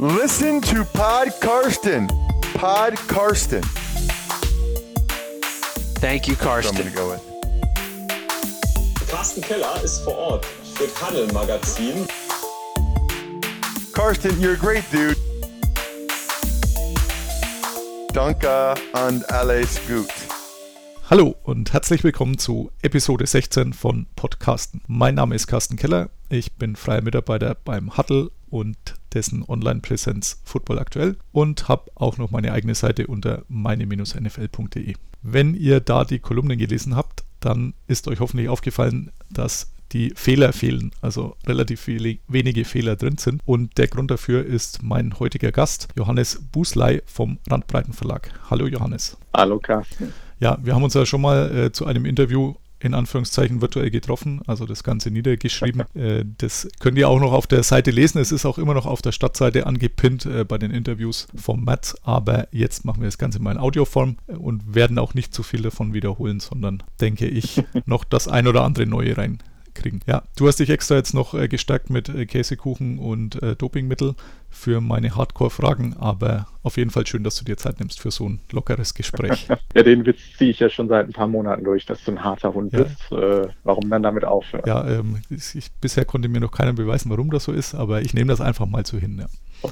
Listen 0.00 0.62
to 0.62 0.84
Pod 0.94 1.28
Karsten. 1.40 2.08
Pod 2.54 2.94
Karsten. 3.06 3.62
Thank 6.00 6.26
you, 6.26 6.34
So 6.36 6.40
I'm 6.40 6.62
Karsten. 6.62 6.76
gonna 6.78 6.90
go 6.90 7.10
with. 7.12 7.20
Carsten 9.10 9.42
Keller 9.42 9.82
ist 9.84 9.98
vor 10.00 10.16
Ort 10.16 10.46
für 10.74 10.88
Tunnel 10.94 11.30
Magazin. 11.34 12.06
Karsten, 13.92 14.40
you're 14.40 14.54
a 14.54 14.56
great 14.56 14.84
dude. 14.90 15.16
Danke 18.14 18.74
und 19.06 19.30
alles 19.30 19.78
gut. 19.86 20.08
Hallo 21.10 21.34
und 21.42 21.72
herzlich 21.74 22.02
willkommen 22.04 22.38
zu 22.38 22.70
Episode 22.82 23.26
16 23.26 23.74
von 23.74 24.06
Podcasten. 24.16 24.80
Mein 24.86 25.16
Name 25.16 25.34
ist 25.34 25.46
Carsten 25.46 25.76
Keller, 25.76 26.08
ich 26.30 26.52
bin 26.54 26.76
freier 26.76 27.02
Mitarbeiter 27.02 27.54
beim 27.64 27.96
Huddle 27.98 28.30
und 28.48 28.94
dessen 29.14 29.44
Online-Präsenz 29.46 30.40
Football 30.44 30.78
aktuell 30.78 31.16
und 31.32 31.68
habe 31.68 31.90
auch 31.94 32.18
noch 32.18 32.30
meine 32.30 32.52
eigene 32.52 32.74
Seite 32.74 33.06
unter 33.06 33.44
meine-nfl.de. 33.48 34.94
Wenn 35.22 35.54
ihr 35.54 35.80
da 35.80 36.04
die 36.04 36.18
Kolumnen 36.18 36.58
gelesen 36.58 36.96
habt, 36.96 37.24
dann 37.40 37.74
ist 37.86 38.08
euch 38.08 38.20
hoffentlich 38.20 38.48
aufgefallen, 38.48 39.12
dass 39.30 39.72
die 39.92 40.12
Fehler 40.14 40.52
fehlen, 40.52 40.92
also 41.00 41.36
relativ 41.46 41.80
viele, 41.80 42.18
wenige 42.28 42.64
Fehler 42.64 42.96
drin 42.96 43.18
sind. 43.18 43.42
Und 43.44 43.76
der 43.76 43.88
Grund 43.88 44.10
dafür 44.10 44.44
ist 44.44 44.82
mein 44.82 45.18
heutiger 45.18 45.52
Gast, 45.52 45.88
Johannes 45.96 46.40
Busley 46.52 47.02
vom 47.06 47.38
Randbreiten 47.48 47.92
Verlag. 47.92 48.30
Hallo 48.48 48.66
Johannes. 48.66 49.16
Hallo 49.34 49.58
Carsten. 49.58 50.12
Ja, 50.38 50.58
wir 50.62 50.74
haben 50.74 50.84
uns 50.84 50.94
ja 50.94 51.04
schon 51.04 51.20
mal 51.20 51.54
äh, 51.54 51.72
zu 51.72 51.86
einem 51.86 52.06
Interview 52.06 52.54
in 52.80 52.94
Anführungszeichen 52.94 53.60
virtuell 53.60 53.90
getroffen, 53.90 54.40
also 54.46 54.66
das 54.66 54.82
Ganze 54.82 55.10
niedergeschrieben. 55.10 55.82
äh, 55.94 56.24
das 56.38 56.68
könnt 56.80 56.98
ihr 56.98 57.08
auch 57.08 57.20
noch 57.20 57.32
auf 57.32 57.46
der 57.46 57.62
Seite 57.62 57.90
lesen. 57.90 58.18
Es 58.18 58.32
ist 58.32 58.46
auch 58.46 58.58
immer 58.58 58.74
noch 58.74 58.86
auf 58.86 59.02
der 59.02 59.12
Stadtseite 59.12 59.66
angepinnt 59.66 60.26
äh, 60.26 60.44
bei 60.44 60.58
den 60.58 60.70
Interviews 60.70 61.28
vom 61.34 61.64
Matt, 61.64 61.94
aber 62.02 62.48
jetzt 62.52 62.84
machen 62.84 63.02
wir 63.02 63.08
das 63.08 63.18
Ganze 63.18 63.40
mal 63.40 63.52
in 63.52 63.58
Audioform 63.58 64.16
äh, 64.26 64.32
und 64.32 64.74
werden 64.74 64.98
auch 64.98 65.14
nicht 65.14 65.34
zu 65.34 65.42
viel 65.42 65.62
davon 65.62 65.92
wiederholen, 65.92 66.40
sondern 66.40 66.82
denke 67.00 67.28
ich 67.28 67.62
noch 67.84 68.04
das 68.04 68.28
ein 68.28 68.46
oder 68.46 68.64
andere 68.64 68.86
neue 68.86 69.16
reinkriegen. 69.16 70.00
Ja, 70.06 70.22
du 70.36 70.48
hast 70.48 70.58
dich 70.58 70.70
extra 70.70 70.96
jetzt 70.96 71.14
noch 71.14 71.32
gestärkt 71.48 71.90
mit 71.90 72.10
Käsekuchen 72.28 72.98
und 72.98 73.38
Dopingmittel 73.58 74.14
für 74.50 74.80
meine 74.80 75.16
Hardcore-Fragen, 75.16 75.96
aber 75.98 76.46
auf 76.62 76.76
jeden 76.76 76.90
Fall 76.90 77.06
schön, 77.06 77.24
dass 77.24 77.36
du 77.36 77.44
dir 77.44 77.56
Zeit 77.56 77.78
nimmst 77.80 78.00
für 78.00 78.10
so 78.10 78.28
ein 78.28 78.40
lockeres 78.52 78.94
Gespräch. 78.94 79.48
Ja, 79.74 79.84
den 79.84 80.04
Witz 80.04 80.18
ziehe 80.36 80.50
ich 80.50 80.58
ja 80.58 80.68
schon 80.68 80.88
seit 80.88 81.06
ein 81.06 81.12
paar 81.12 81.28
Monaten 81.28 81.62
durch, 81.64 81.86
dass 81.86 82.02
du 82.04 82.10
ein 82.10 82.24
harter 82.24 82.52
Hund 82.52 82.72
Ja. 82.72 82.82
bist. 82.82 83.12
Äh, 83.12 83.48
warum 83.62 83.88
dann 83.88 84.02
damit 84.02 84.24
aufhören? 84.24 84.64
Ja, 84.66 84.86
ähm, 84.86 85.22
ich, 85.30 85.54
ich, 85.54 85.70
bisher 85.80 86.04
konnte 86.04 86.28
mir 86.28 86.40
noch 86.40 86.50
keiner 86.50 86.72
beweisen, 86.72 87.08
warum 87.10 87.30
das 87.30 87.44
so 87.44 87.52
ist, 87.52 87.74
aber 87.74 88.02
ich 88.02 88.12
nehme 88.12 88.28
das 88.28 88.40
einfach 88.40 88.66
mal 88.66 88.84
so 88.84 88.98
hin. 88.98 89.18
Ja. 89.20 89.70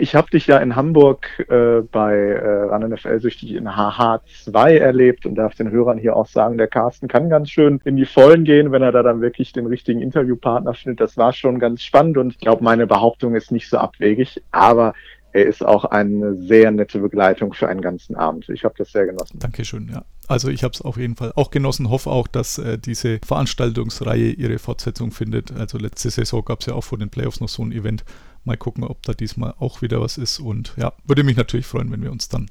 Ich 0.00 0.14
habe 0.14 0.30
dich 0.30 0.46
ja 0.46 0.56
in 0.56 0.76
Hamburg 0.76 1.28
äh, 1.50 1.82
bei 1.82 2.14
äh, 2.14 2.62
RAN 2.70 2.88
NFL 2.88 3.20
süchtig 3.20 3.54
in 3.54 3.68
HH2 3.68 4.78
erlebt 4.78 5.26
und 5.26 5.34
darf 5.34 5.54
den 5.54 5.70
Hörern 5.70 5.98
hier 5.98 6.16
auch 6.16 6.26
sagen, 6.26 6.56
der 6.56 6.68
Carsten 6.68 7.06
kann 7.06 7.28
ganz 7.28 7.50
schön 7.50 7.82
in 7.84 7.96
die 7.96 8.06
Vollen 8.06 8.44
gehen, 8.44 8.72
wenn 8.72 8.80
er 8.80 8.92
da 8.92 9.02
dann 9.02 9.20
wirklich 9.20 9.52
den 9.52 9.66
richtigen 9.66 10.00
Interviewpartner 10.00 10.72
findet. 10.72 11.02
Das 11.02 11.18
war 11.18 11.34
schon 11.34 11.58
ganz 11.58 11.82
spannend 11.82 12.16
und 12.16 12.32
ich 12.32 12.38
glaube, 12.38 12.64
meine 12.64 12.86
Behauptung 12.86 13.34
ist 13.34 13.52
nicht 13.52 13.68
so 13.68 13.76
abwegig, 13.76 14.42
aber 14.52 14.94
er 15.32 15.46
ist 15.46 15.64
auch 15.64 15.84
eine 15.84 16.34
sehr 16.34 16.70
nette 16.70 16.98
Begleitung 16.98 17.52
für 17.52 17.68
einen 17.68 17.80
ganzen 17.80 18.16
Abend. 18.16 18.48
Ich 18.48 18.64
habe 18.64 18.74
das 18.76 18.90
sehr 18.92 19.06
genossen. 19.06 19.38
Dankeschön, 19.38 19.88
ja. 19.92 20.04
Also 20.26 20.48
ich 20.48 20.62
habe 20.62 20.72
es 20.72 20.82
auf 20.82 20.96
jeden 20.96 21.16
Fall 21.16 21.32
auch 21.34 21.50
genossen, 21.50 21.90
hoffe 21.90 22.10
auch, 22.10 22.28
dass 22.28 22.58
äh, 22.58 22.78
diese 22.78 23.18
Veranstaltungsreihe 23.26 24.30
ihre 24.30 24.58
Fortsetzung 24.58 25.10
findet. 25.10 25.52
Also 25.52 25.78
letzte 25.78 26.10
Saison 26.10 26.44
gab 26.44 26.60
es 26.60 26.66
ja 26.66 26.74
auch 26.74 26.84
vor 26.84 26.98
den 26.98 27.10
Playoffs 27.10 27.40
noch 27.40 27.48
so 27.48 27.64
ein 27.64 27.72
Event. 27.72 28.04
Mal 28.44 28.56
gucken, 28.56 28.84
ob 28.84 29.02
da 29.02 29.12
diesmal 29.12 29.54
auch 29.58 29.82
wieder 29.82 30.00
was 30.00 30.18
ist. 30.18 30.38
Und 30.38 30.74
ja, 30.76 30.92
würde 31.04 31.24
mich 31.24 31.36
natürlich 31.36 31.66
freuen, 31.66 31.90
wenn 31.90 32.02
wir 32.02 32.12
uns 32.12 32.28
dann 32.28 32.48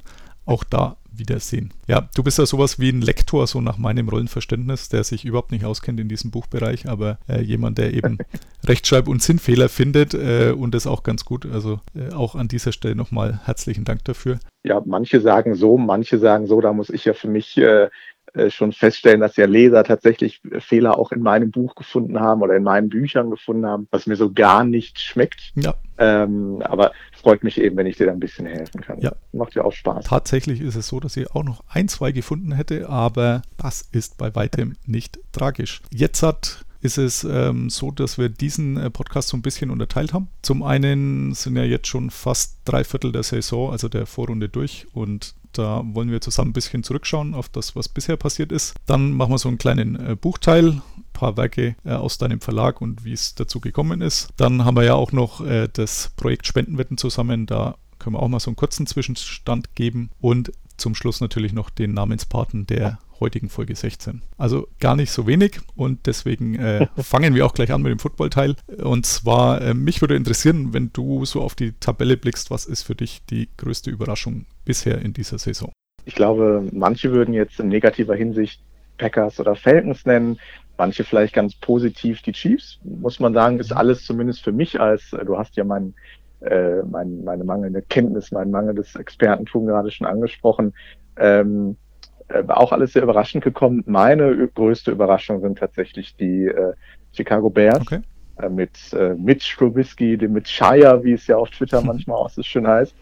auch 0.49 0.63
da 0.63 0.97
wiedersehen. 1.11 1.71
Ja, 1.87 2.09
du 2.15 2.23
bist 2.23 2.39
ja 2.39 2.45
sowas 2.45 2.79
wie 2.79 2.89
ein 2.89 3.01
Lektor, 3.01 3.45
so 3.45 3.61
nach 3.61 3.77
meinem 3.77 4.09
Rollenverständnis, 4.09 4.89
der 4.89 5.03
sich 5.03 5.25
überhaupt 5.25 5.51
nicht 5.51 5.65
auskennt 5.65 5.99
in 5.99 6.09
diesem 6.09 6.31
Buchbereich, 6.31 6.87
aber 6.87 7.19
äh, 7.27 7.41
jemand, 7.41 7.77
der 7.77 7.93
eben 7.93 8.17
Rechtschreib- 8.65 9.07
und 9.07 9.21
Sinnfehler 9.21 9.69
findet 9.69 10.13
äh, 10.13 10.53
und 10.57 10.73
das 10.73 10.87
auch 10.87 11.03
ganz 11.03 11.25
gut. 11.25 11.45
Also 11.45 11.79
äh, 11.93 12.13
auch 12.13 12.35
an 12.35 12.47
dieser 12.47 12.71
Stelle 12.71 12.95
nochmal 12.95 13.41
herzlichen 13.43 13.83
Dank 13.83 14.03
dafür. 14.05 14.39
ja, 14.63 14.81
manche 14.85 15.21
sagen 15.21 15.55
so, 15.55 15.77
manche 15.77 16.17
sagen 16.19 16.47
so, 16.47 16.61
da 16.61 16.73
muss 16.73 16.89
ich 16.89 17.05
ja 17.05 17.13
für 17.13 17.27
mich 17.27 17.57
äh, 17.57 17.89
schon 18.49 18.71
feststellen, 18.71 19.21
dass 19.21 19.35
ja 19.35 19.45
Leser 19.45 19.83
tatsächlich 19.83 20.41
Fehler 20.59 20.97
auch 20.97 21.11
in 21.11 21.21
meinem 21.21 21.51
Buch 21.51 21.75
gefunden 21.75 22.19
haben 22.19 22.41
oder 22.41 22.55
in 22.55 22.63
meinen 22.63 22.89
Büchern 22.89 23.29
gefunden 23.29 23.65
haben, 23.65 23.87
was 23.91 24.07
mir 24.07 24.15
so 24.15 24.31
gar 24.31 24.63
nicht 24.63 24.99
schmeckt. 24.99 25.51
Ja, 25.55 25.75
Ähm, 25.97 26.61
aber 26.63 26.91
freut 27.21 27.43
mich 27.43 27.59
eben, 27.59 27.75
wenn 27.77 27.87
ich 27.87 27.97
dir 27.97 28.05
da 28.05 28.13
ein 28.13 28.19
bisschen 28.19 28.45
helfen 28.45 28.81
kann. 28.81 28.99
Ja. 28.99 29.11
Macht 29.33 29.55
ja 29.55 29.63
auch 29.63 29.73
Spaß. 29.73 30.05
Tatsächlich 30.05 30.61
ist 30.61 30.75
es 30.75 30.87
so, 30.87 30.99
dass 30.99 31.17
ich 31.17 31.31
auch 31.31 31.43
noch 31.43 31.63
ein, 31.67 31.87
zwei 31.87 32.11
gefunden 32.11 32.53
hätte, 32.53 32.89
aber 32.89 33.41
das 33.57 33.81
ist 33.91 34.17
bei 34.17 34.33
weitem 34.35 34.75
nicht 34.85 35.19
tragisch. 35.31 35.81
Jetzt 35.91 36.23
hat 36.23 36.65
ist 36.81 36.97
es 36.97 37.23
ähm, 37.23 37.69
so, 37.69 37.91
dass 37.91 38.17
wir 38.17 38.29
diesen 38.29 38.77
äh, 38.77 38.89
Podcast 38.89 39.29
so 39.29 39.37
ein 39.37 39.41
bisschen 39.41 39.69
unterteilt 39.69 40.13
haben. 40.13 40.29
Zum 40.41 40.63
einen 40.63 41.33
sind 41.33 41.57
ja 41.57 41.63
jetzt 41.63 41.87
schon 41.87 42.09
fast 42.09 42.57
drei 42.65 42.83
Viertel 42.83 43.11
der 43.11 43.23
Saison, 43.23 43.71
also 43.71 43.89
der 43.89 44.05
Vorrunde 44.05 44.49
durch 44.49 44.87
und 44.93 45.35
da 45.53 45.81
wollen 45.83 46.11
wir 46.11 46.21
zusammen 46.21 46.51
ein 46.51 46.53
bisschen 46.53 46.83
zurückschauen 46.83 47.33
auf 47.33 47.49
das, 47.49 47.75
was 47.75 47.89
bisher 47.89 48.17
passiert 48.17 48.51
ist. 48.51 48.75
Dann 48.85 49.13
machen 49.13 49.31
wir 49.31 49.39
so 49.39 49.49
einen 49.49 49.57
kleinen 49.57 49.95
äh, 49.95 50.15
Buchteil, 50.15 50.69
ein 50.69 51.03
paar 51.13 51.37
Werke 51.37 51.75
äh, 51.83 51.91
aus 51.91 52.17
deinem 52.17 52.39
Verlag 52.39 52.81
und 52.81 53.03
wie 53.03 53.13
es 53.13 53.35
dazu 53.35 53.59
gekommen 53.59 54.01
ist. 54.01 54.29
Dann 54.37 54.63
haben 54.63 54.77
wir 54.77 54.83
ja 54.83 54.93
auch 54.93 55.11
noch 55.11 55.45
äh, 55.45 55.67
das 55.71 56.11
Projekt 56.15 56.47
Spendenwetten 56.47 56.97
zusammen, 56.97 57.45
da 57.45 57.75
können 57.97 58.15
wir 58.15 58.23
auch 58.23 58.29
mal 58.29 58.39
so 58.39 58.49
einen 58.49 58.55
kurzen 58.55 58.87
Zwischenstand 58.87 59.75
geben 59.75 60.09
und 60.21 60.51
zum 60.79 60.95
Schluss 60.95 61.21
natürlich 61.21 61.53
noch 61.53 61.69
den 61.69 61.93
Namenspaten 61.93 62.65
der 62.65 62.99
heutigen 63.19 63.49
Folge 63.49 63.75
16. 63.75 64.21
Also 64.37 64.67
gar 64.79 64.95
nicht 64.95 65.11
so 65.11 65.27
wenig 65.27 65.59
und 65.75 66.05
deswegen 66.07 66.55
äh, 66.55 66.87
fangen 66.97 67.35
wir 67.35 67.45
auch 67.45 67.53
gleich 67.53 67.71
an 67.71 67.81
mit 67.81 67.91
dem 67.91 67.99
Football-Teil. 67.99 68.55
Und 68.81 69.05
zwar, 69.05 69.61
äh, 69.61 69.73
mich 69.73 70.01
würde 70.01 70.15
interessieren, 70.15 70.73
wenn 70.73 70.91
du 70.93 71.25
so 71.25 71.41
auf 71.41 71.55
die 71.55 71.73
Tabelle 71.73 72.17
blickst, 72.17 72.49
was 72.49 72.65
ist 72.65 72.83
für 72.83 72.95
dich 72.95 73.19
die 73.29 73.49
größte 73.57 73.91
Überraschung 73.91 74.45
bisher 74.65 75.01
in 75.01 75.13
dieser 75.13 75.37
Saison? 75.37 75.71
Ich 76.05 76.15
glaube, 76.15 76.67
manche 76.71 77.11
würden 77.11 77.33
jetzt 77.33 77.59
in 77.59 77.67
negativer 77.67 78.15
Hinsicht 78.15 78.61
Packers 78.97 79.39
oder 79.39 79.55
Falcons 79.55 80.05
nennen, 80.05 80.39
manche 80.77 81.03
vielleicht 81.03 81.33
ganz 81.33 81.55
positiv 81.55 82.21
die 82.21 82.31
Chiefs. 82.31 82.79
Muss 82.83 83.19
man 83.19 83.33
sagen, 83.33 83.59
ist 83.59 83.71
alles 83.71 84.05
zumindest 84.05 84.43
für 84.43 84.51
mich 84.51 84.79
als, 84.79 85.13
äh, 85.13 85.25
du 85.25 85.37
hast 85.37 85.55
ja 85.55 85.63
mein, 85.63 85.93
äh, 86.41 86.81
mein, 86.83 87.23
meine 87.23 87.43
mangelnde 87.43 87.81
Kenntnis, 87.81 88.31
mein 88.31 88.51
mangelndes 88.51 88.95
Expertentum 88.95 89.65
gerade 89.65 89.91
schon 89.91 90.07
angesprochen, 90.07 90.73
ähm, 91.17 91.75
äh, 92.29 92.43
auch 92.47 92.71
alles 92.71 92.93
sehr 92.93 93.03
überraschend 93.03 93.43
gekommen. 93.43 93.83
Meine 93.85 94.47
größte 94.47 94.91
Überraschung 94.91 95.41
sind 95.41 95.57
tatsächlich 95.59 96.15
die 96.15 96.45
äh, 96.45 96.73
Chicago 97.11 97.49
Bears 97.49 97.81
Okay. 97.81 98.01
äh, 98.41 98.49
mit 98.49 98.93
äh, 98.93 99.15
Mitch 99.15 99.57
Trubisky, 99.57 100.17
dem 100.17 100.33
mit 100.33 100.47
Shire, 100.47 101.03
wie 101.03 101.13
es 101.13 101.27
ja 101.27 101.37
auf 101.37 101.49
Twitter 101.49 101.81
manchmal 101.85 102.17
auch 102.17 102.29
so 102.29 102.43
schön 102.43 102.67
heißt. 102.67 102.95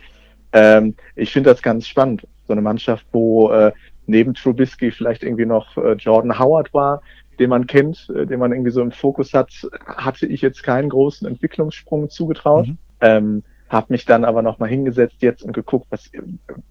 Ähm, 0.53 0.95
ich 1.15 1.31
finde 1.31 1.49
das 1.49 1.61
ganz 1.61 1.87
spannend. 1.87 2.25
So 2.47 2.53
eine 2.53 2.61
Mannschaft, 2.61 3.05
wo 3.11 3.51
äh, 3.51 3.73
neben 4.07 4.33
Trubisky 4.33 4.91
vielleicht 4.91 5.23
irgendwie 5.23 5.45
noch 5.45 5.75
äh, 5.77 5.93
Jordan 5.93 6.39
Howard 6.39 6.73
war, 6.73 7.01
den 7.39 7.49
man 7.49 7.67
kennt, 7.67 8.09
äh, 8.15 8.25
den 8.25 8.39
man 8.39 8.51
irgendwie 8.53 8.71
so 8.71 8.81
im 8.81 8.91
Fokus 8.91 9.33
hat, 9.33 9.51
hatte 9.85 10.25
ich 10.25 10.41
jetzt 10.41 10.63
keinen 10.63 10.89
großen 10.89 11.27
Entwicklungssprung 11.27 12.09
zugetraut. 12.09 12.67
Mhm. 12.67 12.77
Ähm, 13.01 13.43
habe 13.69 13.87
mich 13.89 14.05
dann 14.05 14.23
aber 14.23 14.41
nochmal 14.41 14.69
hingesetzt 14.69 15.17
jetzt 15.19 15.43
und 15.43 15.51
geguckt, 15.53 15.87
was 15.89 16.09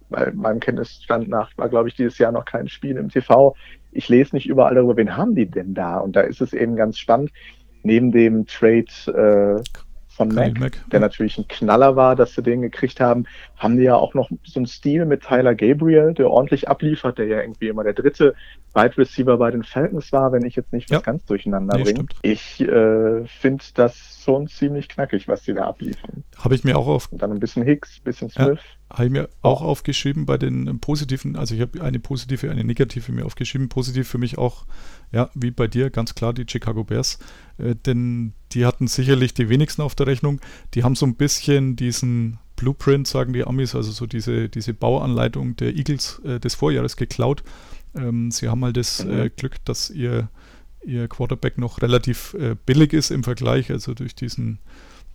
bei 0.09 0.31
meinem 0.31 0.59
Kenntnisstand 0.59 1.27
nach 1.29 1.51
war, 1.57 1.69
glaube 1.69 1.89
ich, 1.89 1.95
dieses 1.95 2.17
Jahr 2.17 2.31
noch 2.31 2.45
kein 2.45 2.67
Spiel 2.67 2.97
im 2.97 3.09
TV. 3.09 3.55
Ich 3.91 4.09
lese 4.09 4.35
nicht 4.35 4.47
überall 4.47 4.75
darüber, 4.75 4.97
wen 4.97 5.15
haben 5.15 5.35
die 5.35 5.45
denn 5.45 5.73
da? 5.73 5.97
Und 5.99 6.15
da 6.15 6.21
ist 6.21 6.41
es 6.41 6.53
eben 6.53 6.75
ganz 6.75 6.97
spannend. 6.97 7.31
Neben 7.83 8.11
dem 8.11 8.47
Trade 8.47 9.61
äh, 9.61 9.63
von 10.17 10.29
Mac, 10.29 10.59
Mack, 10.59 10.83
der 10.91 10.99
ja. 10.99 11.05
natürlich 11.05 11.37
ein 11.37 11.47
Knaller 11.47 11.95
war, 11.95 12.15
dass 12.15 12.33
sie 12.33 12.41
den 12.41 12.61
gekriegt 12.61 12.99
haben, 12.99 13.25
haben 13.55 13.77
die 13.77 13.83
ja 13.83 13.95
auch 13.95 14.13
noch 14.15 14.29
so 14.43 14.59
einen 14.59 14.65
Stil 14.65 15.05
mit 15.05 15.21
Tyler 15.21 15.53
Gabriel, 15.55 16.13
der 16.13 16.29
ordentlich 16.29 16.67
abliefert, 16.67 17.19
der 17.19 17.27
ja 17.27 17.41
irgendwie 17.41 17.67
immer 17.67 17.83
der 17.83 17.93
dritte 17.93 18.33
Wide 18.73 18.97
Receiver 18.97 19.37
bei 19.37 19.51
den 19.51 19.63
Falcons 19.63 20.11
war, 20.11 20.31
wenn 20.31 20.43
ich 20.43 20.55
jetzt 20.55 20.73
nicht 20.73 20.89
was 20.89 20.97
Ja. 20.97 21.01
ganz 21.01 21.23
durcheinander 21.25 21.77
Nee, 21.77 21.83
bringe. 21.83 22.05
Ich 22.23 22.59
äh, 22.61 23.25
finde 23.25 23.63
das 23.75 24.21
schon 24.23 24.47
ziemlich 24.47 24.89
knackig, 24.89 25.27
was 25.27 25.43
die 25.43 25.53
da 25.53 25.65
abliefern. 25.67 26.23
Habe 26.37 26.55
ich 26.55 26.63
mir 26.63 26.77
auch 26.77 26.87
auf 26.87 27.11
Und 27.11 27.21
dann 27.21 27.31
ein 27.31 27.39
bisschen 27.39 27.63
Hicks, 27.63 27.99
ein 27.99 28.03
bisschen 28.03 28.29
Ja. 28.35 28.45
Smith. 28.45 28.59
Habe 28.89 29.05
ich 29.05 29.11
mir 29.11 29.29
auch 29.41 29.61
aufgeschrieben 29.61 30.25
bei 30.25 30.37
den 30.37 30.67
ähm, 30.67 30.79
positiven, 30.79 31.35
also 31.35 31.53
ich 31.53 31.61
habe 31.61 31.81
eine 31.81 31.99
positive, 31.99 32.49
eine 32.49 32.63
negative 32.63 33.11
mir 33.11 33.25
aufgeschrieben. 33.25 33.69
Positiv 33.69 34.07
für 34.07 34.17
mich 34.17 34.37
auch, 34.37 34.65
ja, 35.11 35.29
wie 35.35 35.51
bei 35.51 35.67
dir, 35.67 35.89
ganz 35.89 36.15
klar 36.15 36.33
die 36.33 36.45
Chicago 36.47 36.83
Bears. 36.83 37.19
Äh, 37.57 37.75
denn 37.75 38.33
die 38.57 38.65
hatten 38.65 38.87
sicherlich 38.87 39.35
die 39.35 39.49
wenigsten 39.49 39.83
auf 39.83 39.93
der 39.93 40.07
Rechnung. 40.07 40.41
Die 40.73 40.83
haben 40.83 40.95
so 40.95 41.05
ein 41.05 41.13
bisschen 41.13 41.75
diesen 41.75 42.39
Blueprint, 42.55 43.07
sagen 43.07 43.33
die 43.33 43.45
Amis, 43.45 43.75
also 43.75 43.91
so 43.91 44.07
diese, 44.07 44.49
diese 44.49 44.73
Bauanleitung 44.73 45.55
der 45.57 45.75
Eagles 45.75 46.19
äh, 46.25 46.39
des 46.39 46.55
Vorjahres 46.55 46.97
geklaut. 46.97 47.43
Ähm, 47.95 48.31
sie 48.31 48.49
haben 48.49 48.65
halt 48.65 48.75
das 48.75 49.05
Mhm. 49.05 49.11
äh, 49.11 49.29
Glück, 49.29 49.63
dass 49.65 49.91
ihr, 49.91 50.29
ihr 50.83 51.07
Quarterback 51.07 51.59
noch 51.59 51.83
relativ 51.83 52.33
äh, 52.33 52.55
billig 52.65 52.93
ist 52.93 53.11
im 53.11 53.23
Vergleich, 53.23 53.69
also 53.71 53.93
durch 53.93 54.15
diesen 54.15 54.57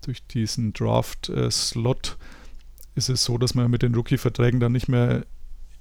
durch 0.03 0.25
diesen 0.27 0.73
Draft-Slot 0.73 2.17
ist 2.95 3.09
es 3.09 3.25
so, 3.25 3.39
dass 3.39 3.55
man 3.55 3.71
mit 3.71 3.83
den 3.83 3.95
Rookie-Verträgen 3.95 4.61
dann 4.61 4.73
nicht 4.73 4.89
mehr 4.89 5.25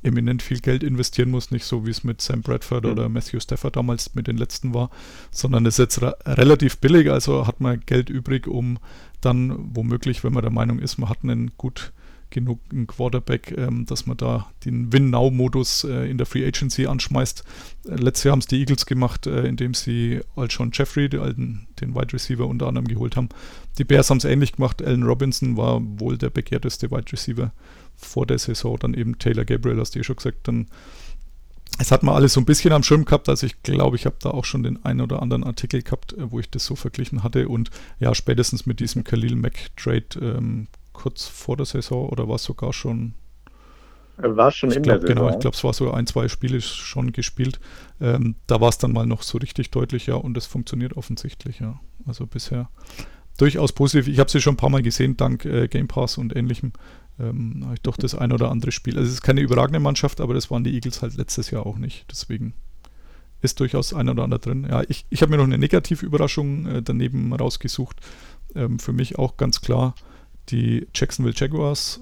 eminent 0.04 0.42
viel 0.42 0.60
Geld 0.60 0.84
investieren 0.84 1.30
muss, 1.30 1.52
nicht 1.52 1.66
so 1.66 1.86
wie 1.86 1.92
es 1.92 2.04
mit 2.04 2.22
Sam 2.22 2.42
Bradford 2.42 2.86
mhm. 2.86 2.92
oder 2.92 3.10
Matthew 3.10 3.40
Stafford 3.40 3.76
damals 3.76 4.16
mit 4.16 4.28
den 4.28 4.38
letzten 4.38 4.74
war, 4.74 4.90
sondern 5.32 5.66
es 5.66 5.80
ist 5.80 6.00
jetzt 6.00 6.02
relativ 6.26 6.78
billig, 6.78 7.12
also 7.12 7.48
hat 7.48 7.62
man 7.62 7.82
Geld 7.86 8.10
übrig, 8.10 8.48
um 8.48 8.80
dann 9.22 9.76
womöglich, 9.76 10.24
wenn 10.24 10.34
man 10.34 10.42
der 10.42 10.52
Meinung 10.52 10.80
ist, 10.80 10.98
man 10.98 11.10
hat 11.10 11.20
einen 11.24 11.52
gut 11.58 11.94
genug 12.32 12.60
einen 12.72 12.88
Quarterback, 12.88 13.54
ähm, 13.58 13.86
dass 13.86 14.08
man 14.08 14.18
da 14.18 14.50
den 14.66 14.92
Win-Now-Modus 14.92 15.84
äh, 15.84 16.10
in 16.10 16.18
der 16.18 16.26
Free 16.26 16.46
Agency 16.46 16.88
anschmeißt. 16.88 17.44
Äh, 17.88 17.96
letztes 17.96 18.24
Jahr 18.24 18.32
haben 18.32 18.40
es 18.40 18.48
die 18.48 18.60
Eagles 18.60 18.86
gemacht, 18.86 19.28
äh, 19.28 19.46
indem 19.46 19.74
sie 19.76 20.22
Alshon 20.36 20.72
Jeffrey, 20.74 21.10
den, 21.10 21.20
alten, 21.20 21.68
den 21.80 21.94
Wide 21.94 22.14
Receiver, 22.14 22.48
unter 22.48 22.68
anderem 22.68 22.88
geholt 22.88 23.16
haben. 23.16 23.30
Die 23.78 23.84
Bears 23.84 24.10
haben 24.10 24.18
es 24.18 24.26
ähnlich 24.26 24.54
gemacht. 24.54 24.82
Allen 24.82 25.04
Robinson 25.04 25.58
war 25.58 25.82
wohl 25.82 26.18
der 26.18 26.32
begehrteste 26.32 26.90
Wide 26.90 27.12
Receiver 27.12 27.52
vor 27.96 28.26
der 28.26 28.40
Saison. 28.40 28.78
Dann 28.80 28.94
eben 28.94 29.20
Taylor 29.20 29.46
Gabriel, 29.46 29.80
hast 29.80 29.96
du 29.96 30.00
ja 30.00 30.04
schon 30.04 30.16
gesagt. 30.16 30.48
Dann 30.48 30.68
es 31.80 31.92
hat 31.92 32.04
man 32.04 32.16
alles 32.16 32.34
so 32.34 32.42
ein 32.42 32.46
bisschen 32.46 32.74
am 32.74 32.84
Schirm 32.84 33.06
gehabt, 33.06 33.30
also 33.30 33.46
ich 33.46 33.64
glaube, 33.64 33.96
ich 33.96 34.06
habe 34.06 34.18
da 34.20 34.32
auch 34.32 34.46
schon 34.46 34.64
den 34.64 34.84
einen 34.84 35.02
oder 35.02 35.22
anderen 35.22 35.44
Artikel 35.44 35.82
gehabt, 35.82 36.14
äh, 36.14 36.32
wo 36.32 36.40
ich 36.40 36.50
das 36.50 36.66
so 36.66 36.76
verglichen 36.76 37.24
hatte 37.24 37.48
und 37.48 37.70
ja, 38.00 38.14
spätestens 38.14 38.66
mit 38.66 38.80
diesem 38.80 39.04
Khalil 39.04 39.36
Mack 39.36 39.76
Trade 39.78 40.06
ähm, 40.22 40.68
kurz 40.94 41.26
vor 41.26 41.58
der 41.58 41.66
Saison 41.66 42.10
oder 42.10 42.28
war 42.28 42.36
es 42.36 42.44
sogar 42.44 42.74
schon? 42.74 43.14
War 44.18 44.52
schon 44.52 44.72
in 44.72 44.84
glaub, 44.84 45.00
der 45.00 45.08
Saison. 45.08 45.16
Genau, 45.16 45.34
ich 45.34 45.40
glaube, 45.40 45.56
es 45.56 45.64
war 45.64 45.74
so 45.74 45.92
ein, 45.92 46.06
zwei 46.06 46.28
Spiele 46.28 46.62
schon 46.62 47.12
gespielt. 47.12 47.60
Ähm, 48.00 48.36
da 48.46 48.62
war 48.62 48.70
es 48.70 48.78
dann 48.78 48.92
mal 48.92 49.08
noch 49.08 49.24
so 49.24 49.40
richtig 49.40 49.72
deutlich, 49.72 50.06
ja, 50.06 50.16
und 50.16 50.38
es 50.38 50.46
funktioniert 50.46 50.96
offensichtlich, 50.96 51.60
ja. 51.60 51.80
Also 52.06 52.28
bisher 52.28 52.70
durchaus 53.38 53.72
positiv. 53.72 54.08
Ich 54.08 54.20
habe 54.20 54.30
sie 54.30 54.42
schon 54.42 54.54
ein 54.54 54.58
paar 54.58 54.70
Mal 54.70 54.84
gesehen, 54.84 55.18
dank 55.18 55.46
äh, 55.46 55.68
Game 55.68 55.88
Pass 55.88 56.18
und 56.18 56.36
ähnlichem. 56.36 56.74
Ähm, 57.22 57.62
habe 57.66 57.76
ich 57.76 57.82
doch 57.82 57.98
das 57.98 58.16
ein 58.16 58.32
oder 58.32 58.50
andere 58.50 58.72
Spiel. 58.72 58.98
Also 58.98 59.08
es 59.08 59.16
ist 59.16 59.22
keine 59.22 59.42
überragende 59.42 59.80
Mannschaft, 59.80 60.22
aber 60.22 60.34
das 60.34 60.50
waren 60.50 60.64
die 60.64 60.74
Eagles 60.74 61.02
halt 61.02 61.16
letztes 61.16 61.52
Jahr 61.52 61.66
auch 61.66 61.78
nicht. 61.78 62.06
Deswegen 62.10 62.54
ist 63.42 63.60
durchaus 63.60 63.94
ein 63.94 64.10
oder 64.10 64.24
andere 64.24 64.40
drin. 64.40 64.68
Ja, 64.70 64.84
ich, 64.88 65.06
ich 65.10 65.22
habe 65.22 65.32
mir 65.32 65.38
noch 65.38 65.46
eine 65.46 65.58
negative 65.58 66.06
Überraschung 66.06 66.66
äh, 66.66 66.82
daneben 66.82 67.34
rausgesucht. 67.34 67.98
Ähm, 68.56 68.80
für 68.80 68.94
mich 68.94 69.18
auch 69.20 69.38
ganz 69.38 69.62
klar 69.62 69.96
die 70.50 70.88
Jacksonville 70.94 71.36
Jaguars 71.38 72.02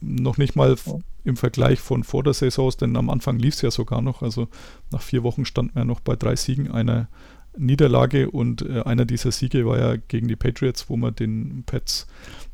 noch 0.00 0.36
nicht 0.36 0.56
mal 0.56 0.76
im 1.24 1.36
Vergleich 1.36 1.78
von 1.78 2.02
vor 2.02 2.24
der 2.24 2.34
Saison, 2.34 2.72
denn 2.80 2.96
am 2.96 3.08
Anfang 3.08 3.38
lief 3.38 3.54
es 3.54 3.62
ja 3.62 3.70
sogar 3.70 4.02
noch. 4.02 4.22
Also 4.22 4.48
nach 4.90 5.02
vier 5.02 5.22
Wochen 5.22 5.44
stand 5.44 5.74
man 5.74 5.82
ja 5.82 5.84
noch 5.84 6.00
bei 6.00 6.16
drei 6.16 6.34
Siegen, 6.34 6.70
einer 6.70 7.08
Niederlage 7.56 8.30
und 8.30 8.62
äh, 8.62 8.82
einer 8.82 9.04
dieser 9.04 9.30
Siege 9.30 9.66
war 9.66 9.78
ja 9.78 9.96
gegen 9.96 10.26
die 10.26 10.36
Patriots, 10.36 10.88
wo 10.88 10.96
man 10.96 11.14
den 11.14 11.62
Pets 11.64 12.06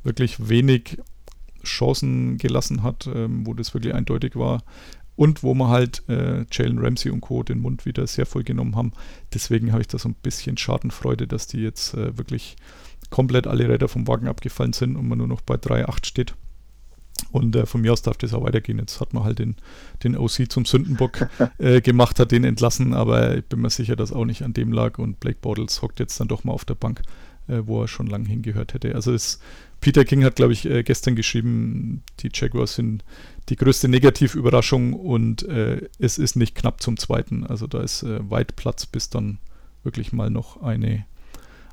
wirklich 0.02 0.48
wenig 0.48 0.98
Chancen 1.68 2.38
gelassen 2.38 2.82
hat, 2.82 3.08
ähm, 3.12 3.46
wo 3.46 3.54
das 3.54 3.74
wirklich 3.74 3.94
eindeutig 3.94 4.36
war. 4.36 4.62
Und 5.16 5.42
wo 5.42 5.52
man 5.52 5.68
halt 5.68 6.08
äh, 6.08 6.44
Jalen 6.52 6.78
Ramsey 6.78 7.10
und 7.10 7.22
Co. 7.22 7.42
den 7.42 7.58
Mund 7.58 7.84
wieder 7.86 8.06
sehr 8.06 8.24
voll 8.24 8.44
genommen 8.44 8.76
haben. 8.76 8.92
Deswegen 9.34 9.72
habe 9.72 9.80
ich 9.80 9.88
da 9.88 9.98
so 9.98 10.08
ein 10.08 10.14
bisschen 10.14 10.56
Schadenfreude, 10.56 11.26
dass 11.26 11.48
die 11.48 11.58
jetzt 11.58 11.94
äh, 11.94 12.16
wirklich 12.16 12.56
komplett 13.10 13.46
alle 13.46 13.68
Räder 13.68 13.88
vom 13.88 14.06
Wagen 14.06 14.28
abgefallen 14.28 14.72
sind 14.72 14.96
und 14.96 15.08
man 15.08 15.18
nur 15.18 15.26
noch 15.26 15.40
bei 15.40 15.56
3,8 15.56 16.06
steht. 16.06 16.34
Und 17.32 17.56
äh, 17.56 17.66
von 17.66 17.80
mir 17.80 17.92
aus 17.92 18.02
darf 18.02 18.16
das 18.16 18.32
auch 18.32 18.44
weitergehen. 18.44 18.78
Jetzt 18.78 19.00
hat 19.00 19.12
man 19.12 19.24
halt 19.24 19.38
den, 19.38 19.56
den 20.04 20.16
OC 20.16 20.50
zum 20.50 20.64
Sündenbock 20.64 21.28
äh, 21.58 21.80
gemacht, 21.80 22.18
hat 22.20 22.32
den 22.32 22.44
entlassen, 22.44 22.94
aber 22.94 23.36
ich 23.36 23.44
bin 23.44 23.60
mir 23.60 23.70
sicher, 23.70 23.96
dass 23.96 24.12
auch 24.12 24.24
nicht 24.24 24.42
an 24.42 24.52
dem 24.52 24.72
lag 24.72 24.98
und 24.98 25.20
Blake 25.20 25.38
Bortles 25.40 25.82
hockt 25.82 26.00
jetzt 26.00 26.18
dann 26.20 26.28
doch 26.28 26.44
mal 26.44 26.52
auf 26.52 26.64
der 26.64 26.74
Bank, 26.74 27.02
äh, 27.48 27.62
wo 27.64 27.82
er 27.82 27.88
schon 27.88 28.06
lange 28.06 28.28
hingehört 28.28 28.74
hätte. 28.74 28.94
Also 28.94 29.12
es, 29.12 29.40
Peter 29.80 30.04
King 30.04 30.24
hat, 30.24 30.36
glaube 30.36 30.52
ich, 30.52 30.64
äh, 30.64 30.82
gestern 30.82 31.16
geschrieben, 31.16 32.02
die 32.20 32.30
Jaguars 32.32 32.74
sind 32.74 33.04
die 33.48 33.56
größte 33.56 33.88
Negativüberraschung 33.88 34.92
und 34.92 35.42
äh, 35.48 35.88
es 35.98 36.18
ist 36.18 36.36
nicht 36.36 36.54
knapp 36.54 36.82
zum 36.82 36.96
zweiten. 36.96 37.44
Also 37.44 37.66
da 37.66 37.80
ist 37.80 38.02
äh, 38.02 38.18
weit 38.30 38.56
Platz, 38.56 38.86
bis 38.86 39.08
dann 39.08 39.38
wirklich 39.82 40.12
mal 40.12 40.30
noch 40.30 40.62
eine 40.62 41.04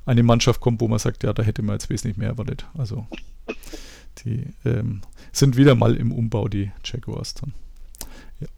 eine 0.06 0.22
Mannschaft 0.22 0.60
kommt, 0.60 0.80
wo 0.80 0.88
man 0.88 1.00
sagt, 1.00 1.24
ja, 1.24 1.32
da 1.32 1.42
hätte 1.42 1.62
man 1.62 1.74
jetzt 1.74 1.90
wesentlich 1.90 2.16
mehr 2.16 2.28
erwartet. 2.28 2.66
Also 2.78 3.06
die 4.24 4.46
ähm, 4.64 5.02
sind 5.32 5.56
wieder 5.56 5.74
mal 5.74 5.96
im 5.96 6.12
Umbau, 6.12 6.48
die 6.48 6.70
Jaguars 6.84 7.34
dann. 7.34 7.52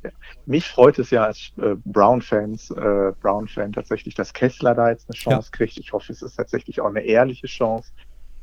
Ja. 0.02 0.10
Mich 0.44 0.66
freut 0.66 0.98
es 0.98 1.10
ja 1.10 1.24
als 1.24 1.52
äh, 1.56 1.76
Brown-Fans, 1.84 2.70
äh, 2.72 3.12
Brown-Fan 3.20 3.72
tatsächlich, 3.72 4.14
dass 4.14 4.32
Kessler 4.32 4.74
da 4.74 4.90
jetzt 4.90 5.08
eine 5.08 5.16
Chance 5.16 5.50
ja. 5.52 5.56
kriegt. 5.56 5.78
Ich 5.78 5.92
hoffe, 5.92 6.12
es 6.12 6.20
ist 6.20 6.36
tatsächlich 6.36 6.80
auch 6.80 6.88
eine 6.88 7.00
ehrliche 7.00 7.46
Chance. 7.46 7.92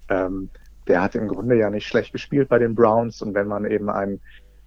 Ähm, 0.10 0.50
der 0.88 1.02
hat 1.02 1.16
im 1.16 1.28
Grunde 1.28 1.58
ja 1.58 1.70
nicht 1.70 1.88
schlecht 1.88 2.12
gespielt 2.12 2.50
bei 2.50 2.60
den 2.60 2.76
Browns 2.76 3.22
und 3.22 3.34
wenn 3.34 3.48
man 3.48 3.66
eben 3.66 3.90
ein, 3.90 4.22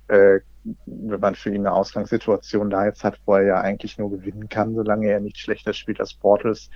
äh, 0.08 0.40
wenn 0.86 1.20
man 1.20 1.34
für 1.34 1.50
ihn 1.50 1.66
eine 1.66 1.72
Ausgangssituation 1.72 2.70
da 2.70 2.86
jetzt 2.86 3.04
hat, 3.04 3.20
wo 3.24 3.34
er 3.34 3.42
ja 3.42 3.60
eigentlich 3.60 3.98
nur 3.98 4.10
gewinnen 4.10 4.48
kann, 4.48 4.74
solange 4.74 5.08
er 5.08 5.20
nicht 5.20 5.38
schlechter 5.38 5.72
spielt 5.72 6.00
als 6.00 6.14
Portals, 6.14 6.70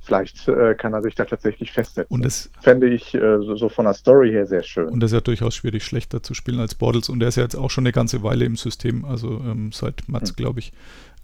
vielleicht 0.00 0.48
äh, 0.48 0.74
kann 0.74 0.94
er 0.94 1.02
sich 1.02 1.14
da 1.14 1.24
tatsächlich 1.24 1.72
festsetzen. 1.72 2.14
Und 2.14 2.24
das 2.24 2.50
fände 2.60 2.88
ich 2.88 3.14
äh, 3.14 3.38
so, 3.38 3.56
so, 3.56 3.68
von 3.68 3.84
der 3.84 3.94
Story 3.94 4.30
her 4.30 4.46
sehr 4.46 4.62
schön. 4.62 4.88
Und 4.88 5.00
das 5.00 5.12
ist 5.12 5.16
ja 5.16 5.20
durchaus 5.20 5.54
schwierig, 5.54 5.84
schlechter 5.84 6.22
zu 6.22 6.34
spielen 6.34 6.60
als 6.60 6.74
Bortles. 6.74 7.08
Und 7.08 7.20
der 7.20 7.28
ist 7.28 7.36
ja 7.36 7.42
jetzt 7.42 7.56
auch 7.56 7.70
schon 7.70 7.82
eine 7.82 7.92
ganze 7.92 8.22
Weile 8.22 8.44
im 8.44 8.56
System, 8.56 9.04
also 9.04 9.42
ähm, 9.44 9.70
seit 9.72 10.08
März, 10.08 10.30
hm. 10.30 10.36
glaube 10.36 10.60
ich. 10.60 10.72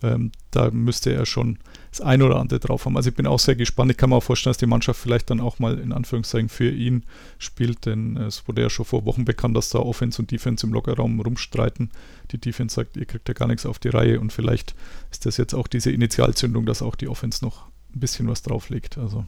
Ähm, 0.02 0.32
da 0.50 0.70
müsste 0.70 1.14
er 1.14 1.24
schon 1.24 1.58
das 1.90 2.02
ein 2.02 2.20
oder 2.20 2.36
andere 2.36 2.60
drauf 2.60 2.84
haben. 2.84 2.96
Also 2.96 3.08
ich 3.08 3.16
bin 3.16 3.26
auch 3.26 3.38
sehr 3.38 3.54
gespannt. 3.54 3.90
Ich 3.90 3.96
kann 3.96 4.10
mir 4.10 4.16
auch 4.16 4.22
vorstellen, 4.22 4.50
dass 4.50 4.58
die 4.58 4.66
Mannschaft 4.66 5.00
vielleicht 5.00 5.30
dann 5.30 5.40
auch 5.40 5.58
mal 5.58 5.78
in 5.78 5.92
Anführungszeichen 5.92 6.48
für 6.50 6.70
ihn 6.70 7.04
spielt, 7.38 7.86
denn 7.86 8.16
es 8.16 8.46
wurde 8.46 8.62
ja 8.62 8.70
schon 8.70 8.84
vor 8.84 9.06
Wochen 9.06 9.24
bekannt, 9.24 9.56
dass 9.56 9.70
da 9.70 9.78
Offense 9.78 10.20
und 10.20 10.30
Defense 10.30 10.66
im 10.66 10.74
Lockerraum 10.74 11.20
rumstreiten. 11.20 11.90
Die 12.32 12.38
Defense 12.38 12.74
sagt, 12.74 12.96
ihr 12.96 13.06
kriegt 13.06 13.28
ja 13.28 13.34
gar 13.34 13.48
nichts 13.48 13.64
auf 13.64 13.78
die 13.78 13.88
Reihe 13.88 14.20
und 14.20 14.32
vielleicht 14.32 14.74
ist 15.10 15.24
das 15.24 15.36
jetzt 15.36 15.54
auch 15.54 15.68
diese 15.68 15.90
Initialzündung, 15.90 16.66
dass 16.66 16.82
auch 16.82 16.96
die 16.96 17.08
Offense 17.08 17.44
noch 17.44 17.68
ein 17.94 18.00
bisschen 18.00 18.28
was 18.28 18.42
drauflegt. 18.42 18.98
Also 18.98 19.24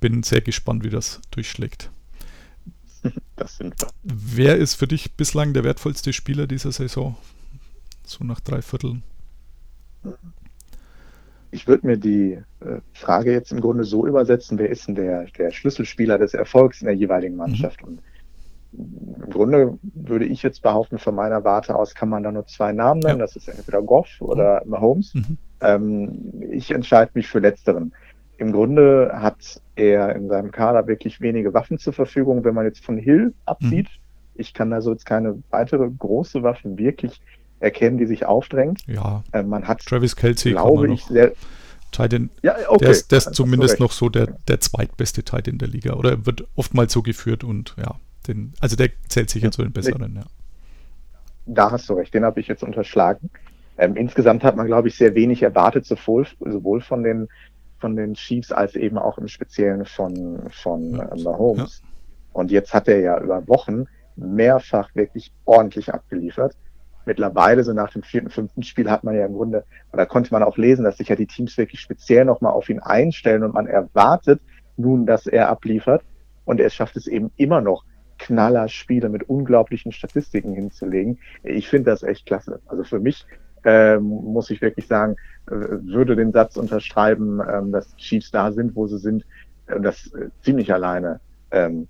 bin 0.00 0.22
sehr 0.22 0.40
gespannt, 0.40 0.84
wie 0.84 0.90
das 0.90 1.20
durchschlägt. 1.30 1.90
Das 3.36 3.58
sind 3.58 3.74
wir. 3.80 3.88
Wer 4.02 4.56
ist 4.56 4.76
für 4.76 4.86
dich 4.86 5.14
bislang 5.14 5.52
der 5.52 5.62
wertvollste 5.62 6.14
Spieler 6.14 6.46
dieser 6.46 6.72
Saison? 6.72 7.16
So 8.04 8.24
nach 8.24 8.40
drei 8.40 8.62
Vierteln. 8.62 9.02
Ich 11.50 11.68
würde 11.68 11.86
mir 11.86 11.98
die 11.98 12.38
äh, 12.60 12.80
Frage 12.92 13.32
jetzt 13.32 13.52
im 13.52 13.60
Grunde 13.60 13.84
so 13.84 14.06
übersetzen, 14.06 14.58
wer 14.58 14.70
ist 14.70 14.88
denn 14.88 14.94
der, 14.94 15.24
der 15.36 15.50
Schlüsselspieler 15.50 16.18
des 16.18 16.32
Erfolgs 16.32 16.80
in 16.80 16.86
der 16.86 16.96
jeweiligen 16.96 17.36
Mannschaft? 17.36 17.82
Mhm. 17.82 17.88
Und 17.88 18.02
im 18.72 19.30
Grunde 19.30 19.78
würde 19.82 20.24
ich 20.24 20.42
jetzt 20.42 20.62
behaupten, 20.62 20.98
von 20.98 21.14
meiner 21.14 21.44
Warte 21.44 21.76
aus 21.76 21.94
kann 21.94 22.08
man 22.08 22.22
da 22.22 22.32
nur 22.32 22.46
zwei 22.46 22.72
Namen 22.72 23.00
nennen. 23.00 23.20
Ja. 23.20 23.26
Das 23.26 23.36
ist 23.36 23.48
entweder 23.48 23.82
Goff 23.82 24.08
oder 24.20 24.62
mhm. 24.64 24.70
Mahomes. 24.70 25.14
Mhm. 25.14 25.38
Ähm, 25.60 26.32
ich 26.50 26.70
entscheide 26.70 27.12
mich 27.14 27.28
für 27.28 27.38
Letzteren. 27.38 27.92
Im 28.38 28.52
Grunde 28.52 29.10
hat 29.14 29.60
er 29.76 30.14
in 30.16 30.28
seinem 30.28 30.50
Kader 30.50 30.86
wirklich 30.86 31.20
wenige 31.20 31.54
Waffen 31.54 31.78
zur 31.78 31.92
Verfügung, 31.92 32.44
wenn 32.44 32.54
man 32.54 32.64
jetzt 32.64 32.84
von 32.84 32.98
Hill 32.98 33.32
absieht. 33.46 33.86
Mhm. 33.86 34.00
Ich 34.36 34.52
kann 34.52 34.72
also 34.72 34.90
jetzt 34.92 35.06
keine 35.06 35.42
weitere 35.50 35.88
große 35.88 36.42
Waffe 36.42 36.76
wirklich 36.76 37.20
erkennen, 37.60 37.98
die 37.98 38.06
sich 38.06 38.26
aufdrängt. 38.26 38.80
Ja. 38.86 39.22
Äh, 39.32 39.44
man 39.44 39.66
hat, 39.66 39.84
Travis 39.86 40.16
Kelsey, 40.16 40.52
glaube 40.52 40.92
ich, 40.92 41.04
sehr, 41.04 41.32
Titan, 41.94 42.30
ja, 42.42 42.56
okay. 42.68 42.84
der 42.84 42.90
ist, 42.90 43.12
der 43.12 43.18
ist 43.18 43.34
zumindest 43.34 43.78
noch 43.78 43.92
so 43.92 44.08
der, 44.08 44.26
der 44.48 44.58
zweitbeste 44.58 45.22
Titan 45.22 45.54
in 45.54 45.58
der 45.58 45.68
Liga. 45.68 45.94
Oder 45.94 46.26
wird 46.26 46.44
oftmals 46.56 46.92
so 46.92 47.02
geführt 47.02 47.44
und 47.44 47.76
ja, 47.78 47.94
den, 48.26 48.52
also 48.60 48.74
der 48.74 48.90
zählt 49.08 49.30
sicher 49.30 49.52
zu 49.52 49.62
den 49.62 49.72
besseren, 49.72 50.16
ja. 50.16 50.24
Da 51.46 51.70
hast 51.70 51.88
du 51.88 51.94
recht, 51.94 52.12
den 52.14 52.24
habe 52.24 52.40
ich 52.40 52.48
jetzt 52.48 52.64
unterschlagen. 52.64 53.30
Ähm, 53.78 53.96
insgesamt 53.96 54.44
hat 54.44 54.56
man, 54.56 54.66
glaube 54.66 54.88
ich, 54.88 54.96
sehr 54.96 55.14
wenig 55.14 55.42
erwartet, 55.42 55.84
sowohl, 55.84 56.26
sowohl 56.40 56.80
von 56.80 57.02
den 57.02 57.28
von 57.84 57.96
den 57.96 58.14
Chiefs 58.14 58.50
als 58.50 58.76
eben 58.76 58.96
auch 58.96 59.18
im 59.18 59.28
Speziellen 59.28 59.84
von, 59.84 60.44
von 60.48 61.00
äh, 61.00 61.22
Mahomes. 61.22 61.82
Ja. 61.82 61.88
Und 62.32 62.50
jetzt 62.50 62.72
hat 62.72 62.88
er 62.88 62.98
ja 63.00 63.20
über 63.20 63.46
Wochen 63.46 63.84
mehrfach 64.16 64.88
wirklich 64.94 65.32
ordentlich 65.44 65.92
abgeliefert. 65.92 66.56
Mittlerweile, 67.04 67.62
so 67.62 67.74
nach 67.74 67.92
dem 67.92 68.02
vierten, 68.02 68.30
fünften 68.30 68.62
Spiel, 68.62 68.90
hat 68.90 69.04
man 69.04 69.14
ja 69.14 69.26
im 69.26 69.34
Grunde, 69.34 69.64
oder 69.92 70.06
konnte 70.06 70.32
man 70.32 70.42
auch 70.42 70.56
lesen, 70.56 70.84
dass 70.84 70.96
sich 70.96 71.08
ja 71.10 71.16
die 71.16 71.26
Teams 71.26 71.58
wirklich 71.58 71.80
speziell 71.80 72.24
nochmal 72.24 72.52
auf 72.52 72.70
ihn 72.70 72.78
einstellen 72.78 73.42
und 73.42 73.52
man 73.52 73.66
erwartet 73.66 74.40
nun, 74.78 75.04
dass 75.04 75.26
er 75.26 75.50
abliefert. 75.50 76.02
Und 76.46 76.60
er 76.60 76.70
schafft 76.70 76.96
es 76.96 77.06
eben 77.06 77.32
immer 77.36 77.60
noch, 77.60 77.84
Knallerspiele 78.16 79.10
mit 79.10 79.28
unglaublichen 79.28 79.92
Statistiken 79.92 80.54
hinzulegen. 80.54 81.18
Ich 81.42 81.68
finde 81.68 81.90
das 81.90 82.02
echt 82.02 82.24
klasse. 82.24 82.60
Also 82.66 82.84
für 82.84 83.00
mich 83.00 83.26
ähm, 83.64 84.04
muss 84.04 84.50
ich 84.50 84.60
wirklich 84.60 84.86
sagen, 84.86 85.16
äh, 85.46 85.52
würde 85.52 86.16
den 86.16 86.32
Satz 86.32 86.56
unterschreiben, 86.56 87.40
ähm, 87.40 87.72
dass 87.72 87.96
Chiefs 87.96 88.30
da 88.30 88.52
sind, 88.52 88.74
wo 88.76 88.86
sie 88.86 88.98
sind, 88.98 89.24
und 89.74 89.82
das 89.82 90.12
äh, 90.14 90.28
ziemlich 90.42 90.72
alleine 90.72 91.20
ähm, 91.50 91.88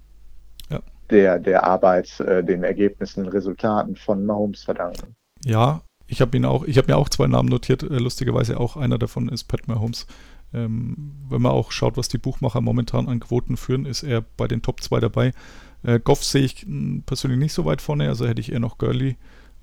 ja. 0.70 0.80
der, 1.10 1.38
der 1.38 1.64
Arbeit, 1.64 2.20
äh, 2.20 2.44
den 2.44 2.62
Ergebnissen, 2.62 3.26
Resultaten 3.26 3.96
von 3.96 4.24
Mahomes 4.24 4.62
verdanken. 4.62 5.14
Ja, 5.44 5.82
ich 6.06 6.20
habe 6.20 6.36
ihn 6.36 6.44
auch, 6.44 6.64
ich 6.64 6.78
habe 6.78 6.92
mir 6.92 6.96
auch 6.96 7.08
zwei 7.08 7.26
Namen 7.26 7.48
notiert, 7.48 7.82
äh, 7.82 7.98
lustigerweise 7.98 8.58
auch 8.60 8.76
einer 8.76 8.98
davon 8.98 9.28
ist 9.28 9.44
Pat 9.44 9.66
Mahomes 9.68 10.06
Ähm, 10.52 11.14
wenn 11.28 11.42
man 11.42 11.50
auch 11.50 11.72
schaut, 11.72 11.96
was 11.96 12.06
die 12.06 12.18
Buchmacher 12.18 12.60
momentan 12.60 13.08
an 13.08 13.18
Quoten 13.18 13.56
führen, 13.56 13.86
ist 13.86 14.04
er 14.04 14.22
bei 14.36 14.46
den 14.46 14.62
Top 14.62 14.82
2 14.82 15.00
dabei. 15.00 15.32
Äh, 15.82 15.98
Goff 15.98 16.22
sehe 16.22 16.44
ich 16.44 16.64
persönlich 17.06 17.40
nicht 17.40 17.52
so 17.52 17.64
weit 17.64 17.82
vorne, 17.82 18.08
also 18.08 18.26
hätte 18.26 18.40
ich 18.40 18.52
eher 18.52 18.60
noch 18.60 18.78
Gurley 18.78 19.16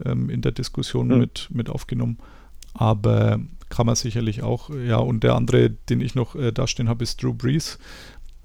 ähm, 0.06 0.30
in 0.30 0.42
der 0.42 0.52
Diskussion 0.52 1.08
mhm. 1.08 1.18
mit, 1.20 1.48
mit 1.52 1.70
aufgenommen. 1.70 2.18
Aber 2.74 3.40
kann 3.70 3.86
man 3.86 3.96
sicherlich 3.96 4.44
auch. 4.44 4.70
Ja, 4.70 4.98
und 4.98 5.24
der 5.24 5.36
andere, 5.36 5.70
den 5.70 6.02
ich 6.02 6.14
noch 6.14 6.36
äh, 6.36 6.52
dastehen 6.52 6.90
habe, 6.90 7.04
ist 7.04 7.22
Drew 7.24 7.34
Brees. 7.34 7.80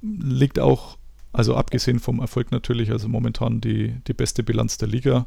Liegt 0.01 0.59
auch, 0.59 0.97
also 1.33 1.55
abgesehen 1.55 1.99
vom 1.99 2.21
Erfolg 2.21 2.53
natürlich, 2.53 2.91
also 2.91 3.09
momentan 3.09 3.61
die, 3.61 3.95
die 4.07 4.15
beste 4.15 4.43
Bilanz 4.43 4.79
der 4.79 4.89
Liga, 4.89 5.27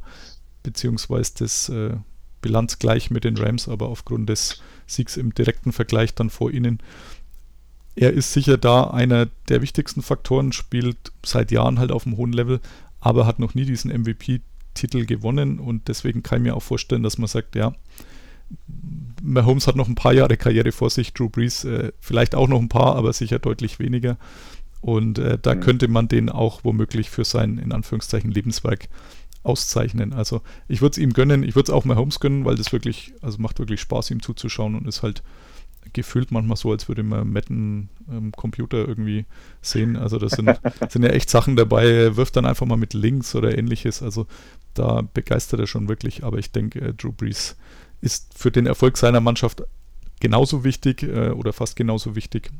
beziehungsweise 0.64 1.34
das 1.38 1.70
äh, 1.70 1.96
Bilanz 2.42 2.80
gleich 2.80 3.12
mit 3.12 3.26
den 3.26 3.38
Rams, 3.38 3.68
aber 3.68 3.90
aufgrund 3.90 4.30
des 4.30 4.62
Siegs 4.88 5.18
im 5.18 5.34
direkten 5.34 5.72
Vergleich 5.72 6.16
dann 6.16 6.30
vor 6.30 6.52
ihnen. 6.52 6.80
Er 7.96 8.14
ist 8.14 8.32
sicher 8.32 8.58
da 8.58 8.86
einer 8.86 9.28
der 9.50 9.62
wichtigsten 9.62 10.02
Faktoren, 10.02 10.54
spielt 10.54 11.12
seit 11.26 11.52
Jahren 11.52 11.80
halt 11.80 11.92
auf 11.92 12.06
einem 12.06 12.18
hohen 12.18 12.32
Level, 12.32 12.62
aber 13.02 13.26
hat 13.26 13.40
noch 13.40 13.56
nie 13.56 13.66
diesen 13.66 13.92
MVP-Titel 14.70 15.06
gewonnen 15.06 15.60
und 15.60 15.88
deswegen 15.88 16.24
kann 16.24 16.40
ich 16.40 16.44
mir 16.44 16.56
auch 16.56 16.64
vorstellen, 16.64 17.04
dass 17.04 17.18
man 17.18 17.28
sagt, 17.28 17.56
ja, 17.56 17.74
Mahomes 19.22 19.68
hat 19.68 19.76
noch 19.76 19.88
ein 19.88 19.96
paar 19.96 20.14
Jahre 20.14 20.38
Karriere 20.38 20.72
vor 20.72 20.90
sich, 20.90 21.14
Drew 21.14 21.30
Brees 21.30 21.66
äh, 21.66 21.92
vielleicht 22.00 22.36
auch 22.36 22.48
noch 22.48 22.60
ein 22.60 22.70
paar, 22.70 22.96
aber 22.96 23.14
sicher 23.14 23.40
deutlich 23.40 23.80
weniger. 23.80 24.18
Und 24.82 25.20
äh, 25.20 25.38
da 25.40 25.56
mhm. 25.56 25.60
könnte 25.60 25.88
man 25.88 26.08
den 26.08 26.30
auch 26.30 26.64
womöglich 26.64 27.10
für 27.10 27.26
sein, 27.26 27.58
in 27.58 27.72
Anführungszeichen, 27.72 28.32
Lebenswerk 28.32 28.88
auszeichnen. 29.44 30.14
Also 30.14 30.42
ich 30.68 30.82
würde 30.82 30.94
es 30.94 30.98
ihm 30.98 31.14
gönnen, 31.14 31.44
ich 31.44 31.56
würde 31.56 31.72
es 31.72 31.76
auch 31.76 31.86
Mahomes 31.86 32.20
gönnen, 32.20 32.46
weil 32.46 32.56
das 32.56 32.72
wirklich, 32.72 33.14
also 33.22 33.40
macht 33.40 33.60
wirklich 33.60 33.82
Spaß, 33.82 34.12
ihm 34.12 34.22
zuzuschauen 34.22 34.76
und 34.76 34.88
ist 34.88 35.04
halt 35.04 35.22
gefühlt 35.94 36.32
manchmal 36.32 36.58
so, 36.58 36.72
als 36.72 36.88
würde 36.88 37.04
man 37.04 37.30
Metten 37.30 37.90
ähm, 38.10 38.32
Computer 38.32 38.88
irgendwie 38.88 39.26
sehen. 39.62 39.96
Also 39.96 40.18
das 40.18 40.34
sind, 40.34 40.60
sind 40.90 41.04
ja 41.04 41.10
echt 41.10 41.30
Sachen 41.30 41.56
dabei, 41.56 41.86
er 41.86 42.18
wirft 42.18 42.36
dann 42.36 42.46
einfach 42.46 42.66
mal 42.66 42.78
mit 42.78 42.94
Links 42.94 43.36
oder 43.36 43.58
ähnliches. 43.58 44.02
Also 44.02 44.28
da 44.74 45.02
begeistert 45.02 45.60
er 45.60 45.68
schon 45.68 45.90
wirklich, 45.90 46.24
aber 46.24 46.38
ich 46.38 46.52
denke, 46.52 46.80
äh, 46.80 46.94
Drew 46.94 47.12
Brees 47.12 47.58
ist 48.02 48.38
für 48.38 48.52
den 48.52 48.66
Erfolg 48.66 48.98
seiner 48.98 49.22
Mannschaft 49.22 49.64
genauso 50.20 50.64
wichtig 50.64 51.04
äh, 51.04 51.30
oder 51.30 51.54
fast 51.54 51.76
genauso 51.76 52.16
wichtig. 52.16 52.52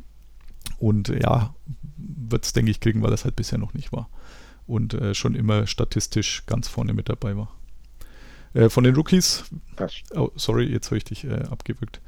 Und 0.78 1.10
ja, 1.10 1.54
wird 1.98 2.46
es, 2.46 2.54
denke 2.54 2.72
ich, 2.72 2.80
kriegen, 2.80 3.02
weil 3.02 3.12
das 3.12 3.26
halt 3.26 3.36
bisher 3.36 3.58
noch 3.58 3.74
nicht 3.74 3.92
war. 3.92 4.10
Und 4.68 4.94
äh, 4.94 5.14
schon 5.16 5.36
immer 5.36 5.68
statistisch 5.68 6.44
ganz 6.46 6.68
vorne 6.68 6.94
mit 6.94 7.10
dabei 7.10 7.36
war. 7.36 7.54
Äh, 8.54 8.70
von 8.70 8.84
den 8.84 8.96
Rookies. 8.96 9.44
Oh, 10.16 10.30
sorry, 10.36 10.66
jetzt 10.66 10.88
habe 10.88 10.98
ich 10.98 11.04
dich 11.04 11.26
äh, 11.26 11.44
abgewürgt. 11.50 12.02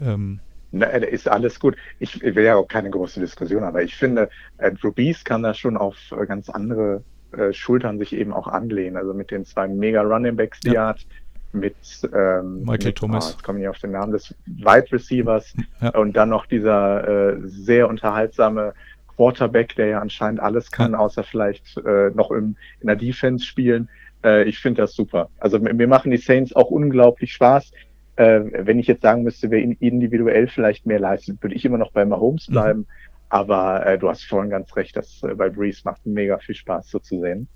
Ähm, 0.00 0.40
na, 0.74 0.86
ist 0.86 1.28
alles 1.28 1.60
gut. 1.60 1.76
Ich, 2.00 2.22
ich, 2.22 2.34
will 2.34 2.44
ja 2.44 2.56
auch 2.56 2.66
keine 2.66 2.90
große 2.90 3.20
Diskussion, 3.20 3.62
aber 3.62 3.82
ich 3.82 3.94
finde, 3.94 4.28
äh, 4.58 4.72
Drew 4.72 4.92
Brees 4.92 5.24
kann 5.24 5.42
da 5.42 5.54
schon 5.54 5.76
auf 5.76 5.96
äh, 6.10 6.26
ganz 6.26 6.48
andere 6.50 7.02
äh, 7.32 7.52
Schultern 7.52 7.98
sich 7.98 8.12
eben 8.12 8.32
auch 8.32 8.48
anlehnen. 8.48 8.96
Also 8.96 9.14
mit 9.14 9.30
den 9.30 9.44
zwei 9.44 9.68
mega 9.68 10.02
Running 10.02 10.36
Backs, 10.36 10.60
die 10.60 10.72
ja. 10.72 10.82
er 10.82 10.86
hat, 10.88 11.06
mit 11.52 11.76
ähm, 12.12 12.62
Michael 12.62 12.86
mit, 12.86 12.96
Thomas. 12.96 13.26
Oh, 13.26 13.30
jetzt 13.30 13.44
komme 13.44 13.60
ich 13.60 13.68
auf 13.68 13.78
den 13.78 13.92
Namen 13.92 14.12
des 14.12 14.34
Wide 14.46 14.90
Receivers 14.90 15.54
ja. 15.80 15.90
und 15.90 16.14
dann 16.14 16.30
noch 16.30 16.46
dieser 16.46 17.34
äh, 17.34 17.36
sehr 17.44 17.88
unterhaltsame 17.88 18.74
Quarterback, 19.16 19.76
der 19.76 19.86
ja 19.86 20.00
anscheinend 20.00 20.40
alles 20.40 20.72
kann, 20.72 20.92
ja. 20.92 20.98
außer 20.98 21.22
vielleicht 21.22 21.76
äh, 21.78 22.10
noch 22.14 22.32
im, 22.32 22.56
in 22.80 22.88
der 22.88 22.96
Defense 22.96 23.44
spielen. 23.44 23.88
Äh, 24.24 24.44
ich 24.44 24.58
finde 24.58 24.82
das 24.82 24.94
super. 24.94 25.28
Also 25.38 25.60
mir 25.60 25.86
machen 25.86 26.10
die 26.10 26.16
Saints 26.16 26.54
auch 26.56 26.70
unglaublich 26.70 27.32
Spaß. 27.32 27.70
Äh, 28.16 28.40
wenn 28.66 28.78
ich 28.78 28.86
jetzt 28.86 29.02
sagen 29.02 29.22
müsste, 29.22 29.50
wer 29.50 29.60
individuell 29.60 30.46
vielleicht 30.46 30.86
mehr 30.86 31.00
leistet, 31.00 31.42
würde 31.42 31.54
ich 31.54 31.64
immer 31.64 31.78
noch 31.78 31.92
bei 31.92 32.04
Mahomes 32.04 32.48
mhm. 32.48 32.52
bleiben. 32.52 32.78
Mhm. 32.80 32.86
Aber 33.28 33.86
äh, 33.86 33.98
du 33.98 34.08
hast 34.08 34.24
vorhin 34.24 34.50
ganz 34.50 34.74
recht, 34.76 34.96
dass 34.96 35.22
äh, 35.22 35.34
bei 35.34 35.48
Breeze 35.48 35.80
macht 35.84 36.06
mega 36.06 36.38
viel 36.38 36.54
Spaß 36.54 36.90
so 36.90 36.98
zu 36.98 37.20
sehen 37.20 37.48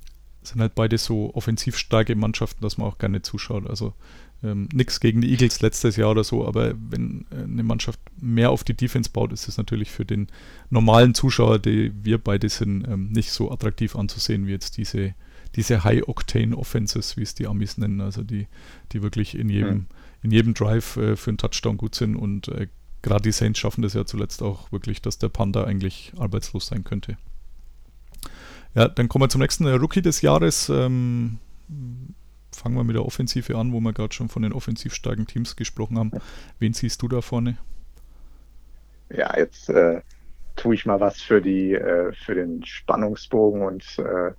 sind 0.48 0.60
halt 0.60 0.74
beide 0.74 0.98
so 0.98 1.34
offensiv 1.34 1.76
starke 1.76 2.14
Mannschaften, 2.14 2.62
dass 2.62 2.78
man 2.78 2.88
auch 2.88 2.98
gerne 2.98 3.22
zuschaut. 3.22 3.68
Also 3.68 3.94
ähm, 4.42 4.68
nichts 4.72 5.00
gegen 5.00 5.20
die 5.20 5.30
Eagles 5.30 5.60
letztes 5.60 5.96
Jahr 5.96 6.10
oder 6.10 6.24
so, 6.24 6.46
aber 6.46 6.74
wenn 6.90 7.26
äh, 7.30 7.42
eine 7.42 7.62
Mannschaft 7.62 8.00
mehr 8.20 8.50
auf 8.50 8.64
die 8.64 8.74
Defense 8.74 9.10
baut, 9.10 9.32
ist 9.32 9.48
es 9.48 9.56
natürlich 9.56 9.90
für 9.90 10.04
den 10.04 10.28
normalen 10.70 11.14
Zuschauer, 11.14 11.58
die 11.58 11.92
wir 12.02 12.18
beide 12.18 12.48
sind, 12.48 12.86
ähm, 12.86 13.10
nicht 13.10 13.32
so 13.32 13.50
attraktiv 13.50 13.96
anzusehen 13.96 14.46
wie 14.46 14.52
jetzt 14.52 14.76
diese, 14.76 15.14
diese 15.56 15.82
High-Octane-Offenses, 15.82 17.16
wie 17.16 17.22
es 17.22 17.34
die 17.34 17.46
Amis 17.46 17.78
nennen, 17.78 18.00
also 18.00 18.22
die, 18.22 18.46
die 18.92 19.02
wirklich 19.02 19.36
in 19.36 19.48
jedem, 19.48 19.74
mhm. 19.74 19.86
In 20.22 20.30
jedem 20.30 20.54
Drive 20.54 20.96
äh, 20.96 21.16
für 21.16 21.30
einen 21.30 21.38
Touchdown 21.38 21.76
gut 21.76 21.94
sind 21.94 22.16
und 22.16 22.48
äh, 22.48 22.68
gerade 23.02 23.22
die 23.22 23.32
Saints 23.32 23.58
schaffen 23.58 23.82
das 23.82 23.94
ja 23.94 24.04
zuletzt 24.04 24.42
auch 24.42 24.72
wirklich, 24.72 25.02
dass 25.02 25.18
der 25.18 25.28
Panda 25.28 25.64
eigentlich 25.64 26.12
arbeitslos 26.18 26.66
sein 26.66 26.84
könnte. 26.84 27.16
Ja, 28.74 28.88
dann 28.88 29.08
kommen 29.08 29.24
wir 29.24 29.28
zum 29.28 29.40
nächsten 29.40 29.66
äh, 29.66 29.72
Rookie 29.72 30.02
des 30.02 30.20
Jahres. 30.20 30.68
Ähm, 30.68 31.38
fangen 32.54 32.76
wir 32.76 32.84
mit 32.84 32.96
der 32.96 33.04
Offensive 33.04 33.56
an, 33.56 33.72
wo 33.72 33.80
wir 33.80 33.92
gerade 33.92 34.14
schon 34.14 34.28
von 34.28 34.42
den 34.42 34.52
offensiv 34.52 34.94
starken 34.94 35.26
Teams 35.26 35.56
gesprochen 35.56 35.98
haben. 35.98 36.12
Wen 36.58 36.72
siehst 36.72 37.00
du 37.02 37.08
da 37.08 37.20
vorne? 37.20 37.56
Ja, 39.10 39.36
jetzt 39.38 39.70
äh, 39.70 40.02
tue 40.56 40.74
ich 40.74 40.84
mal 40.84 41.00
was 41.00 41.20
für 41.20 41.40
die 41.40 41.74
äh, 41.74 42.12
für 42.12 42.34
den 42.34 42.64
Spannungsbogen 42.64 43.62
und 43.62 43.98
äh, 43.98 44.32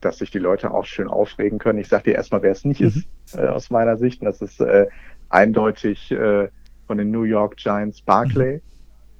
dass 0.00 0.18
sich 0.18 0.30
die 0.30 0.38
Leute 0.38 0.72
auch 0.72 0.84
schön 0.84 1.08
aufregen 1.08 1.58
können. 1.58 1.78
Ich 1.78 1.88
sage 1.88 2.04
dir 2.04 2.14
erstmal, 2.14 2.42
wer 2.42 2.52
es 2.52 2.64
nicht 2.64 2.80
mhm. 2.80 2.86
ist, 2.88 3.34
äh, 3.34 3.46
aus 3.46 3.70
meiner 3.70 3.96
Sicht. 3.96 4.20
Und 4.20 4.26
das 4.26 4.40
ist 4.40 4.60
äh, 4.60 4.86
eindeutig 5.30 6.10
äh, 6.10 6.48
von 6.86 6.98
den 6.98 7.10
New 7.10 7.22
York 7.22 7.56
Giants 7.56 8.02
Barclay. 8.02 8.56
Mhm. 8.56 8.60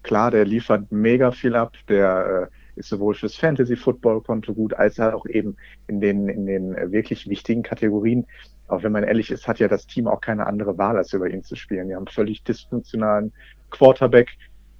Klar, 0.02 0.30
der 0.30 0.44
liefert 0.44 0.90
mega 0.90 1.30
viel 1.30 1.54
ab. 1.54 1.74
Der 1.88 2.50
äh, 2.50 2.78
ist 2.78 2.88
sowohl 2.88 3.14
fürs 3.14 3.36
Fantasy-Football-Konto 3.36 4.54
gut, 4.54 4.74
als 4.74 4.98
halt 4.98 5.14
auch 5.14 5.26
eben 5.26 5.56
in 5.86 6.00
den, 6.00 6.28
in 6.28 6.46
den 6.46 6.74
äh, 6.74 6.90
wirklich 6.90 7.28
wichtigen 7.28 7.62
Kategorien. 7.62 8.26
Auch 8.68 8.82
wenn 8.82 8.92
man 8.92 9.04
ehrlich 9.04 9.30
ist, 9.30 9.48
hat 9.48 9.58
ja 9.58 9.68
das 9.68 9.86
Team 9.86 10.06
auch 10.06 10.20
keine 10.20 10.46
andere 10.46 10.78
Wahl, 10.78 10.96
als 10.96 11.12
über 11.12 11.28
ihn 11.28 11.42
zu 11.42 11.56
spielen. 11.56 11.88
Die 11.88 11.94
haben 11.94 12.06
völlig 12.06 12.42
dysfunktionalen 12.44 13.32
Quarterback, 13.70 14.30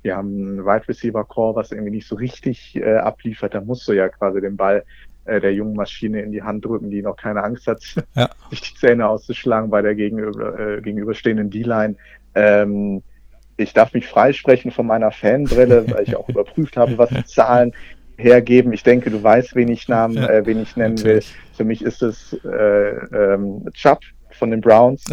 die 0.05 0.13
haben 0.13 0.29
einen 0.29 0.65
Wide 0.65 0.89
Receiver 0.89 1.25
Core, 1.25 1.57
was 1.57 1.73
irgendwie 1.73 1.91
nicht 1.91 2.07
so 2.07 2.17
richtig 2.17 2.77
äh, 2.77 2.97
abliefert. 2.97 3.55
Da 3.55 3.61
musst 3.61 3.87
du 3.87 3.93
ja 3.93 4.09
quasi 4.09 4.41
den 4.41 4.57
Ball 4.57 4.85
äh, 5.31 5.41
der 5.41 5.55
jungen 5.55 5.75
Maschine 5.75 6.21
in 6.23 6.33
die 6.33 6.43
Hand 6.43 6.65
drücken, 6.65 6.91
die 6.91 7.03
noch 7.03 7.17
keine 7.17 7.43
Angst 7.45 7.67
hat, 7.67 7.83
ja. 8.15 8.29
sich 8.51 8.61
die 8.61 8.75
Zähne 8.75 9.09
auszuschlagen 9.09 9.71
bei 9.71 9.81
der 9.81 9.95
gegenüber, 9.95 10.59
äh, 10.59 10.81
gegenüberstehenden 10.81 11.51
D-Line. 11.51 11.97
Ähm, 12.35 13.03
ich 13.57 13.73
darf 13.73 13.93
mich 13.93 14.09
freisprechen 14.09 14.71
von 14.71 14.87
meiner 14.87 15.13
Fanbrille, 15.13 15.85
weil 15.91 16.03
ich 16.03 16.17
auch 16.17 16.29
überprüft 16.29 16.77
habe, 16.77 16.99
was 16.99 17.11
die 17.11 17.25
Zahlen 17.25 17.73
hergeben. 18.17 18.73
Ich 18.73 18.83
denke, 18.83 19.11
du 19.11 19.23
weißt, 19.23 19.55
wen 19.55 19.69
ich, 19.69 19.89
Namen, 19.89 20.17
ja, 20.17 20.29
äh, 20.29 20.47
wen 20.47 20.61
ich 20.61 20.77
nennen 20.77 20.95
natürlich. 20.97 21.33
will. 21.33 21.41
Für 21.57 21.65
mich 21.65 21.83
ist 21.83 22.03
es 22.03 22.33
äh, 22.45 22.91
ähm, 23.15 23.69
Chubb 23.73 24.01
von 24.33 24.51
den 24.51 24.61
Browns. 24.61 25.05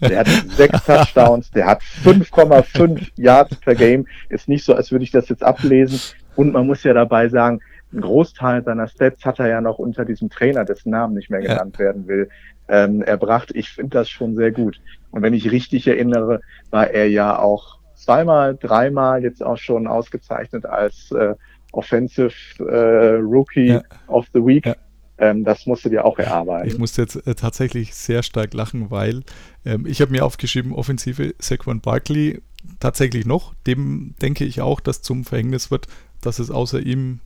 Der 0.00 0.20
hat 0.20 0.28
sechs 0.48 0.84
Touchdowns, 0.84 1.50
der 1.50 1.66
hat 1.66 1.82
5,5 1.82 3.10
Yards 3.16 3.56
per 3.56 3.74
Game. 3.74 4.06
Ist 4.30 4.48
nicht 4.48 4.64
so, 4.64 4.74
als 4.74 4.90
würde 4.90 5.04
ich 5.04 5.10
das 5.10 5.28
jetzt 5.28 5.42
ablesen. 5.42 6.00
Und 6.36 6.52
man 6.52 6.66
muss 6.66 6.82
ja 6.82 6.94
dabei 6.94 7.28
sagen, 7.28 7.60
ein 7.92 8.00
Großteil 8.00 8.62
seiner 8.62 8.88
Stats 8.88 9.24
hat 9.24 9.38
er 9.40 9.48
ja 9.48 9.60
noch 9.60 9.78
unter 9.78 10.04
diesem 10.04 10.30
Trainer, 10.30 10.64
dessen 10.64 10.90
Namen 10.90 11.14
nicht 11.14 11.30
mehr 11.30 11.40
genannt 11.40 11.76
ja. 11.78 11.86
werden 11.86 12.06
will, 12.06 12.28
ähm, 12.68 13.02
erbracht. 13.02 13.50
Ich 13.54 13.70
finde 13.70 13.98
das 13.98 14.08
schon 14.08 14.36
sehr 14.36 14.52
gut. 14.52 14.80
Und 15.10 15.22
wenn 15.22 15.34
ich 15.34 15.50
richtig 15.50 15.86
erinnere, 15.86 16.40
war 16.70 16.90
er 16.90 17.08
ja 17.08 17.38
auch 17.38 17.78
zweimal, 17.94 18.56
dreimal 18.56 19.22
jetzt 19.22 19.42
auch 19.42 19.58
schon 19.58 19.86
ausgezeichnet 19.86 20.66
als 20.66 21.10
äh, 21.12 21.34
Offensive 21.72 22.32
äh, 22.58 23.20
Rookie 23.20 23.68
ja. 23.68 23.82
of 24.08 24.26
the 24.32 24.44
Week. 24.44 24.66
Ja. 24.66 24.76
Ähm, 25.18 25.44
das 25.44 25.66
musst 25.66 25.84
du 25.84 25.90
dir 25.90 26.04
auch 26.04 26.18
erarbeiten. 26.18 26.68
Ich 26.68 26.78
musste 26.78 27.02
jetzt 27.02 27.26
äh, 27.26 27.34
tatsächlich 27.34 27.94
sehr 27.94 28.22
stark 28.22 28.54
lachen, 28.54 28.90
weil 28.90 29.22
ähm, 29.66 29.84
ich 29.86 30.00
habe 30.00 30.12
mir 30.12 30.24
aufgeschrieben, 30.24 30.72
Offensive 30.72 31.34
Saquon 31.38 31.80
Barkley 31.80 32.40
tatsächlich 32.80 33.26
noch. 33.26 33.54
Dem 33.66 34.14
denke 34.22 34.44
ich 34.44 34.62
auch, 34.62 34.80
dass 34.80 35.02
zum 35.02 35.24
Verhängnis 35.24 35.70
wird, 35.70 35.88
dass 36.22 36.38
es 36.38 36.50
außer 36.50 36.80
ihm, 36.80 37.20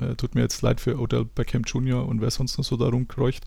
äh, 0.00 0.14
tut 0.16 0.34
mir 0.34 0.42
jetzt 0.42 0.62
leid 0.62 0.80
für 0.80 0.98
Odell 0.98 1.24
Beckham 1.24 1.62
Jr. 1.62 2.06
und 2.06 2.20
wer 2.20 2.30
sonst 2.30 2.58
noch 2.58 2.64
so 2.64 2.76
darum 2.76 3.08
kreucht, 3.08 3.44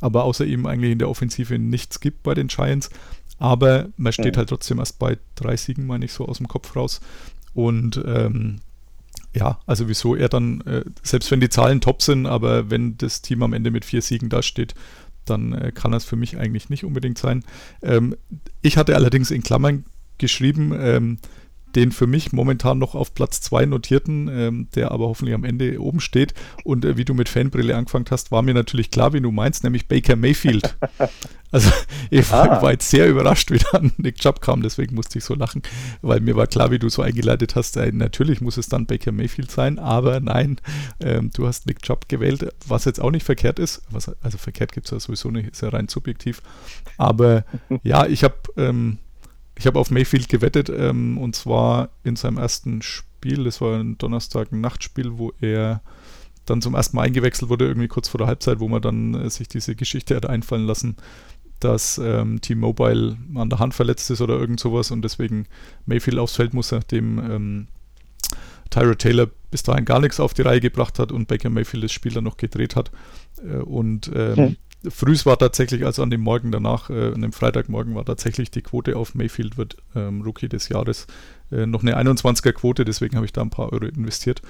aber 0.00 0.24
außer 0.24 0.44
ihm 0.44 0.66
eigentlich 0.66 0.92
in 0.92 0.98
der 0.98 1.08
Offensive 1.08 1.58
nichts 1.58 2.00
gibt 2.00 2.22
bei 2.22 2.34
den 2.34 2.48
Giants. 2.48 2.90
Aber 3.38 3.88
man 3.96 4.12
steht 4.12 4.34
mhm. 4.34 4.38
halt 4.38 4.48
trotzdem 4.48 4.78
erst 4.78 4.98
bei 4.98 5.18
drei 5.34 5.56
Siegen, 5.56 5.86
meine 5.86 6.04
ich 6.04 6.12
so 6.12 6.26
aus 6.26 6.38
dem 6.38 6.48
Kopf 6.48 6.76
raus. 6.76 7.00
Und 7.52 8.02
ähm, 8.06 8.60
ja, 9.34 9.58
also 9.66 9.88
wieso 9.88 10.14
er 10.14 10.28
dann, 10.28 10.60
äh, 10.62 10.84
selbst 11.02 11.30
wenn 11.30 11.40
die 11.40 11.48
Zahlen 11.48 11.80
top 11.80 12.02
sind, 12.02 12.26
aber 12.26 12.70
wenn 12.70 12.96
das 12.96 13.22
Team 13.22 13.42
am 13.42 13.52
Ende 13.52 13.70
mit 13.70 13.84
vier 13.84 14.02
Siegen 14.02 14.28
dasteht, 14.28 14.74
dann 15.24 15.52
äh, 15.52 15.72
kann 15.72 15.92
das 15.92 16.04
für 16.04 16.16
mich 16.16 16.38
eigentlich 16.38 16.70
nicht 16.70 16.84
unbedingt 16.84 17.18
sein. 17.18 17.44
Ähm, 17.82 18.14
ich 18.62 18.76
hatte 18.76 18.94
allerdings 18.94 19.30
in 19.30 19.42
Klammern 19.42 19.84
geschrieben, 20.18 20.72
ähm, 20.78 21.18
den 21.76 21.92
für 21.92 22.06
mich 22.06 22.32
momentan 22.32 22.78
noch 22.78 22.94
auf 22.94 23.14
Platz 23.14 23.40
2 23.42 23.66
notierten, 23.66 24.28
ähm, 24.28 24.68
der 24.74 24.90
aber 24.90 25.08
hoffentlich 25.08 25.34
am 25.34 25.44
Ende 25.44 25.80
oben 25.80 26.00
steht. 26.00 26.34
Und 26.64 26.84
äh, 26.84 26.96
wie 26.96 27.04
du 27.04 27.14
mit 27.14 27.28
Fanbrille 27.28 27.76
angefangen 27.76 28.06
hast, 28.10 28.30
war 28.30 28.42
mir 28.42 28.54
natürlich 28.54 28.90
klar, 28.90 29.12
wie 29.12 29.20
du 29.20 29.30
meinst, 29.30 29.64
nämlich 29.64 29.88
Baker 29.88 30.16
Mayfield. 30.16 30.76
Also 31.54 31.70
ich 32.10 32.28
war, 32.32 32.50
ah. 32.50 32.62
war, 32.62 32.72
jetzt 32.72 32.90
sehr 32.90 33.08
überrascht, 33.08 33.52
wie 33.52 33.60
dann 33.70 33.92
Nick 33.96 34.16
Chubb 34.16 34.40
kam, 34.40 34.60
deswegen 34.60 34.96
musste 34.96 35.18
ich 35.18 35.24
so 35.24 35.36
lachen, 35.36 35.62
weil 36.02 36.18
mir 36.18 36.34
war 36.34 36.48
klar, 36.48 36.72
wie 36.72 36.80
du 36.80 36.88
so 36.88 37.00
eingeleitet 37.00 37.54
hast, 37.54 37.76
äh, 37.76 37.92
natürlich 37.92 38.40
muss 38.40 38.56
es 38.56 38.68
dann 38.68 38.86
Baker 38.86 39.12
Mayfield 39.12 39.52
sein, 39.52 39.78
aber 39.78 40.18
nein, 40.18 40.60
ähm, 40.98 41.30
du 41.32 41.46
hast 41.46 41.66
Nick 41.66 41.80
Chubb 41.82 42.08
gewählt, 42.08 42.52
was 42.66 42.86
jetzt 42.86 43.00
auch 43.00 43.12
nicht 43.12 43.22
verkehrt 43.24 43.60
ist, 43.60 43.82
was, 43.88 44.08
also 44.20 44.36
verkehrt 44.36 44.72
gibt 44.72 44.86
es 44.86 44.90
ja 44.90 44.98
sowieso 44.98 45.30
nicht, 45.30 45.48
ist 45.48 45.62
ja 45.62 45.68
rein 45.68 45.86
subjektiv, 45.86 46.42
aber 46.98 47.44
ja, 47.84 48.04
ich 48.04 48.24
habe 48.24 48.34
ähm, 48.56 48.98
ich 49.56 49.66
habe 49.66 49.78
auf 49.78 49.90
Mayfield 49.90 50.28
gewettet 50.28 50.68
ähm, 50.68 51.18
und 51.18 51.36
zwar 51.36 51.90
in 52.02 52.16
seinem 52.16 52.38
ersten 52.38 52.82
Spiel. 52.82 53.44
Das 53.44 53.60
war 53.60 53.78
ein 53.78 53.98
Donnerstag 53.98 54.52
ein 54.52 54.60
Nachtspiel, 54.60 55.18
wo 55.18 55.32
er 55.40 55.80
dann 56.46 56.60
zum 56.60 56.74
ersten 56.74 56.96
Mal 56.96 57.04
eingewechselt 57.04 57.48
wurde, 57.48 57.66
irgendwie 57.66 57.88
kurz 57.88 58.08
vor 58.08 58.18
der 58.18 58.26
Halbzeit, 58.26 58.60
wo 58.60 58.68
man 58.68 58.82
dann 58.82 59.14
äh, 59.14 59.30
sich 59.30 59.48
diese 59.48 59.74
Geschichte 59.74 60.16
hat 60.16 60.26
einfallen 60.26 60.66
lassen, 60.66 60.96
dass 61.60 61.98
ähm, 61.98 62.40
T-Mobile 62.40 63.16
an 63.34 63.48
der 63.48 63.60
Hand 63.60 63.74
verletzt 63.74 64.10
ist 64.10 64.20
oder 64.20 64.38
irgend 64.38 64.60
sowas 64.60 64.90
und 64.90 65.02
deswegen 65.02 65.46
Mayfield 65.86 66.18
aufs 66.18 66.36
Feld 66.36 66.52
muss, 66.52 66.72
nachdem 66.72 67.18
ähm, 67.18 67.68
Tyra 68.70 68.94
Taylor 68.96 69.28
bis 69.50 69.62
dahin 69.62 69.84
gar 69.84 70.00
nichts 70.00 70.20
auf 70.20 70.34
die 70.34 70.42
Reihe 70.42 70.60
gebracht 70.60 70.98
hat 70.98 71.12
und 71.12 71.28
Baker 71.28 71.48
Mayfield 71.48 71.84
das 71.84 71.92
Spiel 71.92 72.12
dann 72.12 72.24
noch 72.24 72.36
gedreht 72.36 72.76
hat. 72.76 72.90
Äh, 73.42 73.58
und 73.58 74.10
ähm, 74.14 74.36
hm 74.36 74.56
frühs 74.88 75.26
war 75.26 75.38
tatsächlich, 75.38 75.84
also 75.84 76.02
an 76.02 76.10
dem 76.10 76.20
Morgen 76.20 76.52
danach, 76.52 76.90
äh, 76.90 77.12
an 77.12 77.22
dem 77.22 77.32
Freitagmorgen 77.32 77.94
war 77.94 78.04
tatsächlich 78.04 78.50
die 78.50 78.62
Quote 78.62 78.96
auf 78.96 79.14
Mayfield 79.14 79.56
wird 79.56 79.76
ähm, 79.94 80.22
Rookie 80.22 80.48
des 80.48 80.68
Jahres 80.68 81.06
äh, 81.50 81.66
noch 81.66 81.82
eine 81.82 81.98
21er 81.98 82.52
Quote, 82.52 82.84
deswegen 82.84 83.16
habe 83.16 83.26
ich 83.26 83.32
da 83.32 83.42
ein 83.42 83.50
paar 83.50 83.72
Euro 83.72 83.86
investiert, 83.86 84.42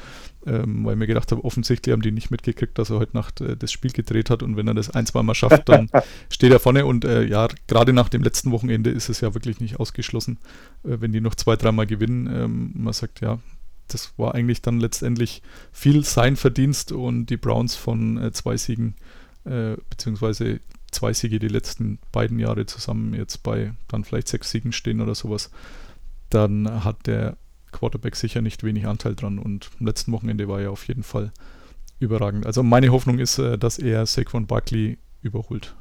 ähm, 0.47 0.85
weil 0.85 0.97
mir 0.97 1.07
gedacht 1.07 1.33
habe, 1.33 1.45
offensichtlich 1.45 1.93
haben 1.93 2.03
die 2.03 2.13
nicht 2.13 2.31
mitgekriegt, 2.31 2.79
dass 2.79 2.91
er 2.91 2.99
heute 2.99 3.17
Nacht 3.17 3.41
äh, 3.41 3.57
das 3.57 3.73
Spiel 3.73 3.93
gedreht 3.93 4.31
hat 4.31 4.43
und 4.43 4.57
wenn 4.57 4.69
er 4.69 4.75
das 4.75 4.91
ein, 4.91 5.07
zwei 5.07 5.23
Mal 5.23 5.35
schafft, 5.35 5.69
dann 5.69 5.89
steht 6.31 6.53
er 6.53 6.61
vorne 6.61 6.87
und 6.87 7.05
äh, 7.05 7.25
ja, 7.25 7.49
gerade 7.67 7.93
nach 7.93 8.09
dem 8.09 8.23
letzten 8.23 8.51
Wochenende 8.51 8.91
ist 8.91 9.09
es 9.09 9.21
ja 9.21 9.35
wirklich 9.35 9.61
nicht 9.61 9.81
ausgeschlossen, 9.81 10.39
äh, 10.85 10.97
wenn 11.01 11.13
die 11.13 11.21
noch 11.21 11.35
zwei, 11.35 11.57
dreimal 11.57 11.87
gewinnen. 11.87 12.29
Ähm, 12.33 12.73
man 12.75 12.93
sagt, 12.93 13.21
ja, 13.21 13.39
das 13.89 14.15
war 14.17 14.35
eigentlich 14.35 14.63
dann 14.63 14.81
letztendlich 14.81 15.43
viel 15.73 16.05
sein 16.05 16.37
Verdienst 16.37 16.93
und 16.93 17.27
die 17.27 17.37
Browns 17.37 17.75
von 17.75 18.19
äh, 18.19 18.33
zwei 18.33 18.57
Siegen 18.57 18.95
äh, 19.45 19.77
beziehungsweise 19.91 20.61
zwei 20.91 21.13
Siege 21.13 21.39
die 21.39 21.49
letzten 21.49 21.99
beiden 22.13 22.39
Jahre 22.39 22.67
zusammen 22.67 23.15
jetzt 23.15 23.43
bei 23.43 23.73
dann 23.89 24.05
vielleicht 24.05 24.29
sechs 24.29 24.51
Siegen 24.51 24.73
stehen 24.73 25.01
oder 25.01 25.15
sowas, 25.15 25.51
dann 26.31 26.85
hat 26.85 27.07
der 27.07 27.37
Quarterback 27.73 28.17
sicher 28.17 28.41
nicht 28.41 28.63
wenig 28.63 28.87
Anteil 28.87 29.15
dran 29.15 29.39
und 29.39 29.71
am 29.81 29.87
letzten 29.87 30.13
Wochenende 30.13 30.49
war 30.49 30.61
er 30.61 30.71
auf 30.71 30.87
jeden 30.87 31.03
Fall 31.03 31.33
überragend. 31.99 32.47
Also 32.47 32.63
meine 32.63 32.91
Hoffnung 32.91 33.19
ist, 33.19 33.39
äh, 33.39 33.59
dass 33.59 33.79
er 33.79 34.07
Saquon 34.07 34.47
Barkley 34.47 34.99
überholt. 35.23 35.75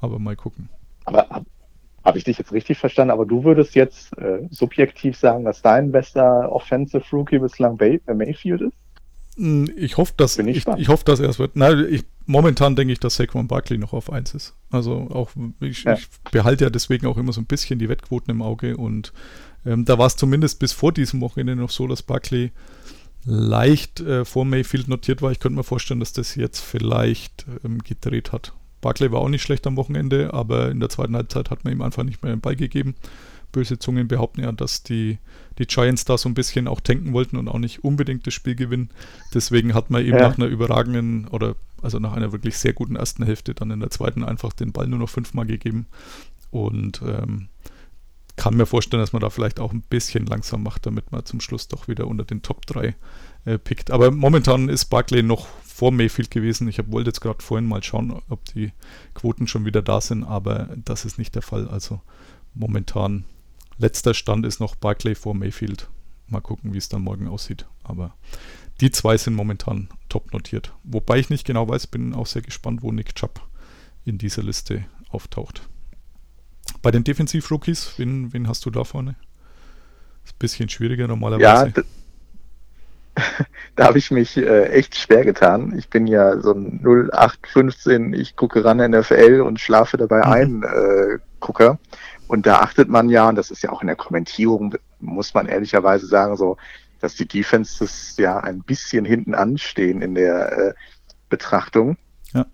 Aber 0.00 0.18
mal 0.18 0.36
gucken. 0.36 0.68
Aber 1.04 1.28
habe 1.30 1.46
hab 2.02 2.16
ich 2.16 2.24
dich 2.24 2.38
jetzt 2.38 2.52
richtig 2.52 2.78
verstanden? 2.78 3.12
Aber 3.12 3.26
du 3.26 3.44
würdest 3.44 3.74
jetzt 3.74 4.16
äh, 4.18 4.46
subjektiv 4.50 5.16
sagen, 5.16 5.44
dass 5.44 5.62
dein 5.62 5.92
bester 5.92 6.50
Offensive 6.50 7.04
Rookie 7.12 7.38
bislang 7.38 7.76
Bay 7.76 8.00
Mayfield 8.06 8.62
ist? 8.62 8.74
Hm, 9.36 9.70
ich 9.76 9.96
hoffe, 9.96 10.14
dass, 10.16 10.38
ich, 10.38 10.66
ich, 10.76 10.88
hoffe, 10.88 11.04
dass 11.04 11.20
er 11.20 11.28
es 11.28 11.38
wird. 11.38 11.56
Nein, 11.56 11.86
ich, 11.90 12.04
momentan 12.26 12.76
denke 12.76 12.92
ich, 12.92 13.00
dass 13.00 13.16
Saquon 13.16 13.48
Barkley 13.48 13.78
noch 13.78 13.92
auf 13.92 14.12
1 14.12 14.34
ist. 14.34 14.54
Also 14.70 15.08
auch, 15.10 15.30
ich, 15.60 15.84
ja. 15.84 15.94
ich, 15.94 16.08
behalte 16.30 16.64
ja 16.64 16.70
deswegen 16.70 17.06
auch 17.06 17.16
immer 17.16 17.32
so 17.32 17.40
ein 17.40 17.46
bisschen 17.46 17.78
die 17.78 17.88
Wettquoten 17.88 18.30
im 18.30 18.42
Auge 18.42 18.76
und 18.76 19.12
ähm, 19.66 19.84
da 19.84 19.98
war 19.98 20.06
es 20.06 20.16
zumindest 20.16 20.58
bis 20.58 20.72
vor 20.72 20.92
diesem 20.92 21.20
Wochenende 21.20 21.56
noch 21.56 21.70
so, 21.70 21.86
dass 21.86 22.02
Barkley 22.02 22.52
leicht 23.24 24.00
äh, 24.00 24.24
vor 24.24 24.44
Mayfield 24.44 24.88
notiert 24.88 25.22
war. 25.22 25.32
Ich 25.32 25.40
könnte 25.40 25.56
mir 25.56 25.64
vorstellen, 25.64 26.00
dass 26.00 26.12
das 26.12 26.34
jetzt 26.34 26.60
vielleicht 26.60 27.46
ähm, 27.64 27.78
gedreht 27.78 28.32
hat. 28.32 28.52
Barkley 28.82 29.10
war 29.10 29.20
auch 29.20 29.30
nicht 29.30 29.42
schlecht 29.42 29.66
am 29.66 29.76
Wochenende, 29.76 30.34
aber 30.34 30.70
in 30.70 30.80
der 30.80 30.90
zweiten 30.90 31.16
Halbzeit 31.16 31.50
hat 31.50 31.64
man 31.64 31.72
ihm 31.72 31.80
einfach 31.80 32.02
nicht 32.02 32.22
mehr 32.22 32.34
den 32.34 32.42
Ball 32.42 32.56
gegeben 32.56 32.96
böse 33.54 33.78
Zungen 33.78 34.08
behaupten 34.08 34.42
ja, 34.42 34.52
dass 34.52 34.82
die, 34.82 35.18
die 35.58 35.66
Giants 35.66 36.04
da 36.04 36.18
so 36.18 36.28
ein 36.28 36.34
bisschen 36.34 36.68
auch 36.68 36.80
tanken 36.80 37.14
wollten 37.14 37.36
und 37.36 37.48
auch 37.48 37.58
nicht 37.58 37.84
unbedingt 37.84 38.26
das 38.26 38.34
Spiel 38.34 38.56
gewinnen. 38.56 38.90
Deswegen 39.32 39.72
hat 39.72 39.90
man 39.90 40.04
eben 40.04 40.18
ja. 40.18 40.28
nach 40.28 40.36
einer 40.36 40.46
überragenden 40.46 41.28
oder 41.28 41.54
also 41.84 41.98
nach 41.98 42.12
einer 42.12 42.32
wirklich 42.32 42.58
sehr 42.58 42.72
guten 42.72 42.96
ersten 42.96 43.24
Hälfte 43.24 43.54
dann 43.54 43.70
in 43.70 43.80
der 43.80 43.90
zweiten 43.90 44.24
einfach 44.24 44.52
den 44.52 44.72
Ball 44.72 44.88
nur 44.88 44.98
noch 44.98 45.10
fünfmal 45.10 45.46
gegeben. 45.46 45.86
Und 46.50 47.02
ähm, 47.02 47.48
kann 48.36 48.56
mir 48.56 48.66
vorstellen, 48.66 49.00
dass 49.00 49.12
man 49.12 49.22
da 49.22 49.30
vielleicht 49.30 49.60
auch 49.60 49.72
ein 49.72 49.82
bisschen 49.82 50.26
langsam 50.26 50.62
macht, 50.62 50.86
damit 50.86 51.12
man 51.12 51.24
zum 51.24 51.40
Schluss 51.40 51.68
doch 51.68 51.86
wieder 51.86 52.06
unter 52.08 52.24
den 52.24 52.42
Top 52.42 52.66
3 52.66 52.94
äh, 53.44 53.58
pickt. 53.58 53.90
Aber 53.90 54.10
momentan 54.10 54.68
ist 54.68 54.86
Barclay 54.86 55.22
noch 55.22 55.46
vor 55.62 55.92
Mayfield 55.92 56.30
gewesen. 56.30 56.68
Ich 56.68 56.78
hab, 56.78 56.90
wollte 56.90 57.10
jetzt 57.10 57.20
gerade 57.20 57.42
vorhin 57.42 57.68
mal 57.68 57.82
schauen, 57.82 58.20
ob 58.28 58.44
die 58.46 58.72
Quoten 59.14 59.46
schon 59.46 59.64
wieder 59.64 59.82
da 59.82 60.00
sind, 60.00 60.24
aber 60.24 60.68
das 60.84 61.04
ist 61.04 61.18
nicht 61.18 61.34
der 61.34 61.42
Fall. 61.42 61.68
Also 61.68 62.00
momentan 62.54 63.24
Letzter 63.78 64.14
Stand 64.14 64.46
ist 64.46 64.60
noch 64.60 64.76
Barclay 64.76 65.14
vor 65.14 65.34
Mayfield. 65.34 65.88
Mal 66.28 66.40
gucken, 66.40 66.72
wie 66.72 66.78
es 66.78 66.88
dann 66.88 67.02
morgen 67.02 67.28
aussieht. 67.28 67.66
Aber 67.82 68.14
die 68.80 68.90
zwei 68.90 69.16
sind 69.16 69.34
momentan 69.34 69.88
top 70.08 70.32
notiert. 70.32 70.72
Wobei 70.82 71.18
ich 71.18 71.30
nicht 71.30 71.46
genau 71.46 71.68
weiß, 71.68 71.86
bin 71.86 72.14
auch 72.14 72.26
sehr 72.26 72.42
gespannt, 72.42 72.82
wo 72.82 72.92
Nick 72.92 73.14
Chubb 73.14 73.40
in 74.04 74.18
dieser 74.18 74.42
Liste 74.42 74.84
auftaucht. 75.10 75.62
Bei 76.82 76.90
den 76.90 77.04
Defensiv-Rookies, 77.04 77.94
wen, 77.98 78.32
wen 78.32 78.48
hast 78.48 78.64
du 78.66 78.70
da 78.70 78.84
vorne? 78.84 79.16
Ist 80.24 80.34
ein 80.34 80.38
bisschen 80.38 80.68
schwieriger 80.68 81.06
normalerweise. 81.06 81.72
Ja, 81.76 81.82
da 83.76 83.84
habe 83.86 83.98
ich 83.98 84.10
mich 84.10 84.36
äh, 84.36 84.64
echt 84.70 84.96
schwer 84.96 85.24
getan. 85.24 85.76
Ich 85.78 85.88
bin 85.88 86.06
ja 86.06 86.40
so 86.40 86.52
ein 86.52 86.80
0815, 86.82 88.12
ich 88.12 88.36
gucke 88.36 88.64
ran 88.64 88.78
NFL 88.78 89.42
und 89.46 89.60
schlafe 89.60 89.96
dabei 89.96 90.18
mhm. 90.18 90.32
ein 90.32 90.62
äh, 90.62 91.18
Gucker. 91.40 91.78
Und 92.26 92.46
da 92.46 92.60
achtet 92.60 92.88
man 92.88 93.10
ja, 93.10 93.28
und 93.28 93.36
das 93.36 93.50
ist 93.50 93.62
ja 93.62 93.70
auch 93.70 93.82
in 93.82 93.86
der 93.86 93.96
Kommentierung, 93.96 94.74
muss 94.98 95.34
man 95.34 95.46
ehrlicherweise 95.46 96.06
sagen, 96.06 96.36
so, 96.36 96.56
dass 97.04 97.14
die 97.16 97.28
Defenses 97.28 98.14
ja 98.16 98.38
ein 98.38 98.60
bisschen 98.60 99.04
hinten 99.04 99.34
anstehen 99.34 100.00
in 100.00 100.14
der 100.14 100.52
äh, 100.52 100.74
Betrachtung. 101.28 101.98
Ja. 102.32 102.46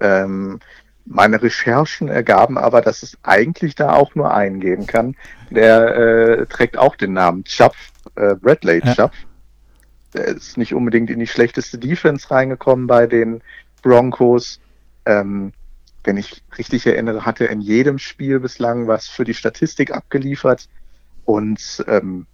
Ähm, 0.00 0.60
meine 1.06 1.42
Recherchen 1.42 2.08
ergaben 2.08 2.58
aber, 2.58 2.82
dass 2.82 3.02
es 3.02 3.16
eigentlich 3.22 3.76
da 3.76 3.94
auch 3.94 4.14
nur 4.14 4.34
einen 4.34 4.60
geben 4.60 4.86
kann. 4.86 5.16
Der 5.48 5.96
äh, 5.96 6.46
trägt 6.46 6.76
auch 6.76 6.96
den 6.96 7.14
Namen 7.14 7.44
Chubb, 7.44 7.74
äh, 8.16 8.34
Bradley 8.34 8.82
ja. 8.84 8.94
Chubb. 8.94 9.12
Der 10.12 10.26
ist 10.26 10.58
nicht 10.58 10.74
unbedingt 10.74 11.08
in 11.08 11.18
die 11.18 11.26
schlechteste 11.26 11.78
Defense 11.78 12.30
reingekommen 12.30 12.86
bei 12.86 13.06
den 13.06 13.40
Broncos. 13.80 14.60
Ähm, 15.06 15.54
wenn 16.04 16.18
ich 16.18 16.42
richtig 16.58 16.86
erinnere, 16.86 17.24
hat 17.24 17.40
er 17.40 17.48
in 17.48 17.62
jedem 17.62 17.98
Spiel 17.98 18.38
bislang 18.38 18.86
was 18.86 19.08
für 19.08 19.24
die 19.24 19.32
Statistik 19.32 19.92
abgeliefert. 19.92 20.68
Und 21.24 21.82
ähm, 21.88 22.26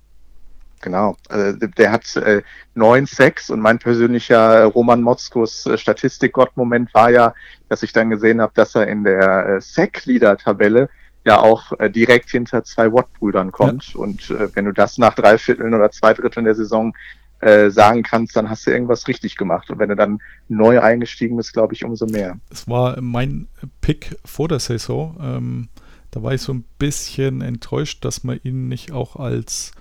genau, 0.85 1.16
äh, 1.31 1.55
der 1.55 1.90
hat 1.90 2.14
äh, 2.16 2.42
neun 2.75 3.07
Sex 3.07 3.51
und 3.51 3.59
mein 3.59 3.81
persönlicher 3.81 4.66
Roman 4.66 5.03
Motzkos 5.03 5.66
äh, 5.66 5.77
Statistikgott-Moment 5.77 6.94
war 6.94 7.11
ja, 7.11 7.35
dass 7.68 7.83
ich 7.83 7.92
dann 7.92 8.11
gesehen 8.11 8.40
habe, 8.40 8.53
dass 8.55 8.77
er 8.77 8.87
in 8.87 9.03
der 9.03 9.47
äh, 9.47 9.61
Sack-Leader-Tabelle 9.61 10.88
ja 11.25 11.40
auch 11.40 11.73
äh, 11.81 11.90
direkt 11.90 12.31
hinter 12.31 12.62
zwei 12.62 12.92
Watt-Brüdern 12.92 13.51
kommt. 13.51 13.94
Ja. 13.94 14.01
Und 14.01 14.31
äh, 14.31 14.55
wenn 14.55 14.66
du 14.66 14.73
das 14.73 14.99
nach 14.99 15.14
drei 15.14 15.38
Vierteln 15.38 15.75
oder 15.75 15.90
zwei 15.90 16.12
Dritteln 16.12 16.44
der 16.44 16.55
Saison 16.55 16.94
äh, 17.40 17.70
sagen 17.70 18.03
kannst, 18.03 18.37
dann 18.37 18.51
hast 18.51 18.66
du 18.66 18.70
irgendwas 18.70 19.09
richtig 19.09 19.37
gemacht. 19.37 19.70
Und 19.70 19.79
wenn 19.79 19.88
du 19.88 19.97
dann 19.97 20.20
neu 20.49 20.81
eingestiegen 20.81 21.37
bist, 21.37 21.55
glaube 21.55 21.75
ich, 21.75 21.85
umso 21.85 22.07
mehr. 22.07 22.38
Es 22.51 22.68
war 22.68 23.01
mein 23.01 23.49
Pick 23.81 24.16
vor 24.25 24.49
der 24.49 24.61
Saison. 24.61 25.16
Ähm, 25.20 25.68
da 26.11 26.23
war 26.23 26.35
ich 26.35 26.42
so 26.42 26.53
ein 26.53 26.64
bisschen 26.79 27.40
enttäuscht, 27.40 28.05
dass 28.05 28.23
man 28.23 28.38
ihn 28.44 28.68
nicht 28.68 28.92
auch 28.92 29.16
als 29.16 29.73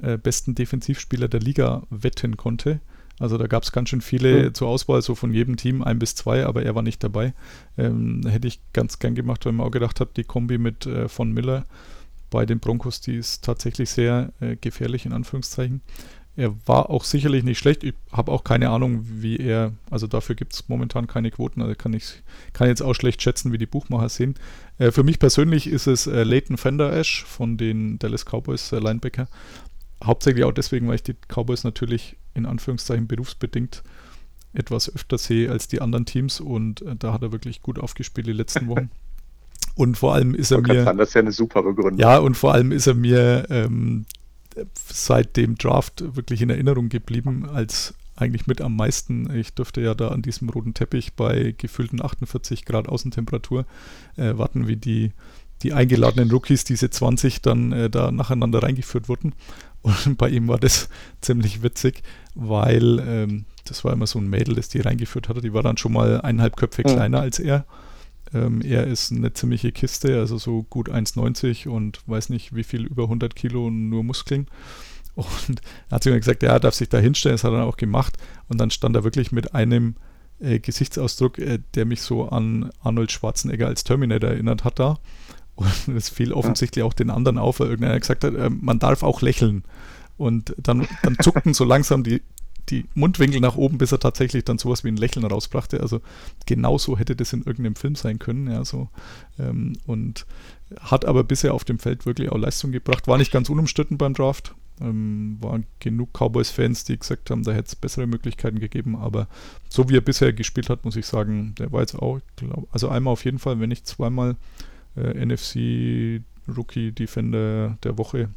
äh, 0.00 0.16
besten 0.16 0.54
Defensivspieler 0.54 1.28
der 1.28 1.40
Liga 1.40 1.82
wetten 1.90 2.36
konnte. 2.36 2.80
Also 3.18 3.36
da 3.36 3.46
gab 3.46 3.64
es 3.64 3.72
ganz 3.72 3.88
schön 3.88 4.00
viele 4.00 4.44
mhm. 4.44 4.54
zur 4.54 4.68
Auswahl, 4.68 5.02
so 5.02 5.14
von 5.14 5.32
jedem 5.32 5.56
Team 5.56 5.82
ein 5.82 5.98
bis 5.98 6.14
zwei, 6.14 6.46
aber 6.46 6.62
er 6.62 6.74
war 6.74 6.82
nicht 6.82 7.02
dabei. 7.02 7.34
Ähm, 7.76 8.22
hätte 8.26 8.46
ich 8.46 8.60
ganz 8.72 8.98
gern 8.98 9.14
gemacht, 9.14 9.44
weil 9.44 9.52
man 9.52 9.66
auch 9.66 9.72
gedacht 9.72 10.00
hat, 10.00 10.16
die 10.16 10.24
Kombi 10.24 10.58
mit 10.58 10.86
äh, 10.86 11.08
von 11.08 11.32
Miller 11.32 11.64
bei 12.30 12.46
den 12.46 12.60
Broncos, 12.60 13.00
die 13.00 13.16
ist 13.16 13.44
tatsächlich 13.44 13.90
sehr 13.90 14.32
äh, 14.40 14.56
gefährlich 14.56 15.06
in 15.06 15.12
Anführungszeichen. 15.12 15.80
Er 16.36 16.54
war 16.66 16.88
auch 16.90 17.02
sicherlich 17.02 17.42
nicht 17.42 17.58
schlecht. 17.58 17.82
Ich 17.82 17.94
habe 18.12 18.30
auch 18.30 18.44
keine 18.44 18.70
Ahnung, 18.70 19.00
wie 19.02 19.38
er, 19.38 19.72
also 19.90 20.06
dafür 20.06 20.36
gibt 20.36 20.52
es 20.52 20.68
momentan 20.68 21.08
keine 21.08 21.32
Quoten, 21.32 21.60
also 21.60 21.74
kann 21.74 21.92
ich 21.94 22.22
kann 22.52 22.68
jetzt 22.68 22.80
auch 22.80 22.94
schlecht 22.94 23.22
schätzen, 23.22 23.50
wie 23.52 23.58
die 23.58 23.66
Buchmacher 23.66 24.08
sehen. 24.08 24.34
Äh, 24.78 24.92
für 24.92 25.02
mich 25.02 25.18
persönlich 25.18 25.66
ist 25.66 25.88
es 25.88 26.06
äh, 26.06 26.22
Leighton 26.22 26.56
Fender 26.56 26.92
Ash 26.92 27.24
von 27.24 27.56
den 27.56 27.98
Dallas 27.98 28.24
Cowboys 28.24 28.70
äh, 28.70 28.78
Linebacker. 28.78 29.26
Hauptsächlich 30.02 30.44
auch 30.44 30.52
deswegen, 30.52 30.88
weil 30.88 30.96
ich 30.96 31.02
die 31.02 31.16
Cowboys 31.28 31.64
natürlich 31.64 32.16
in 32.34 32.46
Anführungszeichen 32.46 33.08
berufsbedingt 33.08 33.82
etwas 34.52 34.94
öfter 34.94 35.18
sehe 35.18 35.50
als 35.50 35.68
die 35.68 35.80
anderen 35.80 36.06
Teams 36.06 36.40
und 36.40 36.82
äh, 36.82 36.96
da 36.96 37.12
hat 37.12 37.22
er 37.22 37.32
wirklich 37.32 37.62
gut 37.62 37.78
aufgespielt 37.78 38.26
die 38.26 38.32
letzten 38.32 38.68
Wochen. 38.68 38.90
Und 39.74 39.96
vor 39.96 40.14
allem 40.14 40.34
ist 40.34 40.50
er 40.50 40.60
mir. 40.60 40.82
Sagen, 40.82 40.98
das 40.98 41.08
ist 41.10 41.14
ja 41.14 41.20
eine 41.20 41.30
super 41.30 41.62
Begründung. 41.62 42.00
Ja, 42.00 42.18
und 42.18 42.36
vor 42.36 42.52
allem 42.52 42.72
ist 42.72 42.88
er 42.88 42.94
mir 42.94 43.46
ähm, 43.48 44.06
seit 44.74 45.36
dem 45.36 45.56
Draft 45.56 46.16
wirklich 46.16 46.42
in 46.42 46.50
Erinnerung 46.50 46.88
geblieben 46.88 47.48
als 47.48 47.94
eigentlich 48.16 48.48
mit 48.48 48.60
am 48.60 48.74
meisten. 48.74 49.32
Ich 49.32 49.54
dürfte 49.54 49.80
ja 49.80 49.94
da 49.94 50.08
an 50.08 50.22
diesem 50.22 50.48
roten 50.48 50.74
Teppich 50.74 51.14
bei 51.14 51.54
gefühlten 51.56 52.02
48 52.02 52.64
Grad 52.64 52.88
Außentemperatur 52.88 53.66
äh, 54.16 54.36
warten, 54.36 54.66
wie 54.66 54.76
die, 54.76 55.12
die 55.62 55.72
eingeladenen 55.72 56.30
Rookies, 56.30 56.64
diese 56.64 56.90
20, 56.90 57.42
dann 57.42 57.72
äh, 57.72 57.90
da 57.90 58.10
nacheinander 58.10 58.62
reingeführt 58.62 59.08
wurden. 59.08 59.34
Und 59.82 60.18
bei 60.18 60.28
ihm 60.28 60.48
war 60.48 60.58
das 60.58 60.88
ziemlich 61.20 61.62
witzig, 61.62 62.02
weil 62.34 62.98
ähm, 63.06 63.44
das 63.64 63.84
war 63.84 63.92
immer 63.92 64.06
so 64.06 64.18
ein 64.18 64.28
Mädel, 64.28 64.54
das 64.54 64.68
die 64.68 64.80
reingeführt 64.80 65.28
hatte. 65.28 65.40
Die 65.40 65.52
war 65.52 65.62
dann 65.62 65.76
schon 65.76 65.92
mal 65.92 66.20
eineinhalb 66.20 66.56
Köpfe 66.56 66.82
mhm. 66.84 66.92
kleiner 66.92 67.20
als 67.20 67.38
er. 67.38 67.64
Ähm, 68.34 68.60
er 68.62 68.86
ist 68.86 69.12
eine 69.12 69.32
ziemliche 69.32 69.72
Kiste, 69.72 70.18
also 70.18 70.38
so 70.38 70.64
gut 70.64 70.90
1,90 70.90 71.68
und 71.68 72.00
weiß 72.06 72.28
nicht 72.28 72.54
wie 72.54 72.64
viel, 72.64 72.84
über 72.84 73.04
100 73.04 73.34
Kilo 73.34 73.70
nur 73.70 74.04
Muskeln. 74.04 74.46
Und 75.18 75.62
er 75.88 75.96
hat 75.96 76.04
sogar 76.04 76.20
gesagt, 76.20 76.44
ja, 76.44 76.52
er 76.52 76.60
darf 76.60 76.74
sich 76.74 76.88
da 76.88 76.98
hinstellen, 76.98 77.34
das 77.34 77.42
hat 77.42 77.52
er 77.52 77.64
auch 77.64 77.76
gemacht. 77.76 78.16
Und 78.48 78.58
dann 78.60 78.70
stand 78.70 78.94
er 78.94 79.02
wirklich 79.02 79.32
mit 79.32 79.52
einem 79.52 79.96
äh, 80.38 80.60
Gesichtsausdruck, 80.60 81.38
äh, 81.38 81.58
der 81.74 81.86
mich 81.86 82.02
so 82.02 82.28
an 82.28 82.70
Arnold 82.80 83.10
Schwarzenegger 83.10 83.66
als 83.66 83.82
Terminator 83.82 84.30
erinnert 84.30 84.62
hat 84.62 84.78
da. 84.78 84.98
Und 85.86 85.96
es 85.96 86.08
fiel 86.08 86.32
offensichtlich 86.32 86.82
auch 86.84 86.92
den 86.92 87.10
anderen 87.10 87.38
auf, 87.38 87.60
weil 87.60 87.68
irgendeiner 87.68 87.98
gesagt 87.98 88.24
hat, 88.24 88.34
äh, 88.34 88.50
man 88.50 88.78
darf 88.78 89.02
auch 89.02 89.20
lächeln. 89.22 89.64
Und 90.16 90.54
dann, 90.58 90.86
dann 91.02 91.16
zuckten 91.20 91.54
so 91.54 91.64
langsam 91.64 92.02
die, 92.02 92.22
die 92.70 92.86
Mundwinkel 92.94 93.40
nach 93.40 93.56
oben, 93.56 93.78
bis 93.78 93.92
er 93.92 94.00
tatsächlich 94.00 94.44
dann 94.44 94.58
sowas 94.58 94.84
wie 94.84 94.88
ein 94.88 94.96
Lächeln 94.96 95.24
rausbrachte. 95.24 95.80
Also 95.80 96.00
genauso 96.46 96.98
hätte 96.98 97.16
das 97.16 97.32
in 97.32 97.42
irgendeinem 97.42 97.76
Film 97.76 97.94
sein 97.94 98.18
können. 98.18 98.50
Ja, 98.50 98.64
so. 98.64 98.88
Ähm, 99.38 99.74
und 99.86 100.26
hat 100.80 101.04
aber 101.04 101.24
bisher 101.24 101.54
auf 101.54 101.64
dem 101.64 101.78
Feld 101.78 102.04
wirklich 102.04 102.30
auch 102.30 102.38
Leistung 102.38 102.72
gebracht. 102.72 103.06
War 103.06 103.18
nicht 103.18 103.32
ganz 103.32 103.48
unumstritten 103.48 103.96
beim 103.96 104.14
Draft. 104.14 104.54
Ähm, 104.80 105.38
waren 105.40 105.66
genug 105.80 106.12
Cowboys-Fans, 106.12 106.84
die 106.84 106.98
gesagt 106.98 107.30
haben, 107.30 107.42
da 107.42 107.52
hätte 107.52 107.68
es 107.68 107.76
bessere 107.76 108.06
Möglichkeiten 108.06 108.60
gegeben. 108.60 108.96
Aber 108.96 109.28
so 109.68 109.88
wie 109.88 109.96
er 109.96 110.02
bisher 110.02 110.32
gespielt 110.32 110.68
hat, 110.68 110.84
muss 110.84 110.96
ich 110.96 111.06
sagen, 111.06 111.54
der 111.58 111.72
war 111.72 111.80
jetzt 111.80 111.96
auch, 111.96 112.20
glaub, 112.36 112.68
also 112.72 112.88
einmal 112.88 113.12
auf 113.12 113.24
jeden 113.24 113.38
Fall, 113.38 113.58
wenn 113.60 113.70
nicht 113.70 113.86
zweimal 113.86 114.36
äh, 114.98 115.24
NFC 115.24 116.22
Rookie 116.48 116.92
Defender 116.92 117.78
der 117.82 117.98
Woche. 117.98 118.30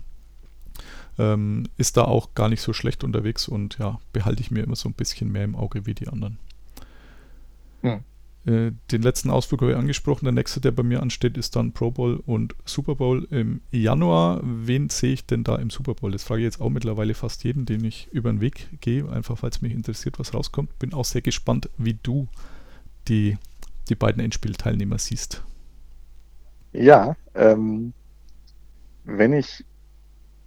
Ähm, 1.20 1.68
ist 1.78 1.98
da 1.98 2.04
auch 2.04 2.34
gar 2.36 2.50
nicht 2.50 2.62
so 2.62 2.74
schlecht 2.74 3.04
unterwegs 3.04 3.48
und 3.48 3.78
ja, 3.78 4.00
behalte 4.14 4.42
ich 4.42 4.52
mir 4.52 4.64
immer 4.64 4.76
so 4.76 4.90
ein 4.90 4.94
bisschen 4.94 5.32
mehr 5.32 5.44
im 5.44 5.56
Auge 5.56 5.86
wie 5.86 5.94
die 5.94 6.08
anderen. 6.08 6.38
Hm. 7.82 8.02
Äh, 8.46 8.72
den 8.92 9.02
letzten 9.04 9.30
Ausflug 9.30 9.62
habe 9.62 9.72
ich 9.72 9.78
angesprochen. 9.78 10.26
Der 10.26 10.32
nächste, 10.32 10.62
der 10.62 10.72
bei 10.72 10.84
mir 10.84 11.02
ansteht, 11.02 11.38
ist 11.38 11.56
dann 11.56 11.74
Pro 11.74 11.92
Bowl 11.92 12.22
und 12.26 12.56
Super 12.66 12.96
Bowl 12.96 13.28
im 13.30 13.62
Januar. 13.72 14.42
Wen 14.44 14.90
sehe 14.90 15.14
ich 15.14 15.26
denn 15.26 15.44
da 15.44 15.58
im 15.58 15.70
Super 15.70 15.94
Bowl? 15.94 16.12
Das 16.12 16.24
frage 16.24 16.42
ich 16.42 16.46
jetzt 16.46 16.62
auch 16.62 16.70
mittlerweile 16.70 17.14
fast 17.14 17.44
jeden, 17.44 17.66
den 17.66 17.84
ich 17.84 18.08
über 18.12 18.32
den 18.32 18.42
Weg 18.42 18.70
gehe, 18.82 19.08
einfach 19.10 19.38
falls 19.38 19.62
mich 19.62 19.74
interessiert, 19.74 20.18
was 20.18 20.34
rauskommt. 20.34 20.78
Bin 20.80 20.94
auch 20.94 21.06
sehr 21.06 21.22
gespannt, 21.22 21.70
wie 21.78 22.00
du 22.02 22.28
die, 23.08 23.38
die 23.90 23.96
beiden 23.96 24.24
Endspielteilnehmer 24.24 24.98
siehst. 24.98 25.44
Ja, 26.74 27.16
ähm, 27.36 27.94
wenn 29.04 29.34
ich 29.34 29.66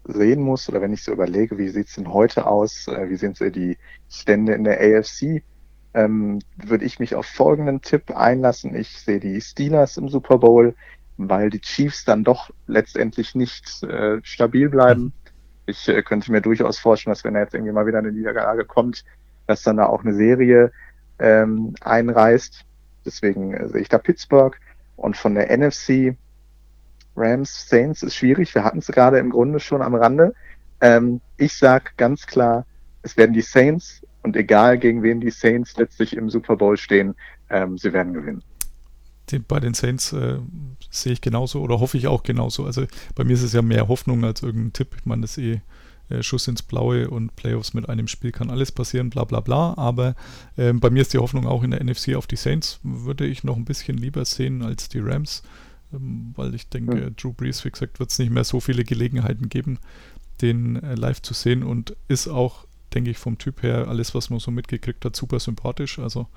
sehen 0.04 0.42
muss 0.42 0.68
oder 0.68 0.80
wenn 0.80 0.92
ich 0.92 1.02
so 1.02 1.12
überlege, 1.12 1.58
wie 1.58 1.68
sieht 1.68 1.88
es 1.88 1.94
denn 1.94 2.12
heute 2.12 2.46
aus, 2.46 2.88
äh, 2.88 3.08
wie 3.08 3.16
sind 3.16 3.37
so 3.37 3.48
die 3.50 3.78
Stände 4.08 4.52
in 4.54 4.64
der 4.64 4.80
AFC, 4.80 5.42
ähm, 5.94 6.40
würde 6.56 6.84
ich 6.84 6.98
mich 6.98 7.14
auf 7.14 7.26
folgenden 7.26 7.80
Tipp 7.80 8.10
einlassen. 8.10 8.74
Ich 8.74 8.98
sehe 9.00 9.20
die 9.20 9.40
Steelers 9.40 9.96
im 9.96 10.08
Super 10.08 10.38
Bowl, 10.38 10.74
weil 11.16 11.50
die 11.50 11.60
Chiefs 11.60 12.04
dann 12.04 12.24
doch 12.24 12.50
letztendlich 12.66 13.34
nicht 13.34 13.82
äh, 13.84 14.18
stabil 14.22 14.68
bleiben. 14.68 15.12
Ich 15.66 15.88
äh, 15.88 16.02
könnte 16.02 16.32
mir 16.32 16.40
durchaus 16.40 16.78
vorstellen, 16.78 17.12
dass 17.12 17.24
wenn 17.24 17.34
er 17.34 17.42
jetzt 17.42 17.54
irgendwie 17.54 17.72
mal 17.72 17.87
wieder 17.87 17.98
eine 17.98 18.12
Niederlage 18.12 18.64
kommt, 18.64 19.04
dass 19.46 19.62
dann 19.62 19.76
da 19.76 19.87
auch 19.87 20.02
eine 20.02 20.14
Serie 20.14 20.72
ähm, 21.18 21.74
einreißt. 21.80 22.64
Deswegen 23.06 23.54
äh, 23.54 23.68
sehe 23.68 23.82
ich 23.82 23.88
da 23.88 23.98
Pittsburgh. 23.98 24.58
Und 24.96 25.16
von 25.16 25.35
der 25.35 25.57
NFC 25.57 26.16
Rams 27.16 27.68
Saints 27.68 28.02
ist 28.02 28.16
schwierig. 28.16 28.54
Wir 28.54 28.64
hatten 28.64 28.78
es 28.78 28.87
gerade 28.87 29.18
im 29.18 29.30
Grunde 29.30 29.61
schon 29.61 29.83
am 29.83 29.94
Rande. 29.94 30.35
Ähm, 30.80 31.20
ich 31.37 31.57
sag 31.57 31.96
ganz 31.96 32.26
klar, 32.26 32.66
es 33.02 33.16
werden 33.16 33.33
die 33.33 33.42
Saints 33.42 34.02
und 34.22 34.37
egal 34.37 34.78
gegen 34.78 35.02
wen 35.02 35.20
die 35.20 35.30
Saints 35.30 35.76
letztlich 35.76 36.16
im 36.16 36.30
Super 36.30 36.57
Bowl 36.57 36.76
stehen, 36.76 37.14
ähm, 37.50 37.78
sie 37.78 37.92
werden 37.92 38.14
gewinnen. 38.14 38.42
bei 39.48 39.61
den 39.61 39.74
Saints 39.74 40.12
äh, 40.12 40.38
sehe 40.90 41.12
ich 41.12 41.20
genauso 41.20 41.61
oder 41.61 41.80
hoffe 41.80 41.98
ich 41.98 42.07
auch 42.07 42.22
genauso. 42.22 42.64
Also 42.64 42.87
bei 43.14 43.24
mir 43.24 43.35
ist 43.35 43.42
es 43.42 43.52
ja 43.52 43.62
mehr 43.62 43.88
Hoffnung 43.88 44.24
als 44.24 44.42
irgendein 44.42 44.72
Tipp. 44.72 44.96
Ich 44.98 45.07
meine, 45.07 45.22
das 45.22 45.37
ist 45.37 45.44
eh 45.44 45.61
Schuss 46.21 46.49
ins 46.49 46.62
Blaue 46.62 47.09
und 47.09 47.35
Playoffs 47.37 47.75
mit 47.75 47.88
einem 47.88 48.09
Spiel 48.09 48.33
kann 48.33 48.51
alles 48.51 48.73
passieren, 48.73 49.11
bla 49.11 49.25
bla 49.25 49.40
bla. 49.40 49.75
Aber 49.77 50.14
äh, 50.57 50.73
bei 50.73 50.90
mir 50.90 51.03
ist 51.03 51.12
die 51.12 51.19
Hoffnung 51.19 51.47
auch 51.47 51.62
in 51.62 51.71
der 51.71 51.83
NFC 51.83 52.14
auf 52.14 52.27
die 52.27 52.37
Saints. 52.37 52.81
Würde 52.83 53.27
ich 53.27 53.45
noch 53.45 53.57
ein 53.57 53.64
bisschen 53.64 53.97
lieber 53.97 54.25
sehen 54.25 54.62
als 54.62 54.88
die 54.88 55.01
Rams, 55.01 55.43
ähm, 55.93 56.33
weil 56.37 56.55
ich 56.55 56.69
denke, 56.69 56.97
mhm. 56.97 57.17
Drew 57.17 57.33
Brees, 57.33 57.64
wie 57.64 57.71
gesagt, 57.71 58.01
wird 58.01 58.11
es 58.11 58.19
nicht 58.19 58.31
mehr 58.31 58.45
so 58.45 58.61
viele 58.61 58.85
Gelegenheiten 58.85 59.49
geben, 59.49 59.79
den 60.43 60.83
äh, 60.83 60.95
live 60.95 61.23
zu 61.23 61.35
sehen 61.35 61.62
und 61.62 61.97
ist 62.09 62.29
auch 62.29 62.67
denke 62.95 63.11
ich, 63.11 63.19
vom 63.19 63.38
Typ 63.38 63.62
her, 63.62 63.88
alles, 63.88 64.14
was 64.14 64.31
man 64.31 64.38
so 64.38 64.51
mitgekriegt 64.51 65.05
hat, 65.05 65.17
super 65.17 65.40
sympathisch. 65.40 65.99
Also 65.99 66.29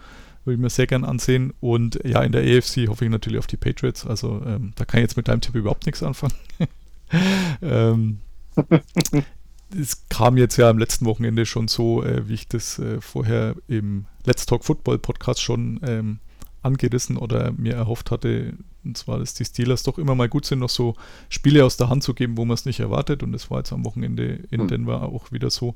würde 0.43 0.55
ich 0.55 0.61
mir 0.61 0.69
sehr 0.69 0.87
gern 0.87 1.03
ansehen. 1.03 1.53
Und 1.59 1.99
ja, 2.03 2.23
in 2.23 2.31
der 2.31 2.41
AFC 2.41 2.87
hoffe 2.87 3.05
ich 3.05 3.11
natürlich 3.11 3.39
auf 3.39 3.47
die 3.47 3.57
Patriots. 3.57 4.05
Also 4.05 4.41
ähm, 4.45 4.73
da 4.75 4.85
kann 4.85 4.99
ich 4.99 5.03
jetzt 5.03 5.17
mit 5.17 5.27
deinem 5.27 5.41
Tipp 5.41 5.55
überhaupt 5.55 5.85
nichts 5.85 6.03
anfangen. 6.03 6.33
ähm, 7.61 8.19
es 9.75 10.07
kam 10.09 10.37
jetzt 10.37 10.57
ja 10.57 10.69
am 10.69 10.77
letzten 10.77 11.05
Wochenende 11.05 11.45
schon 11.45 11.67
so, 11.67 12.03
äh, 12.03 12.27
wie 12.27 12.35
ich 12.35 12.47
das 12.47 12.79
äh, 12.79 13.01
vorher 13.01 13.55
im 13.67 14.05
Let's 14.25 14.45
Talk 14.45 14.63
Football 14.63 14.99
Podcast 14.99 15.41
schon 15.41 15.79
ähm, 15.83 16.19
angerissen 16.61 17.17
oder 17.17 17.51
mir 17.51 17.73
erhofft 17.73 18.11
hatte, 18.11 18.53
und 18.87 18.97
zwar, 18.97 19.19
dass 19.19 19.33
die 19.33 19.45
Steelers 19.45 19.83
doch 19.83 19.97
immer 19.97 20.15
mal 20.15 20.29
gut 20.29 20.45
sind, 20.45 20.59
noch 20.59 20.69
so 20.69 20.95
Spiele 21.29 21.65
aus 21.65 21.77
der 21.77 21.89
Hand 21.89 22.03
zu 22.03 22.13
geben, 22.13 22.37
wo 22.37 22.45
man 22.45 22.55
es 22.55 22.65
nicht 22.65 22.79
erwartet. 22.79 23.21
Und 23.21 23.33
das 23.33 23.51
war 23.51 23.59
jetzt 23.59 23.73
am 23.73 23.85
Wochenende 23.85 24.39
in 24.49 24.61
hm. 24.61 24.67
Denver 24.69 25.03
auch 25.03 25.31
wieder 25.31 25.49
so. 25.49 25.75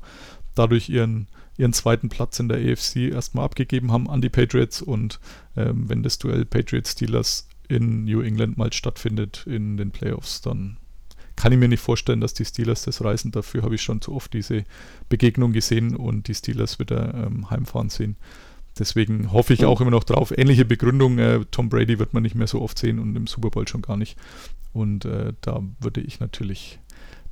Dadurch 0.54 0.88
ihren, 0.88 1.28
ihren 1.58 1.74
zweiten 1.74 2.08
Platz 2.08 2.40
in 2.40 2.48
der 2.48 2.58
AFC 2.58 3.12
erstmal 3.12 3.44
abgegeben 3.44 3.92
haben 3.92 4.08
an 4.08 4.22
die 4.22 4.30
Patriots. 4.30 4.80
Und 4.80 5.20
ähm, 5.56 5.88
wenn 5.88 6.02
das 6.02 6.18
Duell 6.18 6.46
Patriots-Steelers 6.46 7.48
in 7.68 8.04
New 8.04 8.22
England 8.22 8.56
mal 8.56 8.72
stattfindet 8.72 9.44
in 9.46 9.76
den 9.76 9.90
Playoffs, 9.90 10.40
dann 10.40 10.78
kann 11.42 11.50
ich 11.50 11.58
mir 11.58 11.66
nicht 11.66 11.80
vorstellen, 11.80 12.20
dass 12.20 12.34
die 12.34 12.44
Steelers 12.44 12.84
das 12.84 13.02
reißen. 13.02 13.32
Dafür 13.32 13.64
habe 13.64 13.74
ich 13.74 13.82
schon 13.82 14.00
zu 14.00 14.14
oft 14.14 14.32
diese 14.32 14.62
Begegnung 15.08 15.52
gesehen 15.52 15.96
und 15.96 16.28
die 16.28 16.36
Steelers 16.36 16.78
wieder 16.78 17.14
ähm, 17.14 17.50
heimfahren 17.50 17.90
sehen. 17.90 18.14
Deswegen 18.78 19.32
hoffe 19.32 19.52
ich 19.52 19.64
auch 19.64 19.80
immer 19.80 19.90
noch 19.90 20.04
drauf. 20.04 20.32
Ähnliche 20.38 20.64
Begründung, 20.64 21.18
äh, 21.18 21.40
Tom 21.50 21.68
Brady 21.68 21.98
wird 21.98 22.14
man 22.14 22.22
nicht 22.22 22.36
mehr 22.36 22.46
so 22.46 22.62
oft 22.62 22.78
sehen 22.78 23.00
und 23.00 23.16
im 23.16 23.26
Super 23.26 23.50
Bowl 23.50 23.66
schon 23.66 23.82
gar 23.82 23.96
nicht. 23.96 24.16
Und 24.72 25.04
äh, 25.04 25.32
da 25.40 25.64
würde 25.80 26.00
ich 26.00 26.20
natürlich 26.20 26.78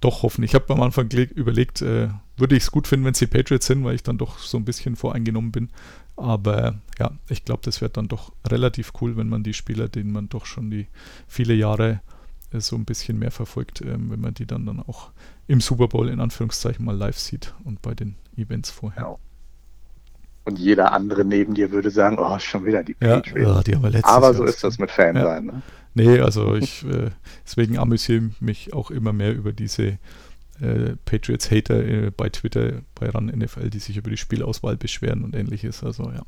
doch 0.01 0.25
hoffen. 0.25 0.43
Ich 0.43 0.57
habe 0.57 0.75
am 0.75 0.83
Anfang 0.83 1.09
überlegt, 1.13 1.81
äh, 1.81 2.09
würde 2.37 2.57
ich 2.57 2.65
es 2.65 2.73
gut 2.73 2.89
finden, 2.89 3.07
wenn 3.07 3.13
es 3.13 3.21
die 3.21 3.29
Patriots 3.29 3.67
sind, 3.67 3.85
weil 3.85 3.95
ich 3.95 4.03
dann 4.03 4.19
doch 4.19 4.39
so 4.39 4.57
ein 4.59 4.65
bisschen 4.65 4.97
voreingenommen 4.97 5.53
bin. 5.53 5.69
Aber 6.17 6.81
ja, 6.99 7.13
ich 7.29 7.45
glaube, 7.45 7.63
das 7.65 7.81
wird 7.81 7.97
dann 7.97 8.09
doch 8.09 8.33
relativ 8.45 8.91
cool, 9.01 9.17
wenn 9.17 9.29
man 9.29 9.45
die 9.45 9.55
Spieler, 9.55 9.87
denen 9.87 10.11
man 10.11 10.29
doch 10.29 10.47
schon 10.47 10.69
die 10.69 10.89
viele 11.29 11.55
Jahre 11.55 11.91
äh, 11.93 12.20
so 12.59 12.75
ein 12.77 12.85
bisschen 12.85 13.19
mehr 13.19 13.31
verfolgt, 13.31 13.81
ähm, 13.83 14.11
wenn 14.11 14.21
man 14.21 14.35
die 14.35 14.47
dann, 14.47 14.67
dann 14.67 14.81
auch 14.81 15.11
im 15.47 15.61
Super 15.61 15.89
Bowl 15.89 16.09
in 16.09 16.21
Anführungszeichen 16.21 16.85
mal 16.85 16.97
live 16.97 17.19
sieht 17.19 17.55
und 17.65 17.81
bei 17.83 17.95
den 17.95 18.17
Events 18.37 18.71
vorher. 18.71 19.03
Ja. 19.03 19.17
Und 20.45 20.59
jeder 20.59 20.93
andere 20.93 21.25
neben 21.25 21.55
dir 21.55 21.71
würde 21.71 21.91
sagen, 21.91 22.19
oh, 22.19 22.39
schon 22.39 22.65
wieder 22.65 22.83
die 22.83 22.95
Patriots. 22.95 23.49
Ja, 23.49 23.63
die 23.63 23.77
aber 23.77 23.91
Aber 24.05 24.35
so 24.35 24.45
ist 24.45 24.65
das 24.65 24.79
mit 24.79 24.91
Fan 24.91 25.15
ja. 25.15 25.25
sein. 25.25 25.45
Ne? 25.45 25.63
Nee, 25.95 26.21
also 26.21 26.55
ich, 26.55 26.85
äh, 26.85 27.11
deswegen 27.45 27.79
amüsiere 27.79 28.31
mich 28.41 28.73
auch 28.73 28.91
immer 28.91 29.13
mehr 29.13 29.35
über 29.35 29.53
diese 29.53 29.99
äh, 30.61 30.97
Patriots-Hater 31.05 31.85
äh, 31.85 32.11
bei 32.11 32.29
Twitter, 32.29 32.83
bei 32.95 33.09
RAN 33.09 33.27
NFL, 33.27 33.71
die 33.71 33.79
sich 33.79 33.97
über 33.97 34.11
die 34.11 34.17
Spielauswahl 34.17 34.77
beschweren 34.77 35.25
und 35.25 35.35
ähnliches. 35.35 35.83
Also 35.83 36.05
ja, 36.05 36.23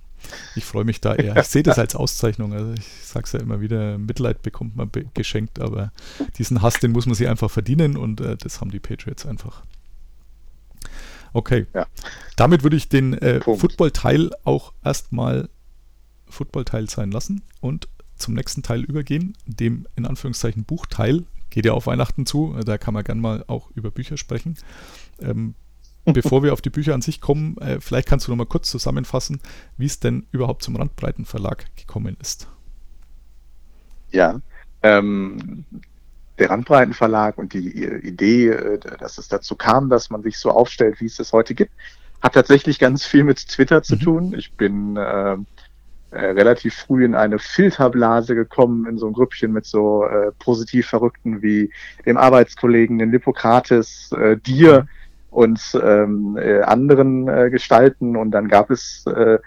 ich 0.57 0.65
freue 0.65 0.85
mich 0.85 1.01
da 1.01 1.15
eher. 1.15 1.37
Ich 1.37 1.49
sehe 1.49 1.63
das 1.63 1.79
als 1.79 1.95
Auszeichnung. 1.95 2.53
Also 2.53 2.73
ich 2.73 2.87
sage 3.03 3.25
es 3.25 3.33
ja 3.33 3.41
immer 3.41 3.61
wieder, 3.61 3.99
Mitleid 3.99 4.43
bekommt 4.43 4.77
man 4.77 4.91
be 4.91 5.05
geschenkt, 5.15 5.61
aber 5.61 5.93
diesen 6.39 6.63
Hass, 6.63 6.75
den 6.81 6.93
muss 6.93 7.07
man 7.07 7.15
sich 7.15 7.29
einfach 7.29 7.51
verdienen 7.51 7.97
und 7.97 8.21
äh, 8.21 8.37
das 8.37 8.61
haben 8.61 8.71
die 8.71 8.81
Patriots 8.81 9.27
einfach. 9.27 9.63
Okay. 11.33 11.67
Ja. 11.75 11.87
Damit 12.37 12.63
würde 12.63 12.77
ich 12.77 12.89
den 12.89 13.15
äh, 13.15 13.41
Football-Teil 13.41 14.31
auch 14.45 14.73
erstmal 14.85 15.49
Football-Teil 16.29 16.89
sein 16.89 17.11
lassen 17.11 17.43
und 17.61 17.89
zum 18.17 18.35
nächsten 18.35 18.63
Teil 18.63 18.83
übergehen, 18.83 19.37
dem 19.47 19.87
in 19.97 20.07
Anführungszeichen 20.07 20.65
Buchteil. 20.65 21.25
Geht 21.53 21.67
ja 21.67 21.75
auf 21.75 21.87
Weihnachten 21.87 22.25
zu, 22.25 22.57
da 22.65 22.79
kann 22.79 22.95
man 22.95 23.05
gerne 23.05 23.21
mal 23.21 23.45
auch 23.47 23.71
über 23.75 23.91
Bücher 23.91 24.17
sprechen. 24.17 24.57
Ähm, 25.21 25.55
bevor 26.07 26.43
wir 26.43 26.55
auf 26.55 26.63
die 26.63 26.71
Bücher 26.71 26.95
an 26.95 27.03
sich 27.03 27.21
kommen, 27.21 27.59
äh, 27.59 27.79
vielleicht 27.79 28.09
kannst 28.09 28.27
du 28.27 28.33
noch 28.33 28.39
mal 28.39 28.47
kurz 28.47 28.71
zusammenfassen, 28.71 29.39
wie 29.77 29.85
es 29.85 30.01
denn 30.01 30.27
überhaupt 30.33 30.63
zum 30.63 30.77
Randbreiten 30.77 31.27
Verlag 31.27 31.67
gekommen 31.77 32.17
ist. 32.23 32.49
Ja, 34.13 34.41
ähm, 34.83 35.67
der 36.39 36.49
Randbreitenverlag 36.49 37.37
und 37.37 37.53
die 37.53 37.85
Idee, 37.85 38.49
äh, 38.49 38.79
dass 38.79 39.19
es 39.19 39.29
dazu 39.29 39.55
kam, 39.55 39.91
dass 39.91 40.09
man 40.09 40.23
sich 40.23 40.39
so 40.39 40.51
aufstellt, 40.51 41.03
wie 41.03 41.07
es 41.07 41.19
es 41.19 41.35
heute 41.35 41.55
gibt, 41.55 41.73
hat 42.23 42.33
tatsächlich 42.33 42.79
ganz 42.79 43.05
viel 43.05 43.25
mit 43.25 43.47
Twitter 43.47 43.83
zu 43.83 43.97
mhm. 43.97 44.01
tun. 44.01 44.35
Ich 44.39 44.55
bin 44.55 44.97
äh, 44.97 45.37
äh, 46.13 46.27
relativ 46.27 46.75
früh 46.75 47.05
in 47.05 47.15
eine 47.15 47.39
Filterblase 47.39 48.35
gekommen, 48.35 48.87
in 48.87 48.99
so 48.99 49.07
ein 49.07 49.15
Grüppchen 49.15 49.53
mit 49.53 49.65
so 49.65 50.05
äh, 50.05 50.31
positiv 50.39 50.87
Verrückten 50.87 51.41
wie 51.41 51.71
dem 52.05 52.19
Arbeitskollegen, 52.19 52.99
den 52.99 53.11
Hippokrates, 53.11 54.13
äh, 54.13 54.37
dir 54.37 54.87
und 55.31 55.61
ähm, 55.83 56.37
äh, 56.39 56.61
anderen 56.61 57.29
äh, 57.29 57.49
Gestalten. 57.51 58.17
Und 58.17 58.33
dann 58.33 58.49
gab 58.49 58.71
es 58.71 59.07
äh, 59.07 59.39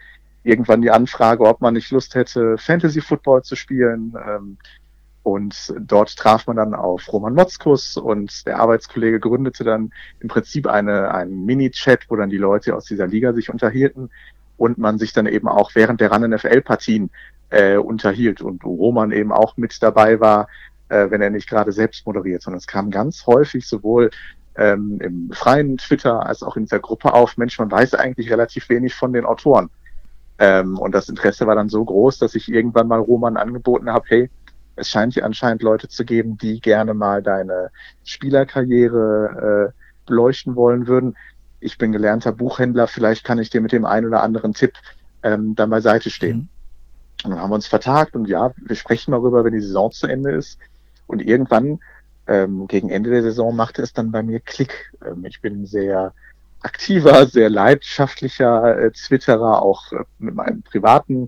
irgendwann 0.43 0.81
die 0.81 0.91
Anfrage, 0.91 1.43
ob 1.43 1.61
man 1.61 1.75
nicht 1.75 1.91
Lust 1.91 2.15
hätte, 2.15 2.57
Fantasy 2.57 3.01
Football 3.01 3.43
zu 3.43 3.55
spielen. 3.55 4.15
Ähm, 4.27 4.57
und 5.21 5.73
dort 5.79 6.15
traf 6.15 6.45
man 6.45 6.55
dann 6.55 6.73
auf 6.73 7.11
Roman 7.11 7.33
Motzkus 7.33 7.97
und 7.97 8.45
der 8.45 8.59
Arbeitskollege 8.59 9.19
gründete 9.19 9.63
dann 9.63 9.91
im 10.19 10.27
Prinzip 10.27 10.67
eine, 10.67 11.13
einen 11.13 11.45
Mini-Chat, 11.45 12.05
wo 12.09 12.15
dann 12.15 12.29
die 12.29 12.37
Leute 12.37 12.75
aus 12.75 12.85
dieser 12.85 13.07
Liga 13.07 13.33
sich 13.33 13.49
unterhielten 13.49 14.09
und 14.57 14.77
man 14.77 14.97
sich 14.97 15.13
dann 15.13 15.25
eben 15.25 15.47
auch 15.47 15.71
während 15.75 16.01
der 16.01 16.11
Run-NFL-Partien 16.11 17.09
äh, 17.49 17.77
unterhielt 17.77 18.41
und 18.41 18.63
Roman 18.63 19.11
eben 19.11 19.31
auch 19.31 19.57
mit 19.57 19.81
dabei 19.81 20.19
war, 20.19 20.47
äh, 20.89 21.09
wenn 21.09 21.21
er 21.21 21.29
nicht 21.29 21.49
gerade 21.49 21.71
selbst 21.71 22.05
moderiert, 22.05 22.41
sondern 22.41 22.59
es 22.59 22.67
kam 22.67 22.91
ganz 22.91 23.25
häufig 23.27 23.67
sowohl 23.67 24.11
ähm, 24.57 24.99
im 25.01 25.31
freien 25.31 25.77
Twitter 25.77 26.25
als 26.25 26.43
auch 26.43 26.55
in 26.55 26.63
dieser 26.63 26.79
Gruppe 26.79 27.13
auf, 27.13 27.37
Mensch, 27.37 27.59
man 27.59 27.71
weiß 27.71 27.93
eigentlich 27.95 28.31
relativ 28.31 28.69
wenig 28.69 28.95
von 28.95 29.13
den 29.13 29.25
Autoren. 29.25 29.69
Ähm, 30.37 30.77
und 30.77 30.93
das 30.93 31.09
Interesse 31.09 31.47
war 31.47 31.55
dann 31.55 31.69
so 31.69 31.83
groß, 31.83 32.19
dass 32.19 32.35
ich 32.35 32.51
irgendwann 32.51 32.87
mal 32.87 32.99
Roman 32.99 33.37
angeboten 33.37 33.89
habe, 33.89 34.05
hey, 34.07 34.29
es 34.75 34.89
scheint 34.89 35.13
hier 35.13 35.25
anscheinend 35.25 35.61
Leute 35.61 35.87
zu 35.87 36.03
geben, 36.03 36.37
die 36.37 36.59
gerne 36.59 36.93
mal 36.93 37.23
deine 37.23 37.71
Spielerkarriere 38.03 39.71
äh, 39.73 40.05
beleuchten 40.05 40.55
wollen 40.55 40.87
würden. 40.87 41.15
Ich 41.59 41.77
bin 41.77 41.91
gelernter 41.91 42.31
Buchhändler, 42.31 42.87
vielleicht 42.87 43.23
kann 43.23 43.39
ich 43.39 43.49
dir 43.49 43.61
mit 43.61 43.71
dem 43.71 43.85
einen 43.85 44.07
oder 44.07 44.23
anderen 44.23 44.53
Tipp 44.53 44.73
ähm, 45.23 45.55
dann 45.55 45.69
beiseite 45.69 46.09
stehen. 46.09 46.37
Mhm. 46.37 46.49
Und 47.23 47.31
dann 47.31 47.39
haben 47.39 47.49
wir 47.49 47.55
uns 47.55 47.67
vertagt 47.67 48.15
und 48.15 48.27
ja, 48.27 48.51
wir 48.57 48.75
sprechen 48.75 49.11
darüber, 49.11 49.43
wenn 49.43 49.53
die 49.53 49.61
Saison 49.61 49.91
zu 49.91 50.07
Ende 50.07 50.31
ist. 50.31 50.59
Und 51.07 51.21
irgendwann, 51.21 51.79
ähm, 52.27 52.67
gegen 52.67 52.89
Ende 52.89 53.09
der 53.09 53.23
Saison, 53.23 53.55
machte 53.55 53.81
es 53.81 53.93
dann 53.93 54.11
bei 54.11 54.21
mir 54.21 54.39
Klick. 54.39 54.91
Ähm, 55.05 55.25
ich 55.25 55.41
bin 55.41 55.65
sehr 55.65 56.13
aktiver, 56.61 57.25
sehr 57.27 57.49
leidenschaftlicher 57.49 58.79
äh, 58.79 58.91
Twitterer, 58.91 59.61
auch 59.61 59.91
äh, 59.91 60.03
mit 60.19 60.35
meinem 60.35 60.61
privaten 60.63 61.27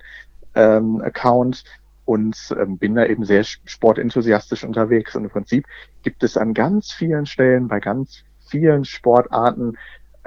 ähm, 0.56 1.02
Account 1.02 1.64
und 2.06 2.56
ähm, 2.60 2.78
bin 2.78 2.96
da 2.96 3.06
eben 3.06 3.26
sehr 3.26 3.44
sportenthusiastisch 3.44 4.64
unterwegs. 4.64 5.16
Und 5.16 5.26
im 5.26 5.30
Prinzip 5.30 5.66
gibt 6.04 6.24
es 6.24 6.38
an 6.38 6.54
ganz 6.54 6.92
vielen 6.92 7.26
Stellen, 7.26 7.68
bei 7.68 7.80
ganz 7.80 8.24
vielen 8.48 8.86
Sportarten 8.86 9.78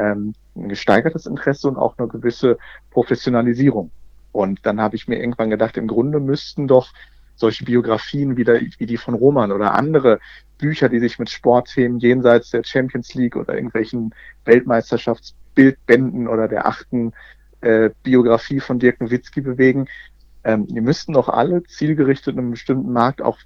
ähm, 0.01 0.35
ein 0.57 0.69
gesteigertes 0.69 1.27
Interesse 1.27 1.69
und 1.69 1.77
auch 1.77 1.99
eine 1.99 2.09
gewisse 2.09 2.59
Professionalisierung. 2.91 3.91
Und 4.33 4.65
dann 4.65 4.81
habe 4.81 4.97
ich 4.97 5.09
mir 5.09 5.19
irgendwann 5.19 5.51
gedacht, 5.51 5.77
im 5.77 5.87
Grunde 5.87 6.21
müssten 6.21 6.67
doch 6.67 6.93
solche 7.37 7.65
Biografien 7.65 8.37
wie, 8.37 8.45
der, 8.45 8.61
wie 8.61 8.87
die 8.87 8.97
von 8.97 9.15
Roman 9.15 9.53
oder 9.53 9.75
andere 9.75 10.21
Bücher, 10.59 10.89
die 10.89 11.01
sich 11.01 11.19
mit 11.19 11.31
Sportthemen 11.31 11.99
jenseits 11.99 12.51
der 12.51 12.65
Champions 12.65 13.15
League 13.15 13.37
oder 13.37 13.55
irgendwelchen 13.55 14.15
Weltmeisterschaftsbildbänden 14.45 16.29
oder 16.29 16.49
der 16.49 16.67
achten 16.67 17.13
äh, 17.63 17.91
Biografie 18.03 18.61
von 18.61 18.79
Dirk 18.79 19.01
Nowitzki 19.01 19.41
bewegen, 19.41 19.87
ähm, 20.45 20.67
die 20.67 20.81
müssten 20.81 21.13
doch 21.13 21.29
alle 21.29 21.63
zielgerichtet 21.65 22.35
in 22.35 22.41
einem 22.41 22.51
bestimmten 22.53 22.93
Markt 22.93 23.23
auch 23.23 23.39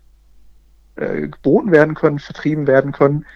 äh, 0.96 1.28
geboten 1.28 1.72
werden 1.72 1.94
können, 1.94 2.18
vertrieben 2.18 2.66
werden 2.66 2.92
können. 2.92 3.26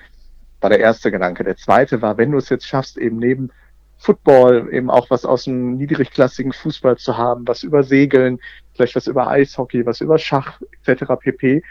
War 0.61 0.71
der 0.71 0.81
erste 0.81 1.11
Gedanke. 1.11 1.45
Der 1.45 1.57
zweite 1.57 2.03
war, 2.03 2.19
wenn 2.19 2.33
du 2.33 2.39
es 2.39 2.49
jetzt 2.49 2.67
schaffst, 2.67 2.99
eben 2.99 3.19
neben 3.19 3.51
Football 3.99 4.69
eben 4.73 4.91
auch 4.91 5.11
was 5.11 5.25
aus 5.25 5.45
dem 5.45 5.77
niedrigklassigen 5.77 6.53
Fußball 6.53 6.97
zu 6.97 7.17
haben, 7.19 7.47
was 7.47 7.63
über 7.63 7.83
Segeln, 7.83 8.39
vielleicht 8.75 8.97
was 8.97 9.09
über 9.09 9.29
Eishockey, 9.29 9.85
was 9.87 10.01
über 10.01 10.19
Schach 10.19 10.61
etc. 10.85 11.05
pp. 11.21 11.63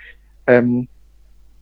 Ähm, 0.46 0.88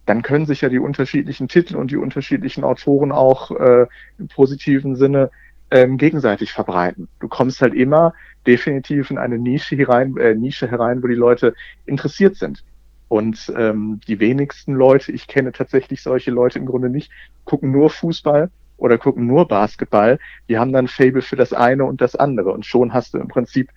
dann 0.05 0.21
können 0.21 0.45
sich 0.45 0.61
ja 0.61 0.69
die 0.69 0.79
unterschiedlichen 0.79 1.47
Titel 1.47 1.75
und 1.75 1.91
die 1.91 1.97
unterschiedlichen 1.97 2.63
Autoren 2.63 3.11
auch 3.11 3.51
äh, 3.51 3.88
im 4.19 4.27
positiven 4.27 4.95
Sinne 4.95 5.31
ähm, 5.71 5.97
gegenseitig 5.97 6.51
verbreiten. 6.51 7.07
Du 7.19 7.27
kommst 7.27 7.61
halt 7.61 7.73
immer 7.73 8.13
definitiv 8.45 9.09
in 9.09 9.17
eine 9.17 9.39
Nische 9.39 9.75
herein, 9.75 10.15
äh, 10.17 10.35
Nische 10.35 10.69
herein, 10.69 11.01
wo 11.01 11.07
die 11.07 11.15
Leute 11.15 11.55
interessiert 11.85 12.35
sind. 12.35 12.63
Und 13.07 13.53
ähm, 13.55 13.99
die 14.07 14.19
wenigsten 14.19 14.73
Leute, 14.73 15.11
ich 15.11 15.27
kenne 15.27 15.51
tatsächlich 15.51 16.01
solche 16.01 16.31
Leute 16.31 16.59
im 16.59 16.65
Grunde 16.65 16.89
nicht, 16.89 17.11
gucken 17.43 17.71
nur 17.71 17.89
Fußball 17.89 18.49
oder 18.77 18.97
gucken 18.97 19.27
nur 19.27 19.47
Basketball. 19.47 20.19
Die 20.49 20.57
haben 20.57 20.73
dann 20.73 20.87
Fable 20.87 21.21
für 21.21 21.35
das 21.35 21.53
eine 21.53 21.85
und 21.85 22.01
das 22.01 22.15
andere. 22.15 22.51
Und 22.51 22.65
schon 22.65 22.93
hast 22.93 23.13
du 23.13 23.19
im 23.19 23.27
Prinzip, 23.27 23.69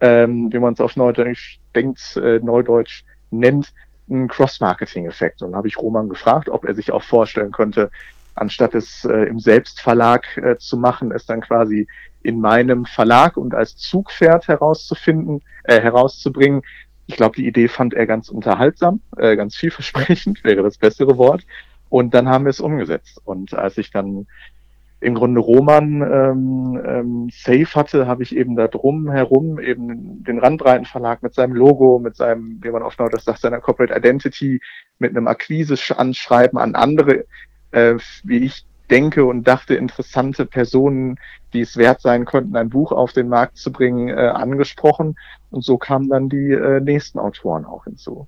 ähm, 0.00 0.52
wie 0.52 0.58
man 0.58 0.74
es 0.74 0.80
auf 0.80 0.96
Neudeutsch 0.96 1.58
denkt, 1.74 2.16
äh, 2.16 2.38
Neudeutsch 2.38 3.04
nennt, 3.30 3.72
einen 4.08 4.28
Cross-Marketing-Effekt. 4.28 5.42
Und 5.42 5.54
habe 5.54 5.68
ich 5.68 5.76
Roman 5.76 6.08
gefragt, 6.08 6.48
ob 6.48 6.64
er 6.64 6.74
sich 6.74 6.92
auch 6.92 7.02
vorstellen 7.02 7.52
könnte, 7.52 7.90
anstatt 8.34 8.74
es 8.74 9.04
äh, 9.04 9.24
im 9.24 9.40
Selbstverlag 9.40 10.36
äh, 10.36 10.56
zu 10.58 10.76
machen, 10.76 11.12
es 11.12 11.26
dann 11.26 11.40
quasi 11.40 11.86
in 12.22 12.40
meinem 12.40 12.84
Verlag 12.84 13.36
und 13.36 13.54
als 13.54 13.76
Zugpferd 13.76 14.48
herauszufinden, 14.48 15.42
äh, 15.64 15.80
herauszubringen. 15.80 16.62
Ich 17.08 17.16
glaube, 17.16 17.36
die 17.36 17.46
Idee 17.46 17.68
fand 17.68 17.94
er 17.94 18.06
ganz 18.06 18.28
unterhaltsam, 18.28 19.00
äh, 19.16 19.34
ganz 19.34 19.56
vielversprechend, 19.56 20.44
wäre 20.44 20.62
das 20.62 20.78
bessere 20.78 21.16
Wort. 21.16 21.44
Und 21.88 22.12
dann 22.14 22.28
haben 22.28 22.44
wir 22.44 22.50
es 22.50 22.60
umgesetzt. 22.60 23.20
Und 23.24 23.54
als 23.54 23.78
ich 23.78 23.90
dann 23.90 24.26
im 25.00 25.14
Grunde 25.14 25.40
Roman 25.40 26.02
ähm, 26.02 26.82
ähm, 26.84 27.30
safe 27.32 27.74
hatte, 27.74 28.06
habe 28.06 28.22
ich 28.22 28.36
eben 28.36 28.56
da 28.56 28.68
drum 28.68 29.10
herum 29.10 29.58
eben 29.58 30.22
den 30.22 30.38
Randbreitenverlag 30.38 31.22
mit 31.22 31.34
seinem 31.34 31.54
Logo, 31.54 31.98
mit 31.98 32.14
seinem, 32.16 32.58
wie 32.62 32.70
man 32.70 32.82
oft 32.82 32.98
noch 32.98 33.08
das 33.08 33.24
sagt, 33.24 33.40
seiner 33.40 33.60
Corporate 33.60 33.96
Identity, 33.96 34.60
mit 34.98 35.16
einem 35.16 35.28
Akquise-Anschreiben 35.28 36.58
an 36.58 36.74
andere 36.74 37.24
äh, 37.70 37.96
wie 38.24 38.38
ich 38.38 38.64
denke 38.90 39.24
und 39.24 39.44
dachte, 39.44 39.74
interessante 39.74 40.46
Personen, 40.46 41.18
die 41.52 41.60
es 41.60 41.76
wert 41.76 42.00
sein 42.00 42.24
könnten, 42.24 42.56
ein 42.56 42.70
Buch 42.70 42.92
auf 42.92 43.12
den 43.12 43.28
Markt 43.28 43.56
zu 43.56 43.72
bringen, 43.72 44.08
äh, 44.08 44.28
angesprochen. 44.28 45.16
Und 45.50 45.64
so 45.64 45.78
kamen 45.78 46.08
dann 46.08 46.28
die 46.28 46.52
äh, 46.52 46.80
nächsten 46.80 47.18
Autoren 47.18 47.64
auch 47.64 47.84
hinzu. 47.84 48.26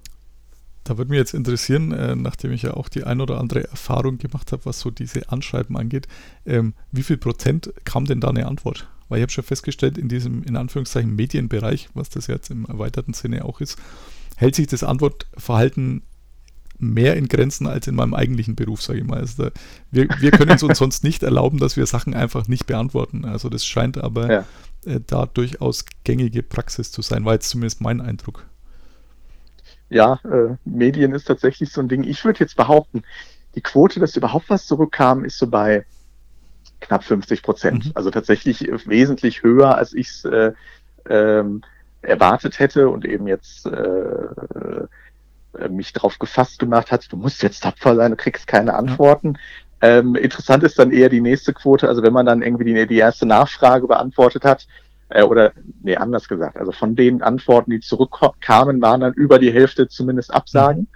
Da 0.85 0.97
würde 0.97 1.11
mich 1.11 1.19
jetzt 1.19 1.35
interessieren, 1.35 1.93
äh, 1.93 2.17
nachdem 2.17 2.53
ich 2.53 2.63
ja 2.63 2.75
auch 2.75 2.89
die 2.89 3.05
ein 3.05 3.21
oder 3.21 3.39
andere 3.39 3.69
Erfahrung 3.69 4.19
gemacht 4.19 4.53
habe, 4.53 4.65
was 4.65 4.81
so 4.81 4.91
diese 4.91 5.31
Anschreiben 5.31 5.77
angeht, 5.77 6.09
ähm, 6.47 6.75
wie 6.91 7.03
viel 7.03 7.19
Prozent 7.19 7.73
kam 7.85 8.07
denn 8.07 8.21
da 8.21 8.29
eine 8.29 8.47
Antwort? 8.47 8.89
Weil 9.09 9.19
ich 9.19 9.23
habe 9.23 9.33
schon 9.33 9.45
festgestellt, 9.45 9.99
in 9.99 10.09
diesem, 10.09 10.43
in 10.45 10.57
Anführungszeichen, 10.57 11.15
Medienbereich, 11.15 11.91
was 11.95 12.09
das 12.09 12.29
jetzt 12.29 12.51
im 12.51 12.65
erweiterten 12.65 13.13
Sinne 13.13 13.45
auch 13.45 13.61
ist, 13.61 13.79
hält 14.37 14.55
sich 14.55 14.69
das 14.69 14.83
Antwortverhalten 14.83 16.03
mehr 16.81 17.17
in 17.17 17.29
Grenzen 17.29 17.67
als 17.67 17.87
in 17.87 17.95
meinem 17.95 18.15
eigentlichen 18.15 18.57
Beruf, 18.57 18.83
sage 18.83 19.01
ich 19.01 19.05
mal. 19.05 19.21
Also 19.21 19.45
da, 19.45 19.51
wir, 19.91 20.09
wir 20.19 20.31
können 20.31 20.53
es 20.53 20.63
uns 20.63 20.79
sonst 20.79 21.05
nicht 21.05 21.23
erlauben, 21.23 21.59
dass 21.59 21.77
wir 21.77 21.87
Sachen 21.87 22.15
einfach 22.15 22.49
nicht 22.49 22.67
beantworten. 22.67 23.25
Also 23.25 23.49
das 23.49 23.65
scheint 23.65 23.99
aber 23.99 24.33
ja. 24.33 24.45
äh, 24.87 25.01
da 25.07 25.27
durchaus 25.27 25.85
gängige 26.05 26.43
Praxis 26.43 26.91
zu 26.93 27.03
sein, 27.03 27.25
war 27.25 27.35
jetzt 27.35 27.51
zumindest 27.51 27.81
mein 27.81 28.01
Eindruck. 28.01 28.47
Ja, 29.89 30.21
äh, 30.25 30.57
Medien 30.65 31.13
ist 31.13 31.25
tatsächlich 31.25 31.73
so 31.73 31.81
ein 31.81 31.89
Ding. 31.89 32.05
Ich 32.05 32.25
würde 32.25 32.41
jetzt 32.41 32.57
behaupten, 32.57 33.03
die 33.57 33.61
Quote, 33.61 33.99
dass 33.99 34.17
überhaupt 34.17 34.49
was 34.49 34.67
zurückkam, 34.67 35.25
ist 35.25 35.39
so 35.39 35.49
bei 35.49 35.85
knapp 36.81 37.05
50 37.05 37.43
Prozent. 37.43 37.87
Mhm. 37.87 37.93
Also 37.95 38.11
tatsächlich 38.11 38.61
wesentlich 38.87 39.43
höher, 39.43 39.77
als 39.77 39.93
ich 39.93 40.09
es 40.09 40.25
äh, 40.25 40.53
ähm, 41.09 41.63
erwartet 42.03 42.59
hätte 42.59 42.89
und 42.89 43.05
eben 43.05 43.27
jetzt 43.27 43.67
äh, 43.67 43.71
äh, 43.71 44.87
mich 45.69 45.93
darauf 45.93 46.19
gefasst 46.19 46.59
gemacht 46.59 46.93
hat, 46.93 47.11
du 47.13 47.17
musst 47.17 47.43
jetzt 47.43 47.63
tapfer 47.63 47.97
sein, 47.97 48.13
du 48.13 48.17
kriegst 48.17 48.47
keine 48.47 48.75
Antworten. 48.75 49.39
Ähm, 49.83 50.15
interessant 50.15 50.63
ist 50.63 50.79
dann 50.79 50.93
eher 50.93 51.09
die 51.09 51.21
nächste 51.21 51.53
Quote, 51.53 51.89
also 51.89 52.03
wenn 52.03 52.13
man 52.13 52.27
dann 52.27 52.43
irgendwie 52.43 52.65
die, 52.65 52.87
die 52.87 52.99
erste 52.99 53.27
Nachfrage 53.27 53.87
beantwortet 53.87 54.45
hat, 54.45 54.67
äh, 55.09 55.23
oder 55.23 55.53
nee, 55.83 55.97
anders 55.97 56.29
gesagt, 56.29 56.57
also 56.57 56.73
von 56.73 56.97
den 56.97 57.23
Antworten, 57.23 57.71
die 57.71 57.81
zurückkamen, 57.81 58.81
waren 58.81 59.01
dann 59.01 59.15
über 59.15 59.39
die 59.39 59.53
Hälfte 59.53 59.89
zumindest 59.89 60.33
Absagen. 60.33 60.83
Mhm. 60.83 60.89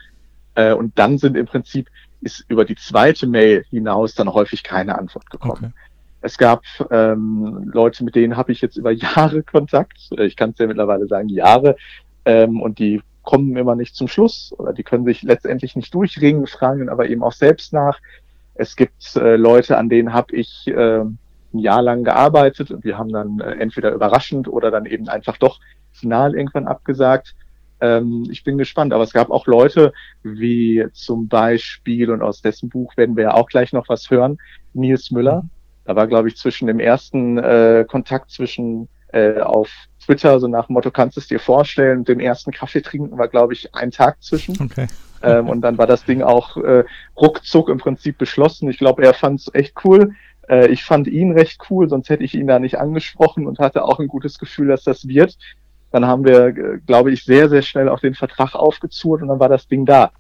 Äh, 0.55 0.73
und 0.73 0.99
dann 0.99 1.19
sind 1.19 1.37
im 1.37 1.47
Prinzip, 1.47 1.89
ist 2.21 2.45
über 2.49 2.65
die 2.65 2.77
zweite 2.77 3.27
Mail 3.27 3.65
hinaus 3.71 4.15
dann 4.15 4.33
häufig 4.33 4.63
keine 4.63 4.99
Antwort 4.99 5.31
gekommen. 5.31 5.73
Okay. 5.73 5.73
Es 6.21 6.39
gab 6.39 6.63
ähm, 6.91 7.71
Leute, 7.73 8.03
mit 8.03 8.15
denen 8.15 8.37
habe 8.37 8.53
ich 8.53 8.61
jetzt 8.61 8.77
über 8.77 8.91
Jahre 8.93 9.43
Kontakt. 9.43 9.99
Ich 10.19 10.37
kann 10.37 10.51
es 10.51 10.59
ja 10.59 10.67
mittlerweile 10.67 11.07
sagen, 11.07 11.29
Jahre. 11.29 11.77
Ähm, 12.25 12.63
und 12.63 12.79
die 12.79 13.03
kommen 13.25 13.57
immer 13.57 13.75
nicht 13.75 13.97
zum 13.97 14.09
Schluss 14.09 14.55
oder 14.59 14.73
die 14.73 14.85
können 14.85 15.05
sich 15.05 15.23
letztendlich 15.23 15.75
nicht 15.75 15.93
durchringen, 15.93 16.47
fragen 16.47 16.89
aber 16.89 17.09
eben 17.09 17.23
auch 17.23 17.33
selbst 17.33 17.73
nach. 17.73 17.99
Es 18.55 18.77
gibt 18.77 19.17
äh, 19.17 19.37
Leute, 19.37 19.79
an 19.79 19.89
denen 19.89 20.13
habe 20.13 20.37
ich 20.37 20.69
äh, 20.69 21.01
ein 21.01 21.19
Jahr 21.59 21.83
lang 21.83 22.05
gearbeitet 22.05 22.71
und 22.71 22.85
wir 22.85 22.99
haben 22.99 23.13
dann 23.13 23.41
äh, 23.41 23.53
entweder 23.55 23.93
überraschend 23.93 24.47
oder 24.47 24.71
dann 24.71 24.87
eben 24.87 25.09
einfach 25.09 25.39
doch 25.39 25.59
final 25.93 26.35
irgendwann 26.37 26.67
abgesagt. 26.67 27.35
Ähm, 27.81 28.27
ich 28.31 28.45
bin 28.45 28.59
gespannt, 28.59 28.93
aber 28.93 29.05
es 29.05 29.13
gab 29.13 29.31
auch 29.31 29.47
Leute 29.47 29.93
wie 30.23 30.87
zum 30.93 31.29
Beispiel, 31.29 32.11
und 32.11 32.23
aus 32.23 32.43
dessen 32.43 32.69
Buch 32.69 32.97
werden 32.97 33.17
wir 33.17 33.25
ja 33.25 33.35
auch 33.35 33.49
gleich 33.49 33.73
noch 33.73 33.89
was 33.89 34.11
hören, 34.11 34.39
Nils 34.73 35.11
Müller. 35.11 35.43
Mhm. 35.43 35.51
Da 35.85 35.97
war, 35.97 36.07
glaube 36.07 36.29
ich, 36.29 36.37
zwischen 36.37 36.67
dem 36.67 36.81
ersten 36.81 37.39
äh, 37.39 37.85
Kontakt 37.87 38.31
zwischen 38.31 38.89
äh, 39.13 39.41
auf 39.41 39.71
Twitter, 40.05 40.39
so 40.41 40.49
nach 40.49 40.67
dem 40.67 40.75
Motto, 40.75 40.91
kannst 40.91 41.17
du 41.17 41.21
es 41.21 41.29
dir 41.29 41.41
vorstellen, 41.41 42.05
dem 42.05 42.21
ersten 42.21 42.53
Kaffee 42.53 42.83
trinken 42.83 43.17
war, 43.19 43.29
glaube 43.29 43.53
ich, 43.53 43.75
ein 43.75 43.91
Tag 43.91 44.23
zwischen. 44.23 44.61
Okay. 44.61 44.87
ähm, 45.23 45.49
und 45.49 45.61
dann 45.63 45.79
war 45.79 45.87
das 45.87 46.05
Ding 46.05 46.23
auch 46.23 46.57
äh, 46.57 46.85
ruckzuck 47.17 47.69
im 47.69 47.79
Prinzip 47.79 48.19
beschlossen. 48.19 48.69
Ich 48.69 48.79
glaube, 48.79 49.05
er 49.05 49.15
fand 49.15 49.41
es 49.41 49.55
echt 49.55 49.75
cool. 49.85 50.13
Äh, 50.49 50.69
ich 50.69 50.85
fand 50.85 51.07
ihn 51.07 51.33
recht 51.33 51.61
cool, 51.71 51.89
sonst 51.89 52.11
hätte 52.11 52.25
ich 52.25 52.35
ihn 52.35 52.47
da 52.47 52.59
nicht 52.59 52.79
angesprochen 52.79 53.47
und 53.47 53.59
hatte 53.59 53.85
auch 53.85 53.99
ein 53.99 54.09
gutes 54.09 54.39
Gefühl, 54.39 54.69
dass 54.69 54.85
das 54.85 55.09
wird. 55.09 55.37
Dann 55.91 56.07
haben 56.07 56.25
wir, 56.25 56.47
äh, 56.47 56.79
glaube 56.87 57.13
ich, 57.13 57.25
sehr, 57.25 57.49
sehr 57.49 57.63
schnell 57.63 57.89
auch 57.89 58.01
den 58.01 58.15
Vertrag 58.15 58.55
aufgezurrt 58.55 59.23
und 59.23 59.29
dann 59.29 59.41
war 59.41 59.49
das 59.49 59.69
Ding 59.69 59.87
da. 59.87 60.11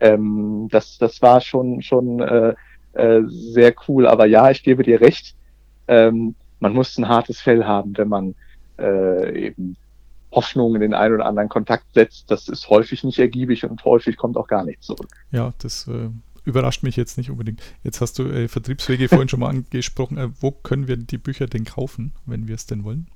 Ähm, 0.00 0.68
das, 0.70 0.98
das 0.98 1.22
war 1.22 1.40
schon, 1.40 1.82
schon 1.82 2.20
äh, 2.20 2.54
äh, 2.92 3.22
sehr 3.26 3.74
cool. 3.88 4.06
Aber 4.06 4.26
ja, 4.26 4.50
ich 4.50 4.62
gebe 4.62 4.82
dir 4.82 5.00
recht. 5.00 5.34
Ähm, 5.88 6.34
man 6.60 6.72
muss 6.72 6.96
ein 6.98 7.08
hartes 7.08 7.40
Fell 7.40 7.64
haben, 7.64 7.96
wenn 7.96 8.08
man 8.08 8.34
äh, 8.78 9.46
eben 9.46 9.76
Hoffnung 10.32 10.74
in 10.74 10.80
den 10.82 10.94
einen 10.94 11.14
oder 11.14 11.26
anderen 11.26 11.48
Kontakt 11.48 11.86
setzt. 11.94 12.30
Das 12.30 12.48
ist 12.48 12.68
häufig 12.68 13.04
nicht 13.04 13.18
ergiebig 13.18 13.64
und 13.64 13.84
häufig 13.84 14.16
kommt 14.16 14.36
auch 14.36 14.48
gar 14.48 14.64
nichts 14.64 14.86
zurück. 14.86 15.08
Ja, 15.30 15.52
das 15.58 15.88
äh, 15.88 16.10
überrascht 16.44 16.82
mich 16.82 16.96
jetzt 16.96 17.18
nicht 17.18 17.30
unbedingt. 17.30 17.62
Jetzt 17.82 18.00
hast 18.00 18.18
du 18.18 18.24
äh, 18.24 18.48
Vertriebswege 18.48 19.08
vorhin 19.08 19.28
schon 19.28 19.40
mal 19.40 19.48
angesprochen. 19.48 20.18
Äh, 20.18 20.28
wo 20.40 20.50
können 20.50 20.88
wir 20.88 20.96
die 20.96 21.18
Bücher 21.18 21.46
denn 21.46 21.64
kaufen, 21.64 22.12
wenn 22.26 22.48
wir 22.48 22.54
es 22.54 22.66
denn 22.66 22.84
wollen? 22.84 23.08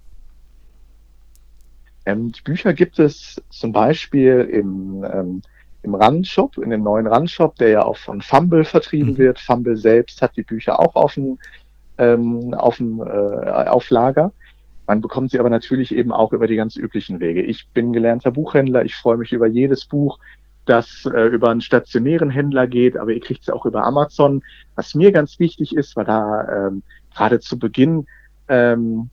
Ähm, 2.07 2.33
die 2.33 2.43
Bücher 2.43 2.73
gibt 2.73 2.99
es 2.99 3.41
zum 3.51 3.73
Beispiel 3.73 4.49
im, 4.51 5.05
ähm, 5.05 5.43
im 5.83 5.95
Run-Shop, 5.95 6.59
in 6.59 6.71
dem 6.71 6.83
neuen 6.83 7.07
Run-Shop, 7.07 7.57
der 7.57 7.69
ja 7.69 7.83
auch 7.85 7.97
von 7.97 8.21
Fumble 8.23 8.65
vertrieben 8.65 9.13
mhm. 9.13 9.19
wird. 9.19 9.39
Fumble 9.39 9.77
selbst 9.77 10.23
hat 10.23 10.37
die 10.37 10.43
Bücher 10.43 10.81
auch 10.81 10.95
auf 10.97 11.15
dem, 11.15 11.39
ähm, 11.99 12.55
auf, 12.55 12.79
dem 12.79 13.01
äh, 13.01 13.05
auf 13.05 13.91
Lager. 13.91 14.33
Man 14.91 15.03
bekommt 15.03 15.31
sie 15.31 15.39
aber 15.39 15.51
natürlich 15.51 15.95
eben 15.95 16.11
auch 16.11 16.33
über 16.33 16.49
die 16.49 16.57
ganz 16.57 16.75
üblichen 16.75 17.21
Wege. 17.21 17.43
Ich 17.43 17.69
bin 17.69 17.93
gelernter 17.93 18.33
Buchhändler, 18.33 18.85
ich 18.85 18.97
freue 18.97 19.19
mich 19.19 19.33
über 19.33 19.47
jedes 19.47 19.85
Buch, 19.85 20.19
das 20.67 21.07
äh, 21.07 21.27
über 21.29 21.49
einen 21.49 21.61
stationären 21.61 22.29
Händler 22.29 22.67
geht, 22.67 22.97
aber 22.97 23.13
ihr 23.13 23.21
kriegt 23.21 23.43
es 23.43 23.51
auch 23.51 23.67
über 23.67 23.85
Amazon. 23.85 24.43
Was 24.75 24.97
mir 24.97 25.13
ganz 25.13 25.39
wichtig 25.39 25.77
ist, 25.77 25.95
weil 25.95 26.07
da 26.07 26.67
ähm, 26.67 26.83
gerade 27.15 27.39
zu 27.39 27.57
Beginn 27.57 28.09
ähm, 28.49 29.11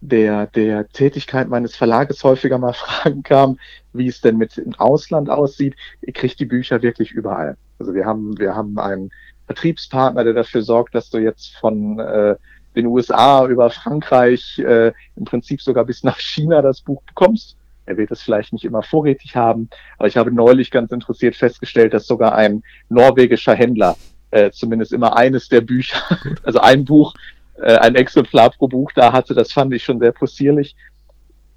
der, 0.00 0.46
der 0.46 0.86
Tätigkeit 0.90 1.48
meines 1.48 1.74
Verlages 1.74 2.22
häufiger 2.22 2.58
mal 2.58 2.72
Fragen 2.72 3.24
kam, 3.24 3.58
wie 3.92 4.06
es 4.06 4.20
denn 4.20 4.36
mit 4.36 4.56
dem 4.58 4.76
Ausland 4.76 5.28
aussieht. 5.28 5.74
Ihr 6.02 6.12
kriegt 6.12 6.38
die 6.38 6.46
Bücher 6.46 6.82
wirklich 6.82 7.10
überall. 7.10 7.56
Also 7.80 7.94
wir 7.94 8.06
haben, 8.06 8.38
wir 8.38 8.54
haben 8.54 8.78
einen 8.78 9.10
Vertriebspartner, 9.46 10.22
der 10.22 10.34
dafür 10.34 10.62
sorgt, 10.62 10.94
dass 10.94 11.10
du 11.10 11.18
jetzt 11.18 11.56
von 11.56 11.98
äh, 11.98 12.36
den 12.74 12.86
USA 12.86 13.46
über 13.46 13.70
Frankreich, 13.70 14.58
äh, 14.58 14.92
im 15.16 15.24
Prinzip 15.24 15.60
sogar 15.60 15.84
bis 15.84 16.02
nach 16.04 16.18
China 16.18 16.62
das 16.62 16.80
Buch 16.80 17.02
bekommst. 17.02 17.56
Er 17.84 17.96
wird 17.96 18.10
es 18.10 18.22
vielleicht 18.22 18.52
nicht 18.52 18.64
immer 18.64 18.82
vorrätig 18.82 19.34
haben, 19.36 19.68
aber 19.98 20.08
ich 20.08 20.16
habe 20.16 20.32
neulich 20.32 20.70
ganz 20.70 20.92
interessiert 20.92 21.34
festgestellt, 21.34 21.94
dass 21.94 22.06
sogar 22.06 22.34
ein 22.34 22.62
norwegischer 22.88 23.54
Händler 23.54 23.96
äh, 24.30 24.50
zumindest 24.50 24.92
immer 24.92 25.16
eines 25.16 25.48
der 25.48 25.60
Bücher, 25.60 26.00
also 26.44 26.60
ein 26.60 26.84
Buch, 26.84 27.14
äh, 27.56 27.74
ein 27.76 27.96
Exemplar 27.96 28.50
pro 28.50 28.68
Buch 28.68 28.92
da 28.94 29.12
hatte. 29.12 29.34
Das 29.34 29.52
fand 29.52 29.74
ich 29.74 29.84
schon 29.84 29.98
sehr 29.98 30.12
possierlich. 30.12 30.76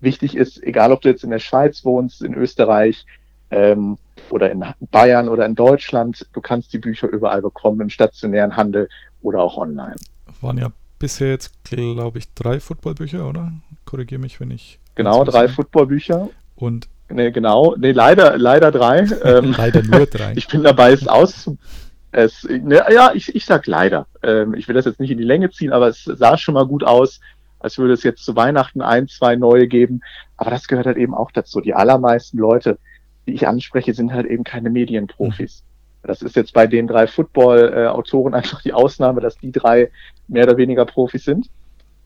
Wichtig 0.01 0.35
ist, 0.35 0.61
egal 0.63 0.91
ob 0.91 1.01
du 1.01 1.09
jetzt 1.09 1.23
in 1.23 1.29
der 1.29 1.39
Schweiz 1.39 1.85
wohnst, 1.85 2.21
in 2.21 2.33
Österreich 2.33 3.05
ähm, 3.51 3.97
oder 4.29 4.51
in 4.51 4.65
Bayern 4.91 5.29
oder 5.29 5.45
in 5.45 5.55
Deutschland, 5.55 6.27
du 6.33 6.41
kannst 6.41 6.73
die 6.73 6.79
Bücher 6.79 7.07
überall 7.07 7.41
bekommen, 7.41 7.81
im 7.81 7.89
stationären 7.89 8.57
Handel 8.57 8.89
oder 9.21 9.41
auch 9.41 9.57
online. 9.57 9.95
Waren 10.41 10.57
ja 10.57 10.71
bisher 10.99 11.29
jetzt, 11.29 11.51
glaube 11.63 12.19
ich, 12.19 12.33
drei 12.33 12.59
Footballbücher, 12.59 13.27
oder? 13.27 13.51
Korrigiere 13.85 14.21
mich, 14.21 14.39
wenn 14.39 14.51
ich. 14.51 14.79
Genau, 14.95 15.23
drei 15.23 15.47
Footballbücher. 15.47 16.29
Und. 16.55 16.87
Nee, 17.09 17.31
genau. 17.31 17.75
Nee, 17.77 17.91
leider, 17.91 18.37
leider 18.37 18.71
drei. 18.71 19.05
Ähm, 19.23 19.53
leider 19.57 19.83
nur 19.83 20.05
drei. 20.05 20.33
ich 20.35 20.47
bin 20.47 20.63
dabei, 20.63 20.93
es 20.93 21.07
aus. 21.07 21.51
Es, 22.11 22.43
ne, 22.43 22.83
ja, 22.91 23.11
ich, 23.13 23.35
ich 23.35 23.45
sag 23.45 23.67
leider. 23.67 24.07
Ähm, 24.23 24.53
ich 24.53 24.67
will 24.67 24.75
das 24.75 24.85
jetzt 24.85 24.99
nicht 24.99 25.11
in 25.11 25.17
die 25.17 25.23
Länge 25.23 25.51
ziehen, 25.51 25.73
aber 25.73 25.89
es 25.89 26.03
sah 26.05 26.37
schon 26.37 26.53
mal 26.53 26.65
gut 26.65 26.83
aus, 26.83 27.19
als 27.59 27.77
würde 27.77 27.93
es 27.93 28.03
jetzt 28.03 28.23
zu 28.23 28.35
Weihnachten 28.35 28.81
ein, 28.81 29.07
zwei 29.07 29.35
neue 29.35 29.67
geben. 29.67 30.01
Aber 30.37 30.49
das 30.49 30.67
gehört 30.67 30.87
halt 30.87 30.97
eben 30.97 31.13
auch 31.13 31.31
dazu. 31.31 31.61
Die 31.61 31.73
allermeisten 31.73 32.37
Leute, 32.37 32.79
die 33.27 33.33
ich 33.33 33.47
anspreche, 33.47 33.93
sind 33.93 34.13
halt 34.13 34.27
eben 34.27 34.43
keine 34.43 34.69
Medienprofis. 34.69 35.61
Mhm. 35.61 35.74
Das 36.05 36.21
ist 36.21 36.35
jetzt 36.35 36.53
bei 36.53 36.67
den 36.67 36.87
drei 36.87 37.07
Football-Autoren 37.07 38.33
einfach 38.35 38.61
die 38.61 38.73
Ausnahme, 38.73 39.21
dass 39.21 39.37
die 39.37 39.51
drei 39.51 39.89
mehr 40.27 40.43
oder 40.43 40.57
weniger 40.57 40.85
Profis 40.85 41.23
sind. 41.23 41.49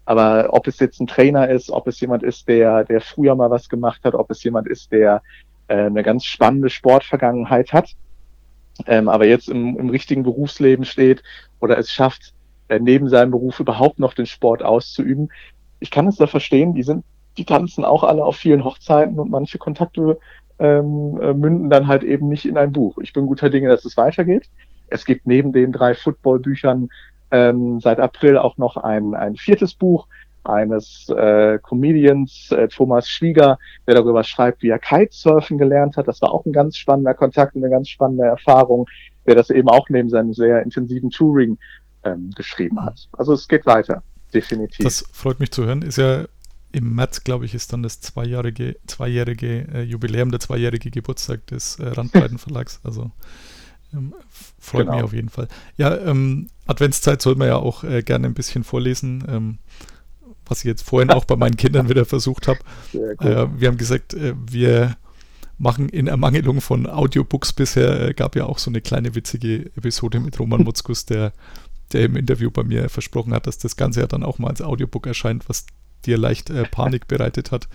Aber 0.06 0.50
ob 0.54 0.66
es 0.68 0.80
jetzt 0.80 1.00
ein 1.00 1.08
Trainer 1.08 1.50
ist, 1.50 1.70
ob 1.70 1.88
es 1.88 2.00
jemand 2.00 2.24
ist, 2.24 2.48
der, 2.48 2.84
der 2.84 3.00
früher 3.02 3.36
mal 3.36 3.52
was 3.52 3.70
gemacht 3.70 4.02
hat, 4.04 4.16
ob 4.16 4.32
es 4.32 4.44
jemand 4.44 4.68
ist, 4.68 4.92
der 4.92 5.22
äh, 5.68 5.86
eine 5.86 6.02
ganz 6.02 6.26
spannende 6.26 6.72
Sportvergangenheit 6.72 7.74
hat, 7.74 7.92
ähm, 8.88 9.08
aber 9.08 9.28
jetzt 9.28 9.50
im, 9.50 9.78
im 9.78 9.90
richtigen 9.90 10.24
Berufsleben 10.24 10.86
steht 10.86 11.22
oder 11.60 11.78
es 11.78 11.92
schafft, 11.92 12.34
äh, 12.70 12.80
neben 12.80 13.08
seinem 13.08 13.32
Beruf 13.32 13.60
überhaupt 13.60 14.00
noch 14.00 14.16
den 14.16 14.26
Sport 14.26 14.64
auszuüben. 14.64 15.32
Ich 15.80 15.92
kann 15.92 16.08
es 16.08 16.16
da 16.16 16.26
verstehen, 16.26 16.74
die 16.74 16.84
sind, 16.84 17.06
die 17.38 17.46
tanzen 17.46 17.86
auch 17.86 18.04
alle 18.04 18.24
auf 18.24 18.38
vielen 18.38 18.64
Hochzeiten 18.64 19.20
und 19.20 19.30
manche 19.30 19.60
Kontakte 19.60 20.18
ähm, 20.60 21.20
äh, 21.22 21.34
münden 21.34 21.70
dann 21.70 21.88
halt 21.88 22.04
eben 22.04 22.28
nicht 22.28 22.46
in 22.46 22.58
ein 22.58 22.72
Buch. 22.72 22.98
Ich 23.02 23.14
bin 23.14 23.26
guter 23.26 23.50
Dinge, 23.50 23.70
dass 23.70 23.86
es 23.86 23.98
weitergeht. 23.98 24.50
Es 24.88 25.06
gibt 25.06 25.26
neben 25.26 25.52
den 25.54 25.72
drei 25.72 25.94
Football-Büchern 25.94 26.90
ähm, 27.32 27.80
seit 27.80 28.00
April 28.00 28.38
auch 28.38 28.58
noch 28.58 28.78
ein, 28.78 29.14
ein 29.14 29.36
viertes 29.36 29.74
Buch 29.74 30.08
eines 30.44 31.10
äh, 31.10 31.60
Comedians, 31.60 32.52
äh, 32.52 32.68
Thomas 32.68 33.08
Schwieger, 33.10 33.60
der 33.88 33.96
darüber 33.96 34.24
schreibt, 34.24 34.64
wie 34.64 34.70
er 34.70 34.80
Kitesurfen 34.80 35.58
gelernt 35.58 35.98
hat. 35.98 36.08
Das 36.08 36.22
war 36.22 36.32
auch 36.32 36.46
ein 36.46 36.54
ganz 36.54 36.78
spannender 36.78 37.14
Kontakt, 37.14 37.56
eine 37.56 37.70
ganz 37.70 37.90
spannende 37.90 38.26
Erfahrung, 38.26 38.88
der 39.28 39.36
das 39.36 39.50
eben 39.50 39.70
auch 39.70 39.90
neben 39.90 40.10
seinem 40.10 40.34
sehr 40.34 40.64
intensiven 40.64 41.10
Touring 41.10 41.58
ähm, 42.04 42.32
geschrieben 42.36 42.84
hat. 42.84 43.08
Also 43.14 43.34
es 43.34 43.48
geht 43.48 43.66
weiter, 43.66 44.02
definitiv. 44.34 44.84
Das 44.84 45.06
freut 45.12 45.40
mich 45.40 45.52
zu 45.52 45.66
hören. 45.66 45.82
Ist 45.82 45.98
ja 45.98 46.26
im 46.72 46.96
März, 46.96 47.24
glaube 47.24 47.46
ich, 47.46 47.56
ist 47.56 47.74
dann 47.74 47.84
das 47.84 48.00
zweijährige, 48.00 48.78
zweijährige 48.88 49.68
äh, 49.74 49.82
Jubiläum, 49.82 50.32
der 50.32 50.40
zweijährige 50.40 50.92
Geburtstag 50.92 51.48
des 51.48 51.80
äh, 51.80 51.88
Randbreitenverlags. 51.88 52.80
Also 52.90 53.12
ähm, 53.94 54.14
freut 54.60 54.86
genau. 54.86 54.96
mich 54.96 55.04
auf 55.04 55.14
jeden 55.14 55.30
Fall. 55.30 55.48
Ja, 55.78 55.96
ähm, 55.98 56.48
Adventszeit 56.68 57.22
soll 57.22 57.36
man 57.36 57.48
ja 57.48 57.58
auch 57.58 57.84
äh, 57.84 58.04
gerne 58.04 58.28
ein 58.28 58.34
bisschen 58.34 58.64
vorlesen, 58.64 59.24
ähm, 59.28 59.58
was 60.46 60.60
ich 60.60 60.66
jetzt 60.66 60.84
vorhin 60.84 61.10
auch 61.10 61.26
bei 61.26 61.36
meinen 61.36 61.56
Kindern 61.58 61.90
wieder 61.90 62.06
versucht 62.06 62.48
habe. 62.48 62.60
Äh, 62.94 63.48
wir 63.56 63.68
haben 63.68 63.78
gesagt, 63.78 64.14
äh, 64.14 64.36
wir 64.38 64.96
machen 65.58 65.90
in 65.90 66.08
Ermangelung 66.08 66.62
von 66.62 66.88
Audiobooks 66.88 67.54
bisher, 67.54 68.10
äh, 68.10 68.14
gab 68.14 68.36
ja 68.36 68.46
auch 68.46 68.60
so 68.60 68.70
eine 68.72 68.82
kleine 68.82 69.16
witzige 69.16 69.66
Episode 69.76 70.20
mit 70.20 70.40
Roman 70.40 70.62
Mutzkus, 70.64 71.06
der, 71.06 71.34
der 71.92 72.06
im 72.06 72.16
Interview 72.16 72.52
bei 72.52 72.64
mir 72.64 72.90
versprochen 72.90 73.34
hat, 73.34 73.48
dass 73.48 73.58
das 73.58 73.76
Ganze 73.76 74.02
ja 74.02 74.08
dann 74.08 74.24
auch 74.24 74.40
mal 74.40 74.50
als 74.50 74.62
Audiobook 74.62 75.08
erscheint, 75.08 75.50
was 75.50 75.66
dir 76.06 76.18
leicht 76.18 76.50
äh, 76.50 76.64
Panik 76.64 77.08
bereitet 77.08 77.52
hat, 77.52 77.68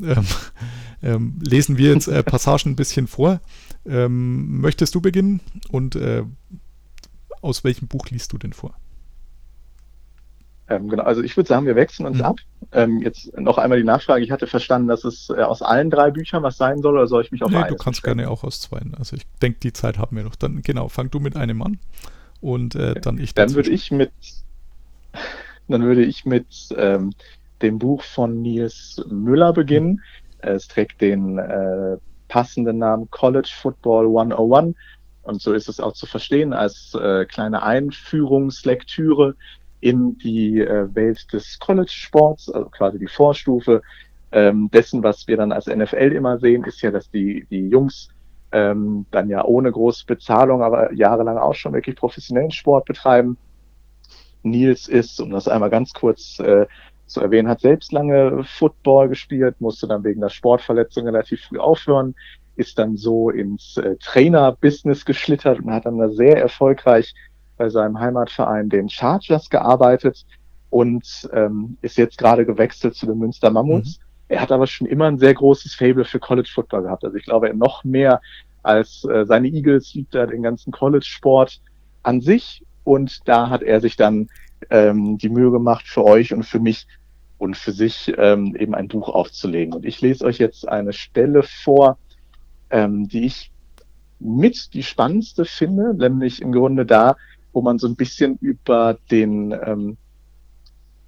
ähm, 0.00 0.26
ähm, 1.02 1.38
lesen 1.42 1.78
wir 1.78 1.92
jetzt 1.92 2.08
äh, 2.08 2.22
Passagen 2.22 2.72
ein 2.72 2.76
bisschen 2.76 3.06
vor. 3.06 3.40
Ähm, 3.84 4.60
möchtest 4.60 4.94
du 4.94 5.00
beginnen 5.00 5.40
und 5.70 5.96
äh, 5.96 6.22
aus 7.40 7.64
welchem 7.64 7.88
Buch 7.88 8.06
liest 8.10 8.32
du 8.32 8.38
denn 8.38 8.52
vor? 8.52 8.74
Ähm, 10.68 10.88
genau, 10.88 11.02
also 11.02 11.22
ich 11.22 11.36
würde 11.36 11.48
sagen, 11.48 11.66
wir 11.66 11.76
wechseln 11.76 12.06
uns 12.06 12.18
mhm. 12.18 12.24
ab. 12.24 12.36
Ähm, 12.70 13.02
jetzt 13.02 13.36
noch 13.36 13.58
einmal 13.58 13.78
die 13.78 13.84
Nachfrage. 13.84 14.24
Ich 14.24 14.30
hatte 14.30 14.46
verstanden, 14.46 14.88
dass 14.88 15.04
es 15.04 15.28
äh, 15.30 15.42
aus 15.42 15.60
allen 15.60 15.90
drei 15.90 16.10
Büchern 16.10 16.42
was 16.42 16.56
sein 16.56 16.80
soll, 16.80 16.94
oder 16.94 17.06
soll 17.06 17.22
ich 17.22 17.32
mich 17.32 17.42
auf 17.42 17.50
nee, 17.50 17.58
Du 17.68 17.76
kannst 17.76 18.00
bestellen? 18.00 18.18
gerne 18.18 18.30
auch 18.30 18.44
aus 18.44 18.60
zwei. 18.60 18.80
Also 18.96 19.16
ich 19.16 19.26
denke, 19.42 19.58
die 19.60 19.72
Zeit 19.72 19.98
haben 19.98 20.16
wir 20.16 20.22
noch. 20.22 20.36
Dann 20.36 20.62
genau, 20.62 20.88
fang 20.88 21.10
du 21.10 21.20
mit 21.20 21.36
einem 21.36 21.62
an 21.62 21.78
und 22.40 22.74
äh, 22.74 22.94
dann 23.00 23.18
ich. 23.18 23.34
Dann 23.34 23.54
würde 23.54 23.70
ich 23.70 23.90
mit, 23.90 24.12
dann 25.68 25.82
würde 25.82 26.04
ich 26.04 26.24
mit 26.24 26.46
ähm, 26.76 27.12
dem 27.62 27.78
Buch 27.78 28.02
von 28.02 28.42
Nils 28.42 29.02
Müller 29.08 29.52
beginnen. 29.52 30.00
Es 30.38 30.68
trägt 30.68 31.00
den 31.00 31.38
äh, 31.38 31.96
passenden 32.28 32.78
Namen 32.78 33.10
College 33.10 33.50
Football 33.60 34.06
101 34.06 34.74
und 35.22 35.40
so 35.40 35.52
ist 35.52 35.68
es 35.68 35.80
auch 35.80 35.92
zu 35.92 36.06
verstehen 36.06 36.52
als 36.52 36.94
äh, 36.94 37.24
kleine 37.26 37.62
Einführungslektüre 37.62 39.36
in 39.80 40.18
die 40.18 40.60
äh, 40.60 40.94
Welt 40.94 41.32
des 41.32 41.58
College-Sports, 41.58 42.50
also 42.50 42.68
quasi 42.70 42.98
die 42.98 43.06
Vorstufe 43.06 43.82
ähm, 44.32 44.70
dessen, 44.72 45.02
was 45.02 45.26
wir 45.28 45.36
dann 45.36 45.52
als 45.52 45.66
NFL 45.66 46.12
immer 46.12 46.38
sehen, 46.38 46.64
ist 46.64 46.80
ja, 46.82 46.90
dass 46.90 47.10
die, 47.10 47.46
die 47.50 47.68
Jungs 47.68 48.08
ähm, 48.50 49.06
dann 49.10 49.28
ja 49.28 49.44
ohne 49.44 49.70
große 49.70 50.06
Bezahlung, 50.06 50.62
aber 50.62 50.92
jahrelang 50.92 51.38
auch 51.38 51.54
schon 51.54 51.72
wirklich 51.72 51.96
professionellen 51.96 52.50
Sport 52.50 52.86
betreiben. 52.86 53.36
Nils 54.42 54.88
ist, 54.88 55.20
um 55.20 55.30
das 55.30 55.48
einmal 55.48 55.70
ganz 55.70 55.92
kurz 55.92 56.38
äh, 56.40 56.66
zu 57.12 57.20
erwähnen, 57.20 57.48
hat 57.48 57.60
selbst 57.60 57.92
lange 57.92 58.44
Football 58.44 59.08
gespielt, 59.08 59.60
musste 59.60 59.86
dann 59.86 60.04
wegen 60.04 60.20
der 60.20 60.28
Sportverletzung 60.28 61.04
relativ 61.04 61.42
früh 61.42 61.58
aufhören, 61.58 62.14
ist 62.56 62.78
dann 62.78 62.96
so 62.96 63.30
ins 63.30 63.76
äh, 63.76 63.96
Trainer-Business 63.96 65.04
geschlittert 65.04 65.60
und 65.60 65.72
hat 65.72 65.86
dann 65.86 65.98
da 65.98 66.08
sehr 66.10 66.38
erfolgreich 66.38 67.14
bei 67.56 67.68
seinem 67.68 67.98
Heimatverein, 67.98 68.68
den 68.68 68.88
Chargers, 68.88 69.48
gearbeitet 69.50 70.26
und 70.70 71.28
ähm, 71.32 71.76
ist 71.82 71.98
jetzt 71.98 72.18
gerade 72.18 72.46
gewechselt 72.46 72.94
zu 72.94 73.06
den 73.06 73.18
Münster 73.18 73.50
Mammuts. 73.50 73.98
Mhm. 73.98 74.04
Er 74.28 74.40
hat 74.40 74.52
aber 74.52 74.66
schon 74.66 74.86
immer 74.86 75.06
ein 75.06 75.18
sehr 75.18 75.34
großes 75.34 75.74
Fable 75.74 76.04
für 76.04 76.18
College 76.18 76.50
Football 76.52 76.84
gehabt. 76.84 77.04
Also 77.04 77.16
ich 77.16 77.24
glaube, 77.24 77.48
er 77.48 77.54
noch 77.54 77.84
mehr 77.84 78.20
als 78.62 79.04
äh, 79.04 79.26
seine 79.26 79.48
Eagles 79.48 79.94
liebt 79.94 80.14
er 80.14 80.26
den 80.26 80.42
ganzen 80.42 80.72
College-Sport 80.72 81.60
an 82.02 82.20
sich. 82.20 82.64
Und 82.84 83.28
da 83.28 83.50
hat 83.50 83.62
er 83.62 83.80
sich 83.80 83.96
dann 83.96 84.28
ähm, 84.70 85.18
die 85.18 85.28
Mühe 85.28 85.50
gemacht, 85.50 85.86
für 85.86 86.04
euch 86.04 86.32
und 86.32 86.44
für 86.44 86.60
mich 86.60 86.86
und 87.42 87.56
für 87.56 87.72
sich 87.72 88.12
ähm, 88.18 88.54
eben 88.54 88.72
ein 88.72 88.86
Buch 88.86 89.08
aufzulegen. 89.08 89.74
Und 89.74 89.84
ich 89.84 90.00
lese 90.00 90.24
euch 90.24 90.38
jetzt 90.38 90.68
eine 90.68 90.92
Stelle 90.92 91.42
vor, 91.42 91.98
ähm, 92.70 93.08
die 93.08 93.26
ich 93.26 93.50
mit 94.20 94.72
die 94.74 94.84
spannendste 94.84 95.44
finde, 95.44 95.92
nämlich 95.92 96.40
im 96.40 96.52
Grunde 96.52 96.86
da, 96.86 97.16
wo 97.52 97.60
man 97.60 97.80
so 97.80 97.88
ein 97.88 97.96
bisschen 97.96 98.38
über 98.40 98.96
den 99.10 99.50
ähm, 99.50 99.96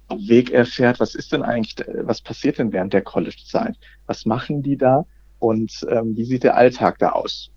Weg 0.09 0.51
erfährt, 0.51 0.99
was 0.99 1.15
ist 1.15 1.31
denn 1.31 1.41
eigentlich, 1.41 1.77
was 2.01 2.19
passiert 2.19 2.59
denn 2.59 2.73
während 2.73 2.91
der 2.91 3.01
College-Zeit? 3.01 3.77
Was 4.05 4.25
machen 4.25 4.61
die 4.61 4.75
da? 4.75 5.05
Und 5.39 5.87
ähm, 5.89 6.17
wie 6.17 6.25
sieht 6.25 6.43
der 6.43 6.57
Alltag 6.57 6.99
da 6.99 7.13
aus? 7.13 7.49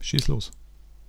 Schieß 0.00 0.26
los. 0.26 0.50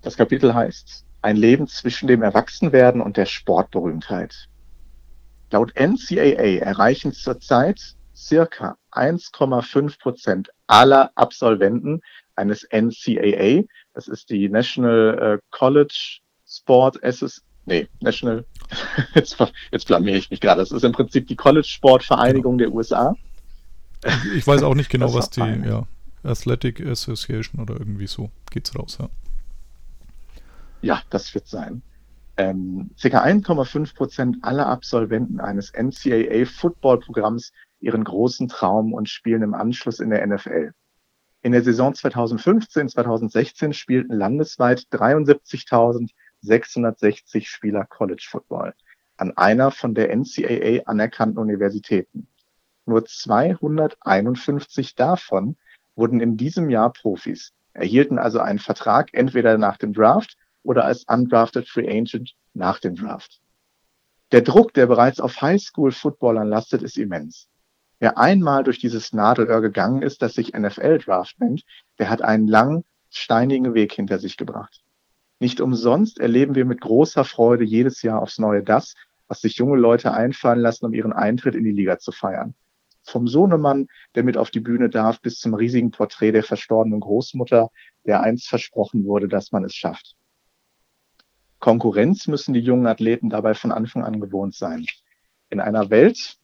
Das 0.03 0.17
Kapitel 0.17 0.53
heißt 0.53 1.03
Ein 1.23 1.35
Leben 1.35 1.65
zwischen 1.65 2.07
dem 2.07 2.21
Erwachsenwerden 2.21 3.01
und 3.01 3.17
der 3.17 3.25
Sportberühmtheit. 3.25 4.47
Laut 5.51 5.73
NCAA 5.75 6.59
erreichen 6.59 7.13
zurzeit 7.13 7.95
circa 8.15 8.77
1,5 8.91 9.99
Prozent 9.99 10.49
aller 10.67 11.11
Absolventen 11.15 12.01
eines 12.35 12.67
NCAA, 12.71 13.63
das 13.93 14.07
ist 14.07 14.29
die 14.29 14.49
National 14.49 15.39
äh, 15.39 15.39
College 15.51 16.19
Sport 16.45 17.03
Association, 17.03 17.45
nee, 17.65 17.87
National, 18.01 18.45
jetzt, 19.13 19.37
jetzt 19.71 19.87
blamiere 19.87 20.17
ich 20.17 20.29
mich 20.29 20.41
gerade, 20.41 20.61
das 20.61 20.71
ist 20.71 20.83
im 20.83 20.91
Prinzip 20.91 21.27
die 21.27 21.35
College 21.35 21.67
Sport 21.67 22.03
Vereinigung 22.03 22.57
genau. 22.57 22.69
der 22.69 22.75
USA. 22.75 23.15
Ich 24.35 24.45
weiß 24.45 24.63
auch 24.63 24.75
nicht 24.75 24.89
genau, 24.89 25.13
was 25.13 25.29
die, 25.29 25.41
ja, 25.41 25.87
Athletic 26.23 26.85
Association 26.85 27.61
oder 27.61 27.75
irgendwie 27.75 28.07
so 28.07 28.31
geht's 28.51 28.77
raus, 28.77 28.97
ja. 28.99 29.09
Ja, 30.81 31.01
das 31.09 31.33
wird 31.33 31.47
sein. 31.47 31.81
Ähm, 32.37 32.91
circa 32.97 33.21
1,5 33.23 33.95
Prozent 33.95 34.37
aller 34.43 34.67
Absolventen 34.67 35.39
eines 35.39 35.71
NCAA-Football-Programms 35.73 37.51
ihren 37.79 38.03
großen 38.03 38.47
Traum 38.47 38.93
und 38.93 39.09
spielen 39.09 39.41
im 39.41 39.55
Anschluss 39.55 39.99
in 39.99 40.11
der 40.11 40.25
NFL. 40.25 40.71
In 41.41 41.51
der 41.51 41.63
Saison 41.63 41.93
2015-2016 41.93 43.73
spielten 43.73 44.13
landesweit 44.13 44.85
73.660 44.91 47.45
Spieler 47.45 47.85
College 47.85 48.27
Football 48.29 48.73
an 49.17 49.35
einer 49.35 49.71
von 49.71 49.95
der 49.95 50.15
NCAA 50.15 50.83
anerkannten 50.85 51.39
Universitäten. 51.39 52.27
Nur 52.85 53.03
251 53.05 54.95
davon 54.95 55.57
wurden 55.95 56.21
in 56.21 56.37
diesem 56.37 56.69
Jahr 56.69 56.93
Profis, 56.93 57.51
erhielten 57.73 58.19
also 58.19 58.39
einen 58.39 58.59
Vertrag 58.59 59.09
entweder 59.13 59.57
nach 59.57 59.77
dem 59.77 59.93
Draft 59.93 60.37
oder 60.67 60.85
als 60.85 61.05
undrafted 61.05 61.67
Free 61.67 61.87
Agent 61.87 62.35
nach 62.53 62.79
dem 62.79 62.95
Draft. 62.95 63.39
Der 64.31 64.41
Druck, 64.41 64.73
der 64.73 64.87
bereits 64.87 65.19
auf 65.19 65.41
Highschool-Footballern 65.41 66.47
lastet, 66.47 66.83
ist 66.83 66.97
immens. 66.97 67.47
Wer 67.99 68.17
einmal 68.17 68.63
durch 68.63 68.77
dieses 68.77 69.13
Nadelöhr 69.13 69.61
gegangen 69.61 70.01
ist, 70.01 70.21
das 70.21 70.33
sich 70.33 70.53
NFL-Draft 70.53 71.39
nennt, 71.39 71.63
der 71.97 72.09
hat 72.09 72.21
einen 72.21 72.47
langen, 72.47 72.83
steinigen 73.09 73.73
Weg 73.73 73.93
hinter 73.93 74.19
sich 74.19 74.35
gebracht. 74.35 74.83
Nicht 75.39 75.61
umsonst 75.61 76.19
erleben 76.19 76.55
wir 76.55 76.65
mit 76.65 76.81
großer 76.81 77.23
Freude 77.23 77.63
jedes 77.63 78.01
Jahr 78.01 78.21
aufs 78.21 78.37
Neue 78.37 78.61
das, 78.61 78.95
was 79.27 79.41
sich 79.41 79.55
junge 79.57 79.77
Leute 79.77 80.13
einfallen 80.13 80.59
lassen, 80.59 80.85
um 80.85 80.93
ihren 80.93 81.13
Eintritt 81.13 81.55
in 81.55 81.63
die 81.63 81.71
Liga 81.71 81.97
zu 81.97 82.11
feiern 82.11 82.55
vom 83.09 83.27
Sohnemann, 83.27 83.87
der 84.15 84.23
mit 84.23 84.37
auf 84.37 84.51
die 84.51 84.59
Bühne 84.59 84.89
darf, 84.89 85.21
bis 85.21 85.39
zum 85.39 85.53
riesigen 85.53 85.91
Porträt 85.91 86.33
der 86.33 86.43
verstorbenen 86.43 86.99
Großmutter, 86.99 87.69
der 88.05 88.21
einst 88.21 88.47
versprochen 88.47 89.05
wurde, 89.05 89.27
dass 89.27 89.51
man 89.51 89.63
es 89.63 89.73
schafft. 89.73 90.15
Konkurrenz 91.59 92.27
müssen 92.27 92.53
die 92.53 92.59
jungen 92.59 92.87
Athleten 92.87 93.29
dabei 93.29 93.53
von 93.53 93.71
Anfang 93.71 94.03
an 94.03 94.19
gewohnt 94.19 94.55
sein. 94.55 94.85
In 95.49 95.59
einer 95.59 95.89
Welt, 95.89 96.37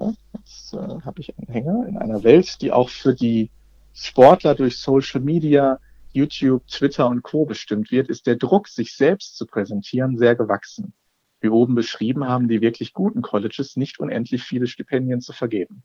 jetzt 0.00 0.74
äh, 0.74 0.76
habe 0.76 1.20
ich 1.20 1.36
einen 1.36 1.48
Hänger, 1.48 1.86
in 1.88 1.98
einer 1.98 2.22
Welt, 2.22 2.60
die 2.60 2.72
auch 2.72 2.88
für 2.88 3.14
die 3.14 3.50
Sportler 3.92 4.54
durch 4.54 4.78
Social 4.78 5.20
Media, 5.20 5.78
YouTube, 6.12 6.66
Twitter 6.66 7.08
und 7.08 7.22
Co. 7.22 7.44
bestimmt 7.44 7.90
wird, 7.90 8.08
ist 8.08 8.26
der 8.26 8.36
Druck, 8.36 8.68
sich 8.68 8.96
selbst 8.96 9.36
zu 9.36 9.46
präsentieren, 9.46 10.18
sehr 10.18 10.34
gewachsen 10.34 10.94
wie 11.40 11.48
oben 11.48 11.74
beschrieben, 11.74 12.26
haben 12.26 12.48
die 12.48 12.60
wirklich 12.60 12.92
guten 12.92 13.22
Colleges 13.22 13.76
nicht 13.76 14.00
unendlich 14.00 14.42
viele 14.42 14.66
Stipendien 14.66 15.20
zu 15.20 15.32
vergeben. 15.32 15.82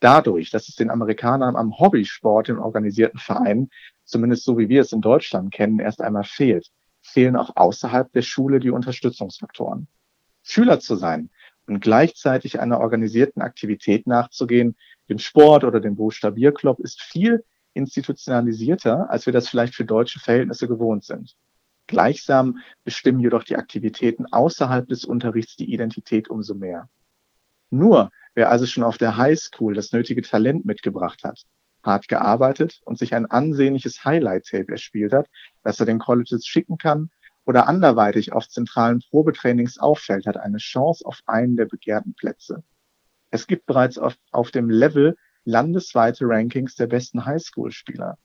Dadurch, 0.00 0.50
dass 0.50 0.68
es 0.68 0.74
den 0.74 0.90
Amerikanern 0.90 1.56
am 1.56 1.78
Hobbysport 1.78 2.48
in 2.48 2.58
organisierten 2.58 3.18
Vereinen, 3.18 3.70
zumindest 4.04 4.44
so 4.44 4.58
wie 4.58 4.68
wir 4.68 4.82
es 4.82 4.92
in 4.92 5.00
Deutschland 5.00 5.52
kennen, 5.52 5.78
erst 5.78 6.00
einmal 6.00 6.24
fehlt, 6.24 6.70
fehlen 7.00 7.36
auch 7.36 7.56
außerhalb 7.56 8.12
der 8.12 8.22
Schule 8.22 8.60
die 8.60 8.70
Unterstützungsfaktoren. 8.70 9.88
Schüler 10.42 10.80
zu 10.80 10.96
sein 10.96 11.30
und 11.66 11.80
gleichzeitig 11.80 12.60
einer 12.60 12.80
organisierten 12.80 13.42
Aktivität 13.42 14.06
nachzugehen, 14.06 14.76
dem 15.08 15.18
Sport 15.18 15.64
oder 15.64 15.80
dem 15.80 15.96
Buchstabierclub, 15.96 16.80
ist 16.80 17.00
viel 17.02 17.44
institutionalisierter, 17.74 19.10
als 19.10 19.26
wir 19.26 19.32
das 19.32 19.48
vielleicht 19.48 19.74
für 19.74 19.84
deutsche 19.84 20.20
Verhältnisse 20.20 20.68
gewohnt 20.68 21.04
sind. 21.04 21.36
Gleichsam 21.86 22.58
bestimmen 22.84 23.20
jedoch 23.20 23.44
die 23.44 23.56
Aktivitäten 23.56 24.26
außerhalb 24.26 24.88
des 24.88 25.04
Unterrichts 25.04 25.56
die 25.56 25.72
Identität 25.72 26.28
umso 26.28 26.54
mehr. 26.54 26.88
Nur 27.70 28.10
wer 28.34 28.50
also 28.50 28.66
schon 28.66 28.84
auf 28.84 28.98
der 28.98 29.16
Highschool 29.16 29.74
das 29.74 29.92
nötige 29.92 30.22
Talent 30.22 30.64
mitgebracht 30.64 31.24
hat, 31.24 31.42
hart 31.82 32.08
gearbeitet 32.08 32.80
und 32.84 32.98
sich 32.98 33.14
ein 33.14 33.26
ansehnliches 33.26 34.04
Highlight-Tape 34.04 34.72
erspielt 34.72 35.12
hat, 35.12 35.28
das 35.62 35.80
er 35.80 35.86
den 35.86 35.98
Colleges 35.98 36.46
schicken 36.46 36.78
kann 36.78 37.10
oder 37.44 37.68
anderweitig 37.68 38.32
auf 38.32 38.48
zentralen 38.48 39.00
Probetrainings 39.10 39.78
auffällt, 39.78 40.26
hat 40.26 40.36
eine 40.36 40.58
Chance 40.58 41.04
auf 41.04 41.20
einen 41.26 41.56
der 41.56 41.66
begehrten 41.66 42.14
Plätze. 42.14 42.62
Es 43.30 43.46
gibt 43.46 43.66
bereits 43.66 43.98
auf, 43.98 44.16
auf 44.30 44.50
dem 44.50 44.70
Level 44.70 45.16
landesweite 45.44 46.24
Rankings 46.26 46.74
der 46.74 46.86
besten 46.86 47.24
Highschool-Spieler. 47.24 48.16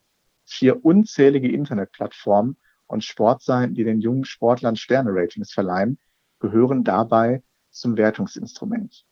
Vier 0.45 0.83
unzählige 0.83 1.51
Internetplattformen 1.51 2.57
und 2.87 3.03
Sportseiten, 3.03 3.75
die 3.75 3.83
den 3.83 4.01
jungen 4.01 4.25
Sportlern 4.25 4.75
Sterne-Ratings 4.75 5.51
verleihen, 5.51 5.99
gehören 6.39 6.83
dabei 6.83 7.43
zum 7.69 7.97
Wertungsinstrument. 7.97 9.05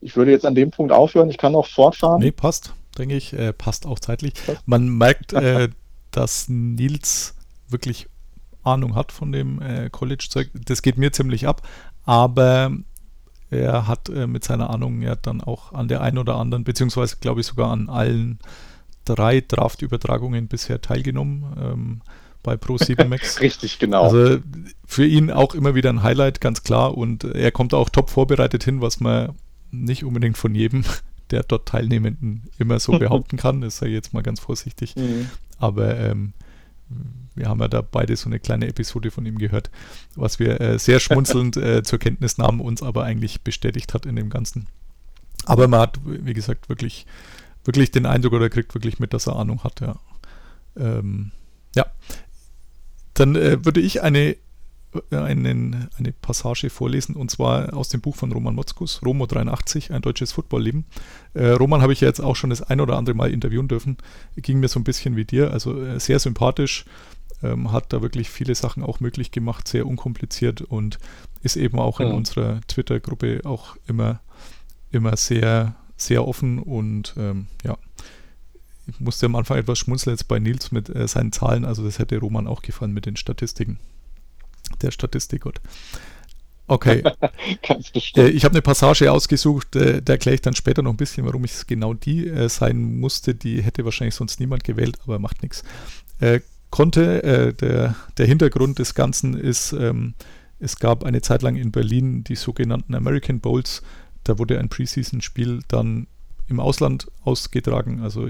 Ich 0.00 0.16
würde 0.16 0.30
jetzt 0.30 0.46
an 0.46 0.54
dem 0.54 0.70
Punkt 0.70 0.92
aufhören. 0.92 1.30
Ich 1.30 1.38
kann 1.38 1.52
noch 1.52 1.66
fortfahren. 1.66 2.20
Nee, 2.20 2.32
passt, 2.32 2.74
denke 2.98 3.16
ich. 3.16 3.32
Äh, 3.32 3.52
passt 3.52 3.86
auch 3.86 3.98
zeitlich. 3.98 4.34
Man 4.66 4.88
merkt, 4.88 5.32
äh, 5.32 5.68
dass 6.10 6.48
Nils 6.48 7.34
wirklich 7.68 8.08
Ahnung 8.62 8.94
hat 8.94 9.12
von 9.12 9.32
dem 9.32 9.60
äh, 9.60 9.90
College-Zeug. 9.90 10.50
Das 10.66 10.82
geht 10.82 10.98
mir 10.98 11.12
ziemlich 11.12 11.46
ab. 11.46 11.62
Aber 12.04 12.72
er 13.50 13.86
hat 13.86 14.08
äh, 14.08 14.26
mit 14.26 14.44
seiner 14.44 14.70
Ahnung 14.70 15.02
ja 15.02 15.16
dann 15.16 15.40
auch 15.40 15.72
an 15.72 15.88
der 15.88 16.00
einen 16.00 16.18
oder 16.18 16.36
anderen, 16.36 16.64
beziehungsweise 16.64 17.16
glaube 17.20 17.40
ich 17.40 17.46
sogar 17.46 17.70
an 17.70 17.88
allen 17.88 18.38
drei 19.04 19.40
Draft-Übertragungen 19.40 20.48
bisher 20.48 20.80
teilgenommen 20.80 21.44
ähm, 21.60 22.02
bei 22.42 22.54
Pro7 22.54 23.06
Max. 23.06 23.40
Richtig, 23.40 23.78
genau. 23.78 24.04
Also 24.04 24.38
für 24.86 25.04
ihn 25.04 25.30
auch 25.30 25.54
immer 25.54 25.74
wieder 25.74 25.90
ein 25.90 26.02
Highlight, 26.02 26.40
ganz 26.40 26.62
klar. 26.62 26.96
Und 26.96 27.24
er 27.24 27.50
kommt 27.50 27.74
auch 27.74 27.88
top 27.88 28.08
vorbereitet 28.10 28.64
hin, 28.64 28.80
was 28.80 29.00
man 29.00 29.34
nicht 29.70 30.04
unbedingt 30.04 30.38
von 30.38 30.54
jedem 30.54 30.84
der 31.30 31.42
dort 31.44 31.68
Teilnehmenden 31.68 32.42
immer 32.58 32.80
so 32.80 32.92
behaupten 32.98 33.36
kann. 33.36 33.60
Das 33.60 33.78
sei 33.78 33.88
jetzt 33.88 34.12
mal 34.12 34.22
ganz 34.22 34.40
vorsichtig. 34.40 34.96
Mhm. 34.96 35.30
Aber 35.58 35.96
ähm, 35.98 36.32
wir 37.34 37.48
haben 37.48 37.60
ja 37.60 37.68
da 37.68 37.82
beide 37.82 38.16
so 38.16 38.28
eine 38.28 38.40
kleine 38.40 38.66
Episode 38.66 39.10
von 39.10 39.24
ihm 39.24 39.38
gehört, 39.38 39.70
was 40.16 40.38
wir 40.38 40.60
äh, 40.60 40.78
sehr 40.78 41.00
schmunzelnd 41.00 41.56
äh, 41.56 41.82
zur 41.82 41.98
Kenntnis 41.98 42.38
nahmen, 42.38 42.60
uns 42.60 42.82
aber 42.82 43.04
eigentlich 43.04 43.42
bestätigt 43.42 43.94
hat 43.94 44.06
in 44.06 44.16
dem 44.16 44.30
Ganzen. 44.30 44.66
Aber 45.46 45.68
man 45.68 45.80
hat, 45.80 45.98
wie 46.04 46.34
gesagt, 46.34 46.68
wirklich 46.68 47.06
wirklich 47.64 47.90
den 47.90 48.06
Eindruck 48.06 48.32
oder 48.34 48.50
kriegt 48.50 48.74
wirklich 48.74 48.98
mit, 48.98 49.12
dass 49.12 49.26
er 49.26 49.36
Ahnung 49.36 49.62
hat, 49.64 49.80
ja. 49.80 49.96
Ähm, 50.76 51.32
ja. 51.74 51.86
Dann 53.14 53.36
äh, 53.36 53.64
würde 53.64 53.80
ich 53.80 54.02
eine, 54.02 54.36
einen, 55.10 55.88
eine 55.96 56.12
Passage 56.12 56.68
vorlesen 56.70 57.14
und 57.16 57.30
zwar 57.30 57.74
aus 57.74 57.88
dem 57.90 58.00
Buch 58.00 58.16
von 58.16 58.32
Roman 58.32 58.54
Motzkus, 58.54 59.00
Romo 59.04 59.26
83, 59.26 59.92
ein 59.92 60.02
deutsches 60.02 60.32
Footballleben. 60.32 60.84
Äh, 61.34 61.50
Roman 61.50 61.80
habe 61.82 61.92
ich 61.92 62.00
ja 62.00 62.08
jetzt 62.08 62.20
auch 62.20 62.34
schon 62.36 62.50
das 62.50 62.62
ein 62.62 62.80
oder 62.80 62.96
andere 62.96 63.14
Mal 63.14 63.30
interviewen 63.30 63.68
dürfen. 63.68 63.96
Ging 64.36 64.60
mir 64.60 64.68
so 64.68 64.80
ein 64.80 64.84
bisschen 64.84 65.16
wie 65.16 65.24
dir, 65.24 65.52
also 65.52 65.80
äh, 65.82 66.00
sehr 66.00 66.18
sympathisch. 66.18 66.84
ähm, 67.42 67.72
hat 67.72 67.92
da 67.94 68.02
wirklich 68.02 68.28
viele 68.28 68.54
Sachen 68.54 68.82
auch 68.82 69.00
möglich 69.00 69.30
gemacht, 69.30 69.66
sehr 69.66 69.86
unkompliziert 69.86 70.60
und 70.60 70.98
ist 71.42 71.56
eben 71.56 71.78
auch 71.78 71.98
in 72.00 72.08
Mhm. 72.08 72.14
unserer 72.14 72.60
Twitter-Gruppe 72.68 73.40
auch 73.44 73.76
immer, 73.86 74.20
immer 74.90 75.16
sehr, 75.16 75.74
sehr 75.96 76.26
offen 76.28 76.58
und 76.58 77.14
ähm, 77.16 77.46
ja. 77.64 77.78
Ich 78.86 79.00
musste 79.00 79.26
am 79.26 79.36
Anfang 79.36 79.56
etwas 79.56 79.78
schmunzeln 79.78 80.14
jetzt 80.14 80.28
bei 80.28 80.38
Nils 80.38 80.70
mit 80.72 80.88
äh, 80.90 81.06
seinen 81.08 81.32
Zahlen, 81.32 81.64
also 81.64 81.82
das 81.84 81.98
hätte 81.98 82.18
Roman 82.18 82.46
auch 82.46 82.60
gefallen 82.60 82.92
mit 82.92 83.06
den 83.06 83.16
Statistiken. 83.16 83.78
Der 84.82 84.90
Statistikgott. 84.90 85.60
Okay, 86.66 87.02
Ganz 87.66 87.88
äh, 87.88 87.92
bestimmt. 87.92 88.28
ich 88.28 88.44
habe 88.44 88.52
eine 88.52 88.62
Passage 88.62 89.10
ausgesucht, 89.10 89.74
äh, 89.74 90.00
da 90.00 90.12
erkläre 90.12 90.36
ich 90.36 90.40
dann 90.40 90.54
später 90.54 90.82
noch 90.82 90.92
ein 90.92 90.96
bisschen, 90.96 91.26
warum 91.26 91.42
es 91.42 91.66
genau 91.66 91.94
die 91.94 92.28
äh, 92.28 92.48
sein 92.48 93.00
musste. 93.00 93.34
Die 93.34 93.62
hätte 93.62 93.84
wahrscheinlich 93.84 94.14
sonst 94.14 94.38
niemand 94.38 94.62
gewählt, 94.62 94.98
aber 95.04 95.18
macht 95.18 95.42
nichts. 95.42 95.64
Konnte, 96.68 97.54
der, 97.54 97.96
der 98.18 98.26
Hintergrund 98.26 98.78
des 98.78 98.94
Ganzen 98.94 99.34
ist, 99.34 99.72
ähm, 99.72 100.14
es 100.60 100.76
gab 100.76 101.02
eine 101.04 101.22
Zeit 101.22 101.40
lang 101.40 101.56
in 101.56 101.72
Berlin 101.72 102.22
die 102.24 102.36
sogenannten 102.36 102.94
American 102.94 103.40
Bowls. 103.40 103.82
Da 104.22 104.38
wurde 104.38 104.58
ein 104.58 104.68
Preseason-Spiel 104.68 105.60
dann 105.66 106.06
im 106.48 106.60
Ausland 106.60 107.10
ausgetragen, 107.24 108.00
also 108.02 108.28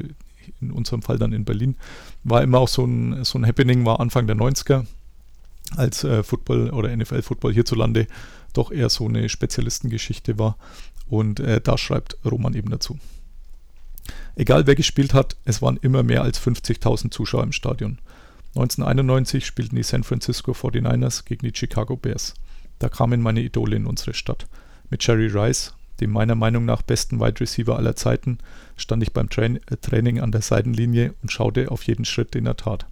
in 0.60 0.70
unserem 0.70 1.02
Fall 1.02 1.18
dann 1.18 1.32
in 1.32 1.44
Berlin. 1.44 1.76
War 2.22 2.42
immer 2.42 2.60
auch 2.60 2.68
so 2.68 2.84
ein, 2.84 3.24
so 3.24 3.38
ein 3.38 3.46
Happening, 3.46 3.84
war 3.84 3.98
Anfang 3.98 4.26
der 4.26 4.36
90er, 4.36 4.86
als 5.76 6.04
äh, 6.04 6.22
Football 6.22 6.70
oder 6.70 6.94
NFL-Football 6.94 7.52
hierzulande 7.52 8.06
doch 8.52 8.72
eher 8.72 8.88
so 8.88 9.06
eine 9.06 9.28
Spezialistengeschichte 9.28 10.38
war. 10.38 10.56
Und 11.08 11.40
äh, 11.40 11.60
da 11.60 11.78
schreibt 11.78 12.16
Roman 12.24 12.54
eben 12.54 12.70
dazu. 12.70 12.98
Egal 14.36 14.66
wer 14.66 14.74
gespielt 14.74 15.14
hat, 15.14 15.36
es 15.44 15.60
waren 15.60 15.78
immer 15.82 16.02
mehr 16.02 16.22
als 16.22 16.40
50.000 16.40 17.10
Zuschauer 17.10 17.42
im 17.42 17.52
Stadion. 17.52 17.98
1991 18.56 19.46
spielten 19.46 19.76
die 19.76 19.82
San 19.82 20.02
Francisco 20.02 20.52
49ers 20.52 21.24
gegen 21.24 21.46
die 21.46 21.56
Chicago 21.56 21.96
Bears. 21.96 22.34
Da 22.78 22.88
kamen 22.88 23.20
meine 23.20 23.42
Idole 23.42 23.76
in 23.76 23.86
unsere 23.86 24.14
Stadt. 24.14 24.46
Mit 24.88 25.06
Jerry 25.06 25.28
Rice, 25.28 25.74
dem 26.00 26.10
meiner 26.10 26.34
Meinung 26.34 26.64
nach 26.64 26.82
besten 26.82 27.20
Wide 27.20 27.40
Receiver 27.40 27.76
aller 27.76 27.94
Zeiten, 27.94 28.38
stand 28.76 29.02
ich 29.02 29.12
beim 29.12 29.28
Train 29.28 29.56
äh, 29.68 29.76
Training 29.76 30.20
an 30.20 30.32
der 30.32 30.42
Seitenlinie 30.42 31.14
und 31.22 31.30
schaute 31.30 31.70
auf 31.70 31.84
jeden 31.84 32.04
Schritt, 32.04 32.34
den 32.34 32.46
er 32.46 32.56
tat. 32.56 32.86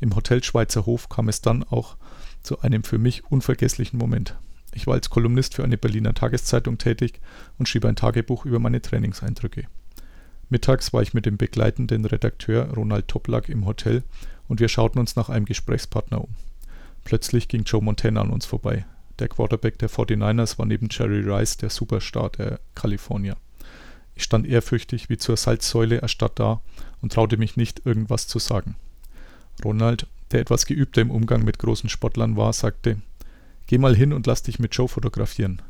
Im 0.00 0.14
Hotel 0.16 0.42
Schweizer 0.42 0.86
Hof 0.86 1.08
kam 1.08 1.28
es 1.28 1.40
dann 1.40 1.62
auch 1.62 1.96
zu 2.42 2.60
einem 2.60 2.84
für 2.84 2.98
mich 2.98 3.24
unvergesslichen 3.30 3.98
Moment. 3.98 4.36
Ich 4.72 4.86
war 4.86 4.94
als 4.94 5.10
Kolumnist 5.10 5.54
für 5.54 5.64
eine 5.64 5.78
Berliner 5.78 6.14
Tageszeitung 6.14 6.78
tätig 6.78 7.20
und 7.58 7.68
schrieb 7.68 7.84
ein 7.84 7.96
Tagebuch 7.96 8.44
über 8.44 8.58
meine 8.58 8.80
Trainingseindrücke. 8.80 9.66
Mittags 10.48 10.92
war 10.92 11.02
ich 11.02 11.14
mit 11.14 11.26
dem 11.26 11.36
begleitenden 11.36 12.04
Redakteur 12.04 12.72
Ronald 12.74 13.08
Toplak 13.08 13.48
im 13.48 13.66
Hotel 13.66 14.02
und 14.48 14.60
wir 14.60 14.68
schauten 14.68 14.98
uns 14.98 15.16
nach 15.16 15.28
einem 15.28 15.44
Gesprächspartner 15.44 16.20
um. 16.20 16.30
Plötzlich 17.04 17.48
ging 17.48 17.64
Joe 17.64 17.82
Montana 17.82 18.20
an 18.20 18.30
uns 18.30 18.46
vorbei. 18.46 18.84
Der 19.18 19.28
Quarterback 19.28 19.78
der 19.78 19.90
49ers 19.90 20.58
war 20.58 20.66
neben 20.66 20.88
Jerry 20.90 21.20
Rice 21.20 21.56
der 21.56 21.70
Superstar 21.70 22.30
der 22.30 22.58
Kalifornier. 22.74 23.36
Ich 24.14 24.24
stand 24.24 24.46
ehrfürchtig 24.46 25.08
wie 25.08 25.18
zur 25.18 25.36
Salzsäule 25.36 26.02
erstarrt 26.02 26.38
da 26.38 26.60
und 27.00 27.12
traute 27.12 27.36
mich 27.36 27.56
nicht, 27.56 27.86
irgendwas 27.86 28.26
zu 28.26 28.38
sagen. 28.38 28.76
Ronald, 29.64 30.06
der 30.32 30.40
etwas 30.40 30.66
geübter 30.66 31.00
im 31.00 31.10
Umgang 31.10 31.44
mit 31.44 31.58
großen 31.58 31.88
Sportlern 31.88 32.36
war, 32.36 32.52
sagte, 32.52 32.96
Geh 33.66 33.78
mal 33.78 33.94
hin 33.94 34.12
und 34.12 34.26
lass 34.26 34.42
dich 34.42 34.58
mit 34.58 34.74
Joe 34.74 34.88
fotografieren. 34.88 35.62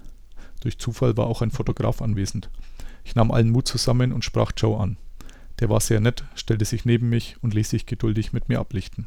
Durch 0.60 0.78
Zufall 0.78 1.16
war 1.16 1.26
auch 1.26 1.42
ein 1.42 1.50
Fotograf 1.50 2.00
anwesend. 2.00 2.48
Ich 3.04 3.14
nahm 3.14 3.30
allen 3.30 3.50
Mut 3.50 3.68
zusammen 3.68 4.12
und 4.12 4.24
sprach 4.24 4.52
Joe 4.56 4.78
an. 4.78 4.96
Der 5.58 5.68
war 5.68 5.80
sehr 5.80 6.00
nett, 6.00 6.24
stellte 6.34 6.64
sich 6.64 6.84
neben 6.84 7.08
mich 7.08 7.36
und 7.42 7.52
ließ 7.52 7.68
sich 7.68 7.86
geduldig 7.86 8.32
mit 8.32 8.48
mir 8.48 8.58
ablichten. 8.58 9.06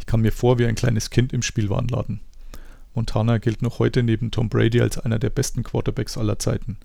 Ich 0.00 0.06
kam 0.06 0.22
mir 0.22 0.32
vor 0.32 0.58
wie 0.58 0.66
ein 0.66 0.74
kleines 0.74 1.10
Kind 1.10 1.32
im 1.32 1.42
Spielwarenladen. 1.42 2.20
Montana 2.94 3.38
gilt 3.38 3.62
noch 3.62 3.78
heute 3.78 4.02
neben 4.02 4.30
Tom 4.32 4.48
Brady 4.48 4.80
als 4.80 4.98
einer 4.98 5.20
der 5.20 5.30
besten 5.30 5.62
Quarterbacks 5.62 6.18
aller 6.18 6.38
Zeiten, 6.40 6.78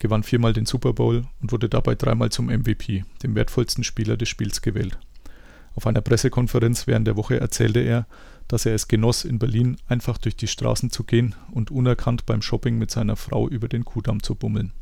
gewann 0.00 0.24
viermal 0.24 0.52
den 0.52 0.66
Super 0.66 0.92
Bowl 0.92 1.26
und 1.40 1.52
wurde 1.52 1.68
dabei 1.68 1.94
dreimal 1.94 2.30
zum 2.30 2.46
MVP, 2.46 3.04
dem 3.22 3.36
wertvollsten 3.36 3.84
Spieler 3.84 4.16
des 4.16 4.28
Spiels 4.28 4.62
gewählt. 4.62 4.98
Auf 5.80 5.86
einer 5.86 6.02
Pressekonferenz 6.02 6.86
während 6.86 7.06
der 7.06 7.16
Woche 7.16 7.40
erzählte 7.40 7.80
er, 7.80 8.06
dass 8.48 8.66
er 8.66 8.74
es 8.74 8.86
genoss, 8.86 9.24
in 9.24 9.38
Berlin 9.38 9.78
einfach 9.88 10.18
durch 10.18 10.36
die 10.36 10.46
Straßen 10.46 10.90
zu 10.90 11.04
gehen 11.04 11.34
und 11.52 11.70
unerkannt 11.70 12.26
beim 12.26 12.42
Shopping 12.42 12.76
mit 12.76 12.90
seiner 12.90 13.16
Frau 13.16 13.48
über 13.48 13.66
den 13.66 13.86
Kudamm 13.86 14.22
zu 14.22 14.34
bummeln. 14.34 14.74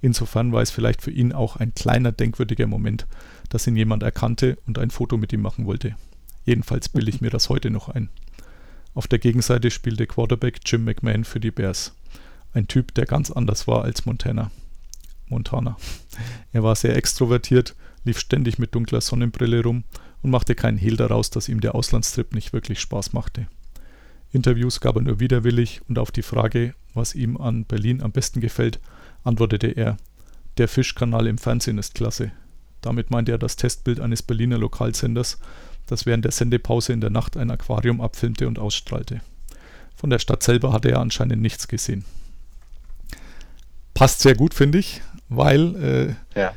Insofern 0.00 0.50
war 0.50 0.62
es 0.62 0.70
vielleicht 0.70 1.02
für 1.02 1.10
ihn 1.10 1.34
auch 1.34 1.56
ein 1.56 1.74
kleiner 1.74 2.12
denkwürdiger 2.12 2.66
Moment, 2.66 3.06
dass 3.50 3.66
ihn 3.66 3.76
jemand 3.76 4.04
erkannte 4.04 4.56
und 4.66 4.78
ein 4.78 4.90
Foto 4.90 5.18
mit 5.18 5.34
ihm 5.34 5.42
machen 5.42 5.66
wollte. 5.66 5.96
Jedenfalls 6.46 6.88
bilde 6.88 7.10
ich 7.10 7.20
mir 7.20 7.28
das 7.28 7.50
heute 7.50 7.68
noch 7.68 7.90
ein. 7.90 8.08
Auf 8.94 9.08
der 9.08 9.18
Gegenseite 9.18 9.70
spielte 9.70 10.06
Quarterback 10.06 10.60
Jim 10.64 10.84
McMahon 10.84 11.24
für 11.24 11.40
die 11.40 11.50
Bears. 11.50 11.94
Ein 12.54 12.68
Typ, 12.68 12.94
der 12.94 13.04
ganz 13.04 13.30
anders 13.30 13.68
war 13.68 13.84
als 13.84 14.06
Montana. 14.06 14.50
Montana. 15.28 15.76
Er 16.54 16.62
war 16.62 16.74
sehr 16.74 16.96
extrovertiert, 16.96 17.76
lief 18.04 18.18
ständig 18.18 18.58
mit 18.58 18.74
dunkler 18.74 19.02
Sonnenbrille 19.02 19.62
rum 19.62 19.84
und 20.22 20.30
machte 20.30 20.54
keinen 20.54 20.78
Hehl 20.78 20.96
daraus, 20.96 21.30
dass 21.30 21.48
ihm 21.48 21.60
der 21.60 21.74
Auslandstrip 21.74 22.34
nicht 22.34 22.52
wirklich 22.52 22.80
Spaß 22.80 23.12
machte. 23.12 23.46
Interviews 24.32 24.80
gab 24.80 24.96
er 24.96 25.02
nur 25.02 25.20
widerwillig 25.20 25.80
und 25.88 25.98
auf 25.98 26.10
die 26.10 26.22
Frage, 26.22 26.74
was 26.94 27.14
ihm 27.14 27.36
an 27.36 27.64
Berlin 27.64 28.02
am 28.02 28.12
besten 28.12 28.40
gefällt, 28.40 28.80
antwortete 29.24 29.68
er, 29.68 29.96
der 30.58 30.68
Fischkanal 30.68 31.26
im 31.26 31.38
Fernsehen 31.38 31.78
ist 31.78 31.94
klasse. 31.94 32.32
Damit 32.80 33.10
meinte 33.10 33.32
er 33.32 33.38
das 33.38 33.56
Testbild 33.56 34.00
eines 34.00 34.22
Berliner 34.22 34.58
Lokalsenders, 34.58 35.38
das 35.86 36.06
während 36.06 36.24
der 36.24 36.32
Sendepause 36.32 36.92
in 36.92 37.00
der 37.00 37.10
Nacht 37.10 37.36
ein 37.36 37.50
Aquarium 37.50 38.00
abfilmte 38.00 38.46
und 38.48 38.58
ausstrahlte. 38.58 39.20
Von 39.96 40.10
der 40.10 40.18
Stadt 40.18 40.42
selber 40.42 40.72
hatte 40.72 40.90
er 40.90 41.00
anscheinend 41.00 41.42
nichts 41.42 41.68
gesehen. 41.68 42.04
Passt 43.94 44.20
sehr 44.20 44.34
gut, 44.34 44.54
finde 44.54 44.78
ich, 44.78 45.02
weil 45.28 46.16
äh, 46.34 46.40
Ja. 46.40 46.54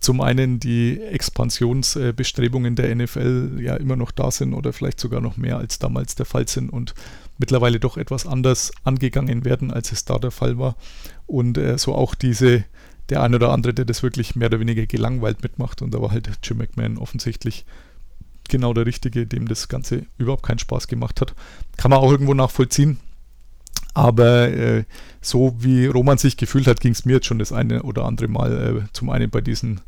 Zum 0.00 0.20
einen 0.20 0.60
die 0.60 1.00
Expansionsbestrebungen 1.00 2.76
der 2.76 2.94
NFL 2.94 3.58
ja 3.60 3.76
immer 3.76 3.96
noch 3.96 4.10
da 4.12 4.30
sind 4.30 4.54
oder 4.54 4.72
vielleicht 4.72 5.00
sogar 5.00 5.20
noch 5.20 5.36
mehr 5.36 5.58
als 5.58 5.78
damals 5.78 6.14
der 6.14 6.26
Fall 6.26 6.46
sind 6.46 6.70
und 6.70 6.94
mittlerweile 7.38 7.80
doch 7.80 7.96
etwas 7.96 8.26
anders 8.26 8.72
angegangen 8.84 9.44
werden, 9.44 9.72
als 9.72 9.92
es 9.92 10.04
da 10.04 10.18
der 10.18 10.30
Fall 10.30 10.58
war. 10.58 10.76
Und 11.26 11.58
äh, 11.58 11.78
so 11.78 11.94
auch 11.94 12.14
diese, 12.14 12.64
der 13.08 13.22
ein 13.22 13.34
oder 13.34 13.50
andere, 13.50 13.74
der 13.74 13.84
das 13.84 14.02
wirklich 14.02 14.36
mehr 14.36 14.48
oder 14.48 14.60
weniger 14.60 14.86
gelangweilt 14.86 15.42
mitmacht. 15.42 15.82
Und 15.82 15.94
da 15.94 16.00
war 16.00 16.10
halt 16.10 16.30
Jim 16.42 16.58
McMahon 16.58 16.98
offensichtlich 16.98 17.64
genau 18.48 18.72
der 18.74 18.86
Richtige, 18.86 19.26
dem 19.26 19.48
das 19.48 19.68
Ganze 19.68 20.06
überhaupt 20.16 20.44
keinen 20.44 20.58
Spaß 20.58 20.88
gemacht 20.88 21.20
hat. 21.20 21.34
Kann 21.76 21.90
man 21.90 22.00
auch 22.00 22.10
irgendwo 22.10 22.34
nachvollziehen. 22.34 22.98
Aber 23.98 24.48
äh, 24.48 24.84
so 25.20 25.56
wie 25.58 25.86
Roman 25.86 26.18
sich 26.18 26.36
gefühlt 26.36 26.68
hat, 26.68 26.80
ging 26.80 26.92
es 26.92 27.04
mir 27.04 27.14
jetzt 27.14 27.26
schon 27.26 27.40
das 27.40 27.50
eine 27.52 27.82
oder 27.82 28.04
andere 28.04 28.28
Mal. 28.28 28.52
Äh, 28.52 28.92
zum 28.92 29.10
einen 29.10 29.28
bei 29.28 29.40
diesen 29.40 29.80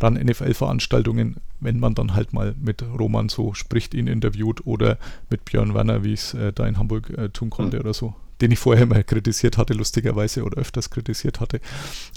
RAN-NFL-Veranstaltungen, 0.00 1.36
wenn 1.60 1.78
man 1.78 1.94
dann 1.94 2.14
halt 2.14 2.32
mal 2.32 2.54
mit 2.58 2.82
Roman 2.82 3.28
so 3.28 3.52
spricht, 3.52 3.92
ihn 3.92 4.06
interviewt 4.06 4.66
oder 4.66 4.96
mit 5.28 5.44
Björn 5.44 5.74
Werner, 5.74 6.02
wie 6.02 6.14
ich 6.14 6.20
es 6.20 6.34
äh, 6.34 6.50
da 6.54 6.66
in 6.66 6.78
Hamburg 6.78 7.10
äh, 7.10 7.28
tun 7.28 7.50
konnte 7.50 7.76
Mhm. 7.76 7.80
oder 7.82 7.92
so. 7.92 8.14
Den 8.40 8.52
ich 8.52 8.58
vorher 8.58 8.86
mal 8.86 9.04
kritisiert 9.04 9.58
hatte, 9.58 9.74
lustigerweise, 9.74 10.44
oder 10.44 10.56
öfters 10.56 10.88
kritisiert 10.88 11.40
hatte. 11.40 11.60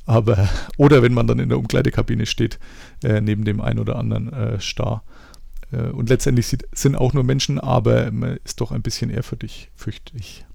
Aber, 0.05 0.47
oder 0.77 1.01
wenn 1.01 1.13
man 1.13 1.27
dann 1.27 1.39
in 1.39 1.49
der 1.49 1.57
Umkleidekabine 1.57 2.27
steht, 2.27 2.59
äh, 3.03 3.19
neben 3.19 3.43
dem 3.43 3.59
einen 3.59 3.79
oder 3.79 3.97
anderen 3.97 4.31
äh, 4.31 4.57
Star. 4.61 5.03
Äh, 5.73 5.89
und 5.89 6.07
letztendlich 6.07 6.55
sind 6.71 6.95
auch 6.95 7.11
nur 7.11 7.25
Menschen, 7.25 7.59
aber 7.59 8.09
man 8.11 8.37
ist 8.45 8.61
doch 8.61 8.71
ein 8.71 8.83
bisschen 8.83 9.09
ehrfürchtig, 9.09 9.69
fürchte 9.75 10.15
ich. 10.15 10.45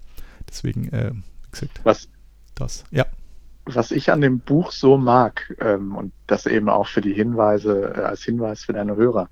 Deswegen, 0.48 0.88
äh, 0.92 1.12
wie 1.12 1.50
gesagt, 1.50 1.80
Was, 1.84 2.08
das. 2.54 2.84
Ja. 2.90 3.04
was 3.64 3.90
ich 3.90 4.10
an 4.10 4.20
dem 4.20 4.40
Buch 4.40 4.70
so 4.72 4.96
mag, 4.96 5.54
ähm, 5.60 5.96
und 5.96 6.12
das 6.26 6.46
eben 6.46 6.68
auch 6.68 6.86
für 6.86 7.00
die 7.00 7.12
Hinweise, 7.14 7.94
äh, 7.96 8.00
als 8.00 8.22
Hinweis 8.22 8.64
für 8.64 8.72
deine 8.72 8.96
Hörer, 8.96 9.28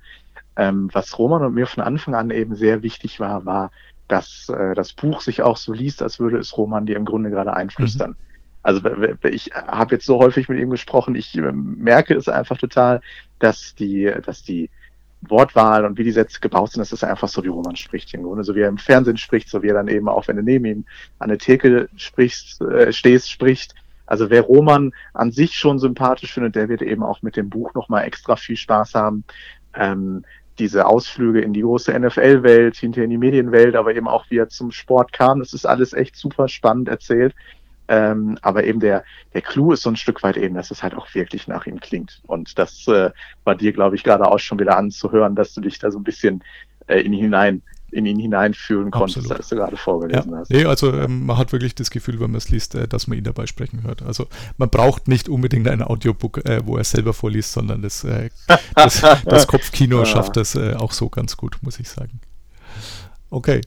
ähm, 0.56 0.88
was 0.92 1.18
Roman 1.18 1.44
und 1.44 1.54
mir 1.54 1.66
von 1.66 1.82
Anfang 1.82 2.14
an 2.14 2.30
eben 2.30 2.54
sehr 2.56 2.82
wichtig 2.82 3.20
war, 3.20 3.44
war, 3.44 3.70
dass 4.08 4.48
äh, 4.48 4.74
das 4.74 4.92
Buch 4.92 5.20
sich 5.20 5.42
auch 5.42 5.56
so 5.56 5.72
liest, 5.72 6.02
als 6.02 6.20
würde 6.20 6.38
es 6.38 6.56
Roman 6.56 6.86
dir 6.86 6.96
im 6.96 7.04
Grunde 7.04 7.30
gerade 7.30 7.54
einflüstern. 7.54 8.16
Also 8.62 8.82
w- 8.84 9.16
w- 9.22 9.28
ich 9.28 9.50
habe 9.54 9.94
jetzt 9.94 10.06
so 10.06 10.18
häufig 10.18 10.48
mit 10.48 10.58
ihm 10.58 10.70
gesprochen, 10.70 11.14
ich 11.14 11.36
äh, 11.36 11.52
merke 11.52 12.14
es 12.14 12.28
einfach 12.28 12.58
total, 12.58 13.00
dass 13.38 13.74
die, 13.74 14.12
dass 14.24 14.42
die 14.42 14.70
Wortwahl 15.30 15.84
und 15.84 15.98
wie 15.98 16.04
die 16.04 16.10
Sätze 16.10 16.40
gebaut 16.40 16.72
sind, 16.72 16.80
das 16.80 16.92
ist 16.92 17.04
einfach 17.04 17.28
so, 17.28 17.42
wie 17.44 17.48
Roman 17.48 17.76
spricht 17.76 18.12
im 18.14 18.22
Grunde, 18.22 18.44
so 18.44 18.54
wie 18.54 18.60
er 18.60 18.68
im 18.68 18.78
Fernsehen 18.78 19.16
spricht, 19.16 19.48
so 19.48 19.62
wie 19.62 19.68
er 19.68 19.74
dann 19.74 19.88
eben 19.88 20.08
auch, 20.08 20.28
wenn 20.28 20.36
du 20.36 20.42
neben 20.42 20.64
ihm 20.64 20.84
an 21.18 21.28
der 21.28 21.38
Theke 21.38 21.88
sprichst, 21.96 22.60
äh, 22.60 22.92
stehst, 22.92 23.30
spricht. 23.30 23.74
Also 24.06 24.30
wer 24.30 24.42
Roman 24.42 24.92
an 25.14 25.32
sich 25.32 25.54
schon 25.54 25.78
sympathisch 25.78 26.32
findet, 26.32 26.56
der 26.56 26.68
wird 26.68 26.82
eben 26.82 27.02
auch 27.02 27.22
mit 27.22 27.36
dem 27.36 27.48
Buch 27.48 27.72
nochmal 27.74 28.04
extra 28.04 28.36
viel 28.36 28.56
Spaß 28.56 28.94
haben. 28.94 29.24
Ähm, 29.74 30.24
diese 30.58 30.86
Ausflüge 30.86 31.40
in 31.40 31.52
die 31.52 31.62
große 31.62 31.98
NFL-Welt, 31.98 32.76
hinterher 32.76 33.04
in 33.04 33.10
die 33.10 33.18
Medienwelt, 33.18 33.74
aber 33.74 33.94
eben 33.94 34.06
auch 34.06 34.26
wie 34.30 34.38
er 34.38 34.48
zum 34.48 34.70
Sport 34.70 35.12
kam, 35.12 35.40
das 35.40 35.52
ist 35.52 35.66
alles 35.66 35.92
echt 35.92 36.16
super 36.16 36.48
spannend 36.48 36.88
erzählt. 36.88 37.34
Ähm, 37.88 38.38
aber 38.42 38.64
eben 38.64 38.80
der, 38.80 39.04
der 39.34 39.42
Clou 39.42 39.72
ist 39.72 39.82
so 39.82 39.90
ein 39.90 39.96
Stück 39.96 40.22
weit 40.22 40.36
eben, 40.36 40.54
dass 40.54 40.70
es 40.70 40.82
halt 40.82 40.94
auch 40.94 41.14
wirklich 41.14 41.48
nach 41.48 41.66
ihm 41.66 41.80
klingt. 41.80 42.20
Und 42.26 42.58
das 42.58 42.86
äh, 42.88 43.10
war 43.44 43.54
dir, 43.54 43.72
glaube 43.72 43.96
ich, 43.96 44.04
gerade 44.04 44.26
auch 44.26 44.38
schon 44.38 44.58
wieder 44.58 44.76
anzuhören, 44.78 45.34
dass 45.34 45.52
du 45.54 45.60
dich 45.60 45.78
da 45.78 45.90
so 45.90 45.98
ein 45.98 46.04
bisschen 46.04 46.42
äh, 46.86 47.00
in 47.00 47.12
ihn 47.12 47.20
hinein 47.20 47.62
in 47.94 48.06
ihn 48.06 48.18
hineinfühlen 48.18 48.90
konntest, 48.90 49.30
als 49.30 49.48
du 49.48 49.56
gerade 49.56 49.76
vorgelesen 49.76 50.32
ja. 50.32 50.38
hast. 50.38 50.50
Nee, 50.50 50.64
also 50.64 50.92
ähm, 50.92 51.26
man 51.26 51.38
hat 51.38 51.52
wirklich 51.52 51.76
das 51.76 51.90
Gefühl, 51.90 52.14
wenn 52.18 52.32
man 52.32 52.38
es 52.38 52.50
liest, 52.50 52.74
äh, 52.74 52.88
dass 52.88 53.06
man 53.06 53.16
ihn 53.16 53.24
dabei 53.24 53.46
sprechen 53.46 53.84
hört. 53.84 54.02
Also 54.02 54.26
man 54.56 54.68
braucht 54.68 55.06
nicht 55.06 55.28
unbedingt 55.28 55.68
ein 55.68 55.80
Audiobook, 55.80 56.44
äh, 56.44 56.60
wo 56.64 56.76
er 56.76 56.84
selber 56.84 57.12
vorliest, 57.12 57.52
sondern 57.52 57.82
das, 57.82 58.02
äh, 58.04 58.30
das, 58.74 59.00
das 59.24 59.46
Kopfkino 59.46 60.00
Ah. 60.00 60.06
schafft 60.06 60.36
das 60.36 60.56
äh, 60.56 60.74
auch 60.74 60.90
so 60.92 61.08
ganz 61.08 61.36
gut, 61.36 61.58
muss 61.62 61.78
ich 61.78 61.88
sagen. 61.88 62.20
Okay, 63.30 63.60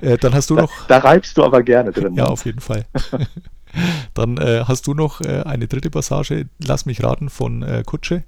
äh, 0.00 0.16
dann 0.18 0.34
hast 0.34 0.50
du 0.50 0.54
noch, 0.54 0.70
Da 0.86 0.98
reibst 0.98 1.36
du 1.36 1.44
aber 1.44 1.62
gerne 1.62 1.92
drin. 1.92 2.14
ja 2.14 2.24
ne? 2.24 2.30
auf 2.30 2.44
jeden 2.46 2.60
Fall. 2.60 2.86
dann 4.14 4.36
äh, 4.36 4.64
hast 4.66 4.86
du 4.86 4.94
noch 4.94 5.20
äh, 5.20 5.42
eine 5.42 5.68
dritte 5.68 5.90
Passage, 5.90 6.48
lass 6.64 6.86
mich 6.86 7.02
raten, 7.02 7.30
von 7.30 7.62
äh, 7.62 7.82
Kutsche. 7.84 8.24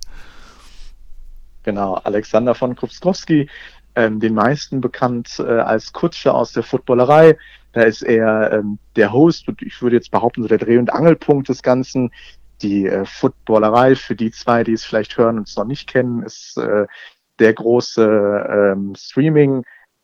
Genau, 1.62 1.94
Alexander 1.94 2.54
von 2.54 2.76
Krupskowski, 2.76 3.48
ähm, 3.96 4.20
den 4.20 4.34
meisten 4.34 4.80
bekannt 4.80 5.40
äh, 5.40 5.42
als 5.42 5.92
Kutsche 5.92 6.32
aus 6.32 6.52
der 6.52 6.62
Footballerei. 6.62 7.36
Da 7.72 7.82
ist 7.82 8.02
er 8.02 8.52
ähm, 8.52 8.78
der 8.94 9.12
Host 9.12 9.48
und 9.48 9.60
ich 9.62 9.82
würde 9.82 9.96
jetzt 9.96 10.10
behaupten, 10.10 10.42
so 10.42 10.48
der 10.48 10.58
Dreh- 10.58 10.78
und 10.78 10.92
Angelpunkt 10.92 11.48
des 11.48 11.62
Ganzen. 11.62 12.10
Die 12.62 12.86
äh, 12.86 13.04
Footballerei, 13.04 13.96
für 13.96 14.16
die 14.16 14.30
zwei, 14.30 14.64
die 14.64 14.72
es 14.72 14.84
vielleicht 14.84 15.18
hören 15.18 15.38
und 15.38 15.48
es 15.48 15.56
noch 15.56 15.66
nicht 15.66 15.86
kennen, 15.88 16.22
ist 16.22 16.56
äh, 16.56 16.86
der 17.38 17.52
große 17.52 18.72
ähm, 18.74 18.94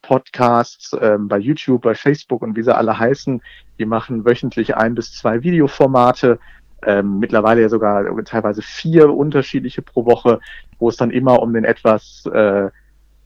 Streaming-Podcast 0.03 0.97
ähm, 1.01 1.29
bei 1.29 1.39
YouTube, 1.39 1.83
bei 1.83 1.95
Facebook 1.95 2.43
und 2.43 2.57
wie 2.57 2.63
sie 2.63 2.75
alle 2.75 2.99
heißen. 2.99 3.41
Die 3.79 3.85
machen 3.85 4.25
wöchentlich 4.25 4.77
ein 4.77 4.95
bis 4.95 5.13
zwei 5.15 5.43
Videoformate, 5.43 6.39
ähm, 6.85 7.19
mittlerweile 7.19 7.63
ja 7.63 7.69
sogar 7.69 8.05
teilweise 8.25 8.63
vier 8.63 9.11
unterschiedliche 9.11 9.83
pro 9.83 10.05
Woche, 10.05 10.41
wo 10.79 10.89
es 10.89 10.97
dann 10.97 11.11
immer 11.11 11.41
um 11.41 11.53
den 11.53 11.65
etwas 11.65 12.27
äh, 12.27 12.71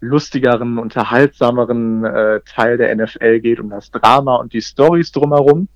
lustigeren, 0.00 0.78
unterhaltsameren 0.78 2.04
äh, 2.04 2.40
Teil 2.44 2.76
der 2.76 2.94
NFL 2.94 3.40
geht, 3.40 3.60
um 3.60 3.70
das 3.70 3.90
Drama 3.90 4.36
und 4.36 4.52
die 4.52 4.60
Stories 4.60 5.10
drumherum. 5.10 5.68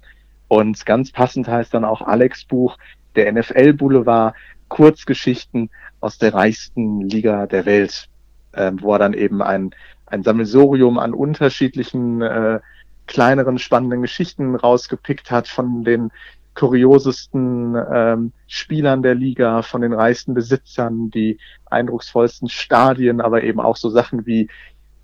Und 0.48 0.84
ganz 0.84 1.10
passend 1.10 1.48
heißt 1.48 1.72
dann 1.72 1.84
auch 1.84 2.02
Alex 2.02 2.44
Buch, 2.44 2.76
der 3.16 3.32
NFL 3.32 3.72
Boulevard, 3.74 4.34
Kurzgeschichten 4.68 5.70
aus 6.00 6.18
der 6.18 6.34
reichsten 6.34 7.00
Liga 7.00 7.46
der 7.46 7.66
Welt, 7.66 8.08
ähm, 8.54 8.78
wo 8.80 8.92
er 8.92 8.98
dann 8.98 9.14
eben 9.14 9.42
ein, 9.42 9.70
ein 10.10 10.22
Sammelsurium 10.22 10.98
an 10.98 11.14
unterschiedlichen 11.14 12.22
äh, 12.22 12.60
kleineren, 13.06 13.58
spannenden 13.58 14.02
Geschichten 14.02 14.54
rausgepickt 14.54 15.30
hat 15.30 15.48
von 15.48 15.84
den 15.84 16.10
kuriosesten 16.54 17.76
ähm, 17.92 18.32
Spielern 18.46 19.02
der 19.02 19.14
Liga, 19.14 19.62
von 19.62 19.80
den 19.80 19.92
reichsten 19.92 20.34
Besitzern, 20.34 21.10
die 21.10 21.38
eindrucksvollsten 21.66 22.48
Stadien, 22.48 23.20
aber 23.20 23.42
eben 23.42 23.60
auch 23.60 23.76
so 23.76 23.88
Sachen 23.88 24.26
wie 24.26 24.48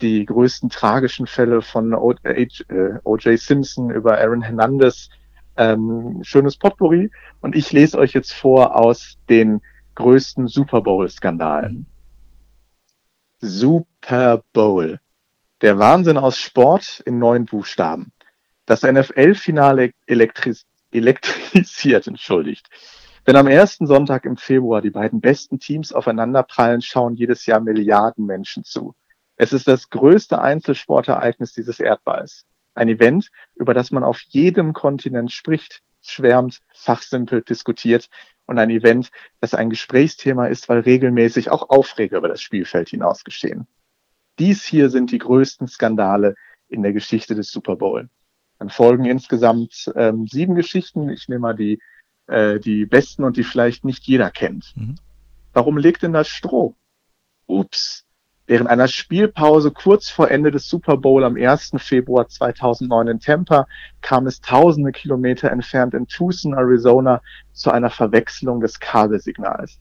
die 0.02 0.26
größten 0.26 0.68
tragischen 0.68 1.26
Fälle 1.26 1.62
von 1.62 1.94
O.J. 1.94 3.26
Äh, 3.26 3.36
Simpson 3.36 3.90
über 3.90 4.18
Aaron 4.18 4.42
Hernandez. 4.42 5.08
Ähm, 5.56 6.18
schönes 6.22 6.56
Potpourri. 6.56 7.10
Und 7.40 7.56
ich 7.56 7.72
lese 7.72 7.98
euch 7.98 8.12
jetzt 8.12 8.34
vor 8.34 8.76
aus 8.76 9.16
den 9.30 9.62
größten 9.94 10.48
Super 10.48 10.82
Bowl-Skandalen. 10.82 11.86
Super 13.38 14.42
Bowl. 14.52 14.98
Der 15.60 15.78
Wahnsinn 15.78 16.16
aus 16.16 16.38
Sport 16.38 17.00
in 17.04 17.18
neun 17.18 17.44
Buchstaben. 17.44 18.12
Das 18.64 18.82
NFL-Finale 18.82 19.92
elektris 20.06 20.64
elektrisiert, 20.90 22.06
entschuldigt. 22.06 22.68
Wenn 23.26 23.36
am 23.36 23.46
ersten 23.46 23.86
Sonntag 23.86 24.24
im 24.24 24.36
Februar 24.36 24.80
die 24.80 24.90
beiden 24.90 25.20
besten 25.20 25.58
Teams 25.58 25.92
aufeinanderprallen, 25.92 26.80
schauen 26.80 27.14
jedes 27.14 27.44
Jahr 27.44 27.60
Milliarden 27.60 28.24
Menschen 28.24 28.64
zu. 28.64 28.94
Es 29.36 29.52
ist 29.52 29.68
das 29.68 29.90
größte 29.90 30.40
Einzelsportereignis 30.40 31.52
dieses 31.52 31.78
Erdballs. 31.78 32.46
Ein 32.74 32.88
Event, 32.88 33.30
über 33.54 33.74
das 33.74 33.90
man 33.90 34.04
auf 34.04 34.20
jedem 34.28 34.72
Kontinent 34.72 35.30
spricht, 35.30 35.82
schwärmt, 36.00 36.60
fachsimpelt, 36.72 37.50
diskutiert 37.50 38.08
und 38.46 38.58
ein 38.58 38.70
Event, 38.70 39.10
das 39.40 39.54
ein 39.54 39.70
Gesprächsthema 39.70 40.46
ist, 40.46 40.68
weil 40.68 40.80
regelmäßig 40.80 41.50
auch 41.50 41.68
Aufreger 41.68 42.18
über 42.18 42.28
das 42.28 42.40
Spielfeld 42.40 42.88
hinaus 42.88 43.24
geschehen. 43.24 43.66
Dies 44.38 44.64
hier 44.64 44.90
sind 44.90 45.10
die 45.10 45.18
größten 45.18 45.66
Skandale 45.66 46.34
in 46.68 46.82
der 46.82 46.92
Geschichte 46.92 47.34
des 47.34 47.50
Super 47.50 47.76
Bowl. 47.76 48.08
Dann 48.58 48.70
folgen 48.70 49.04
insgesamt 49.04 49.92
ähm, 49.96 50.26
sieben 50.26 50.54
Geschichten. 50.54 51.08
Ich 51.10 51.28
nehme 51.28 51.40
mal 51.40 51.54
die, 51.54 51.78
äh, 52.26 52.58
die 52.58 52.86
besten 52.86 53.24
und 53.24 53.36
die 53.36 53.44
vielleicht 53.44 53.84
nicht 53.84 54.04
jeder 54.04 54.30
kennt. 54.30 54.72
Mhm. 54.76 54.96
Warum 55.52 55.78
legt 55.78 56.02
denn 56.02 56.12
das 56.12 56.28
Stroh? 56.28 56.74
Ups. 57.46 58.05
Während 58.48 58.70
einer 58.70 58.86
Spielpause 58.86 59.72
kurz 59.72 60.08
vor 60.08 60.30
Ende 60.30 60.52
des 60.52 60.68
Super 60.68 60.96
Bowl 60.96 61.24
am 61.24 61.36
1. 61.36 61.72
Februar 61.78 62.28
2009 62.28 63.08
in 63.08 63.20
Tampa 63.20 63.66
kam 64.02 64.28
es 64.28 64.40
tausende 64.40 64.92
Kilometer 64.92 65.50
entfernt 65.50 65.94
in 65.94 66.06
Tucson, 66.06 66.54
Arizona 66.54 67.20
zu 67.52 67.72
einer 67.72 67.90
Verwechslung 67.90 68.60
des 68.60 68.78
Kabelsignals. 68.78 69.80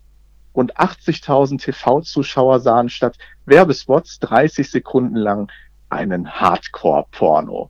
Rund 0.56 0.76
80.000 0.78 1.62
TV-Zuschauer 1.62 2.60
sahen 2.60 2.90
statt 2.90 3.18
Werbespots 3.46 4.20
30 4.20 4.72
Sekunden 4.72 5.18
lang 5.18 5.52
einen 5.90 6.28
Hardcore-Porno. 6.32 7.70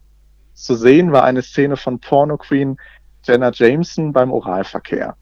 Zu 0.54 0.76
sehen 0.76 1.12
war 1.12 1.26
eine 1.26 1.42
Szene 1.42 1.76
von 1.76 2.00
Porno-Queen 2.00 2.78
Jenna 3.24 3.52
Jameson 3.52 4.14
beim 4.14 4.32
Oralverkehr. 4.32 5.18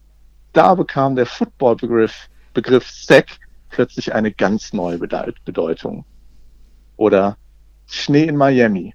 Da 0.52 0.74
bekam 0.76 1.16
der 1.16 1.26
Football-Begriff 1.26 2.28
Begriff 2.52 2.88
Sack 2.88 3.26
plötzlich 3.74 4.14
eine 4.14 4.32
ganz 4.32 4.72
neue 4.72 4.98
Bedeutung. 4.98 6.04
Oder 6.96 7.36
Schnee 7.86 8.24
in 8.24 8.36
Miami. 8.36 8.94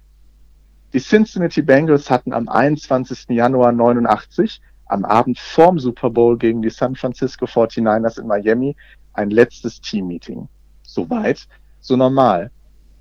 Die 0.94 1.00
Cincinnati 1.00 1.60
Bengals 1.60 2.08
hatten 2.08 2.32
am 2.32 2.48
21. 2.48 3.26
Januar 3.28 3.72
89, 3.72 4.60
am 4.86 5.04
Abend 5.04 5.38
vorm 5.38 5.78
Super 5.78 6.08
Bowl 6.08 6.38
gegen 6.38 6.62
die 6.62 6.70
San 6.70 6.96
Francisco 6.96 7.44
49ers 7.44 8.18
in 8.18 8.26
Miami, 8.26 8.74
ein 9.12 9.28
letztes 9.28 9.82
Team-Meeting. 9.82 10.48
Soweit, 10.82 11.46
so 11.80 11.96
normal. 11.96 12.50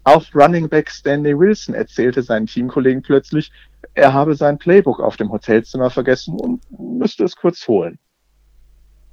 Auch 0.03 0.25
Running 0.36 0.67
Back 0.67 0.89
Stanley 0.91 1.38
Wilson 1.39 1.73
erzählte 1.73 2.21
seinen 2.23 2.47
Teamkollegen 2.47 3.01
plötzlich, 3.01 3.51
er 3.93 4.13
habe 4.13 4.36
sein 4.36 4.57
Playbook 4.57 4.99
auf 4.99 5.15
dem 5.15 5.32
Hotelzimmer 5.32 5.89
vergessen 5.89 6.38
und 6.38 6.61
müsste 6.77 7.23
es 7.23 7.38
kurz 7.38 7.65
holen. 7.69 7.97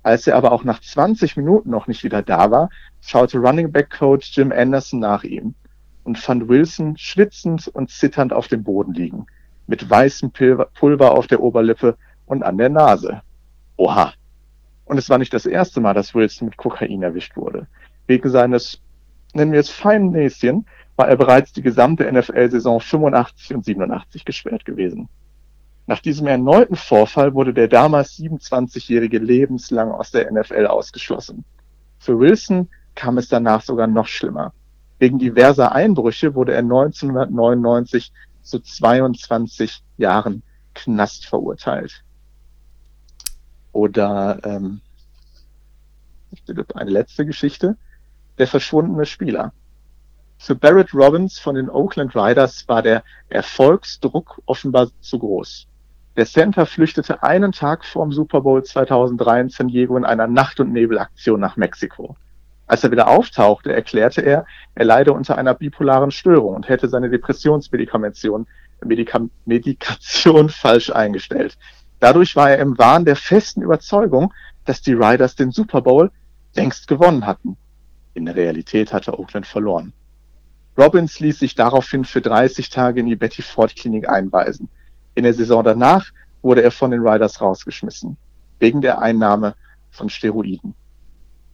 Als 0.07 0.28
er 0.28 0.36
aber 0.36 0.52
auch 0.52 0.62
nach 0.62 0.80
20 0.80 1.36
Minuten 1.36 1.70
noch 1.70 1.88
nicht 1.88 2.04
wieder 2.04 2.22
da 2.22 2.52
war, 2.52 2.70
schaute 3.00 3.38
Running 3.38 3.72
Back 3.72 3.90
Coach 3.90 4.36
Jim 4.36 4.52
Anderson 4.52 5.00
nach 5.00 5.24
ihm 5.24 5.57
und 6.04 6.16
fand 6.16 6.48
Wilson 6.48 6.96
schwitzend 6.96 7.66
und 7.66 7.90
zitternd 7.90 8.32
auf 8.32 8.46
dem 8.46 8.62
Boden 8.62 8.94
liegen, 8.94 9.26
mit 9.66 9.90
weißem 9.90 10.30
Pulver 10.30 11.11
auf 11.11 11.26
der 11.26 11.42
Oberlippe 11.42 11.96
und 12.26 12.44
an 12.44 12.57
der 12.57 12.68
Nase. 12.68 13.22
Oha. 13.78 14.12
Und 14.84 14.96
es 14.96 15.11
war 15.11 15.18
nicht 15.18 15.34
das 15.34 15.44
erste 15.44 15.80
Mal, 15.80 15.94
dass 15.94 16.14
Wilson 16.14 16.50
mit 16.50 16.57
Kokain 16.57 17.02
erwischt 17.02 17.36
wurde. 17.36 17.66
Wegen 18.07 18.30
seines, 18.30 18.80
nennen 19.34 19.50
wir 19.50 19.59
es 19.59 19.70
feinen 19.70 20.12
Näschen, 20.12 20.68
war 20.94 21.09
er 21.09 21.16
bereits 21.16 21.52
die 21.52 21.62
gesamte 21.62 22.04
NFL-Saison 22.12 22.78
85 22.78 23.57
und 23.57 23.64
87 23.64 24.24
gesperrt 24.24 24.64
gewesen. 24.64 25.09
Nach 25.89 26.01
diesem 26.01 26.26
erneuten 26.26 26.74
Vorfall 26.74 27.34
wurde 27.34 27.55
der 27.55 27.68
damals 27.68 28.18
27-Jährige 28.18 29.18
lebenslang 29.18 29.93
aus 29.93 30.11
der 30.11 30.30
NFL 30.32 30.66
ausgeschlossen. 30.66 31.45
Für 31.99 32.18
Wilson 32.18 32.68
kam 32.97 33.18
es 33.18 33.28
danach 33.28 33.62
sogar 33.62 33.87
noch 33.87 34.09
schlimmer. 34.09 34.53
Wegen 34.99 35.18
diverser 35.18 35.72
Einbrüche 35.72 36.34
wurde 36.34 36.53
er 36.53 36.61
1999 36.61 38.12
zu 38.43 38.61
22 38.61 39.82
Jahren 39.97 40.43
Knast 40.74 41.26
verurteilt. 41.26 42.03
Oder 43.72 44.41
ähm, 44.45 44.80
eine 46.74 46.91
letzte 46.91 47.26
Geschichte. 47.26 47.76
Der 48.39 48.47
verschwundene 48.47 49.07
Spieler. 49.07 49.53
Für 50.39 50.55
Barrett 50.55 50.93
Robbins 50.93 51.39
von 51.39 51.55
den 51.55 51.70
Oakland 51.70 52.14
Riders 52.14 52.68
war 52.68 52.82
der 52.82 53.03
Erfolgsdruck 53.28 54.43
offenbar 54.47 54.91
zu 55.01 55.18
groß. 55.18 55.66
Der 56.16 56.24
Center 56.24 56.64
flüchtete 56.64 57.22
einen 57.22 57.52
Tag 57.52 57.84
vorm 57.84 58.10
Super 58.10 58.40
Bowl 58.40 58.64
2003 58.64 59.40
in 59.42 59.48
San 59.50 59.68
Diego 59.68 59.98
in 59.98 60.06
einer 60.06 60.26
Nacht- 60.26 60.60
und 60.60 60.72
Nebelaktion 60.72 61.38
nach 61.38 61.56
Mexiko. 61.56 62.16
Als 62.66 62.82
er 62.82 62.90
wieder 62.90 63.08
auftauchte, 63.08 63.72
erklärte 63.74 64.22
er, 64.22 64.46
er 64.74 64.84
leide 64.86 65.12
unter 65.12 65.36
einer 65.36 65.52
bipolaren 65.52 66.10
Störung 66.10 66.54
und 66.54 66.70
hätte 66.70 66.88
seine 66.88 67.10
Depressionsmedikation 67.10 68.46
Medikam 68.82 69.30
Medikation 69.44 70.48
falsch 70.48 70.90
eingestellt. 70.90 71.58
Dadurch 72.00 72.34
war 72.34 72.50
er 72.50 72.58
im 72.58 72.78
Wahn 72.78 73.04
der 73.04 73.16
festen 73.16 73.60
Überzeugung, 73.60 74.32
dass 74.64 74.80
die 74.80 74.94
Riders 74.94 75.36
den 75.36 75.50
Super 75.50 75.82
Bowl 75.82 76.10
längst 76.54 76.88
gewonnen 76.88 77.26
hatten. 77.26 77.58
In 78.14 78.24
der 78.24 78.36
Realität 78.36 78.92
hatte 78.92 79.18
Oakland 79.18 79.46
verloren. 79.46 79.92
Robbins 80.78 81.20
ließ 81.20 81.38
sich 81.38 81.54
daraufhin 81.54 82.04
für 82.04 82.22
30 82.22 82.70
Tage 82.70 83.00
in 83.00 83.06
die 83.06 83.16
Betty 83.16 83.42
Ford 83.42 83.76
Klinik 83.76 84.08
einweisen. 84.08 84.70
In 85.16 85.24
der 85.24 85.34
Saison 85.34 85.64
danach 85.64 86.06
wurde 86.42 86.62
er 86.62 86.70
von 86.70 86.92
den 86.92 87.00
Riders 87.06 87.40
rausgeschmissen, 87.40 88.16
wegen 88.60 88.80
der 88.80 89.00
Einnahme 89.00 89.54
von 89.90 90.08
Steroiden. 90.08 90.74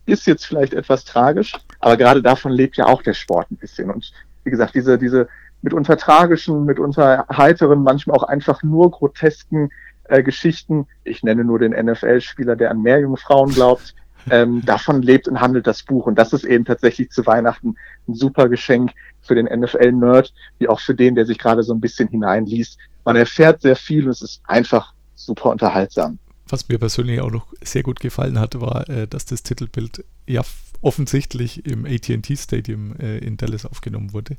Ist 0.05 0.27
jetzt 0.27 0.45
vielleicht 0.45 0.75
etwas 0.75 1.05
tragisch, 1.05 1.55
aber 1.81 1.97
gerade 1.97 2.23
davon 2.23 2.53
lebt 2.53 2.77
ja 2.77 2.87
auch 2.87 3.03
der 3.03 3.15
Sport 3.15 3.51
ein 3.51 3.57
bisschen. 3.57 3.91
Und 3.91 4.13
wie 4.45 4.51
gesagt, 4.51 4.75
diese, 4.75 4.99
diese 4.99 5.29
mitunter 5.63 5.97
tragischen, 5.97 6.65
mitunter 6.65 7.25
heiteren, 7.35 7.83
manchmal 7.83 8.17
auch 8.17 8.25
einfach 8.25 8.63
nur 8.65 8.91
grotesken 8.91 9.71
äh, 10.05 10.23
Geschichten. 10.23 10.87
Ich 11.05 11.23
nenne 11.23 11.45
nur 11.45 11.61
den 11.61 11.73
NFL-Spieler, 11.73 12.57
der 12.57 12.73
an 12.73 12.83
mehr 12.83 13.01
Jungfrauen 13.01 13.51
glaubt. 13.55 13.95
Ähm, 14.31 14.63
davon 14.67 15.03
lebt 15.03 15.29
und 15.29 15.41
handelt 15.41 15.67
das 15.67 15.85
Buch. 15.85 16.07
Und 16.07 16.17
das 16.17 16.33
ist 16.33 16.45
eben 16.45 16.65
tatsächlich 16.65 17.11
zu 17.11 17.25
Weihnachten 17.27 17.77
ein 18.09 18.15
super 18.15 18.49
Geschenk 18.49 18.91
für 19.21 19.37
den 19.37 19.47
NFL-Nerd, 19.47 20.35
wie 20.59 20.69
auch 20.69 20.81
für 20.81 20.95
den, 20.95 21.15
der 21.15 21.27
sich 21.27 21.39
gerade 21.39 21.63
so 21.63 21.73
ein 21.73 21.81
bisschen 21.81 22.09
hineinliest. 22.09 22.79
Man 23.05 23.17
erfährt 23.17 23.63
sehr 23.63 23.77
viel 23.77 24.05
und 24.05 24.11
es 24.11 24.23
ist 24.23 24.41
einfach 24.45 24.93
super 25.15 25.51
unterhaltsam. 25.51 26.19
Was 26.49 26.69
mir 26.69 26.79
persönlich 26.79 27.21
auch 27.21 27.31
noch 27.31 27.47
sehr 27.63 27.83
gut 27.83 28.01
gefallen 28.01 28.39
hat, 28.39 28.61
war, 28.61 28.89
äh, 28.89 29.07
dass 29.07 29.25
das 29.25 29.43
Titelbild 29.43 30.05
ja 30.27 30.43
offensichtlich 30.83 31.65
im 31.65 31.87
AT&T 31.87 32.37
Stadium 32.37 32.95
äh, 32.97 33.19
in 33.19 33.37
Dallas 33.37 33.65
aufgenommen 33.65 34.13
wurde. 34.13 34.37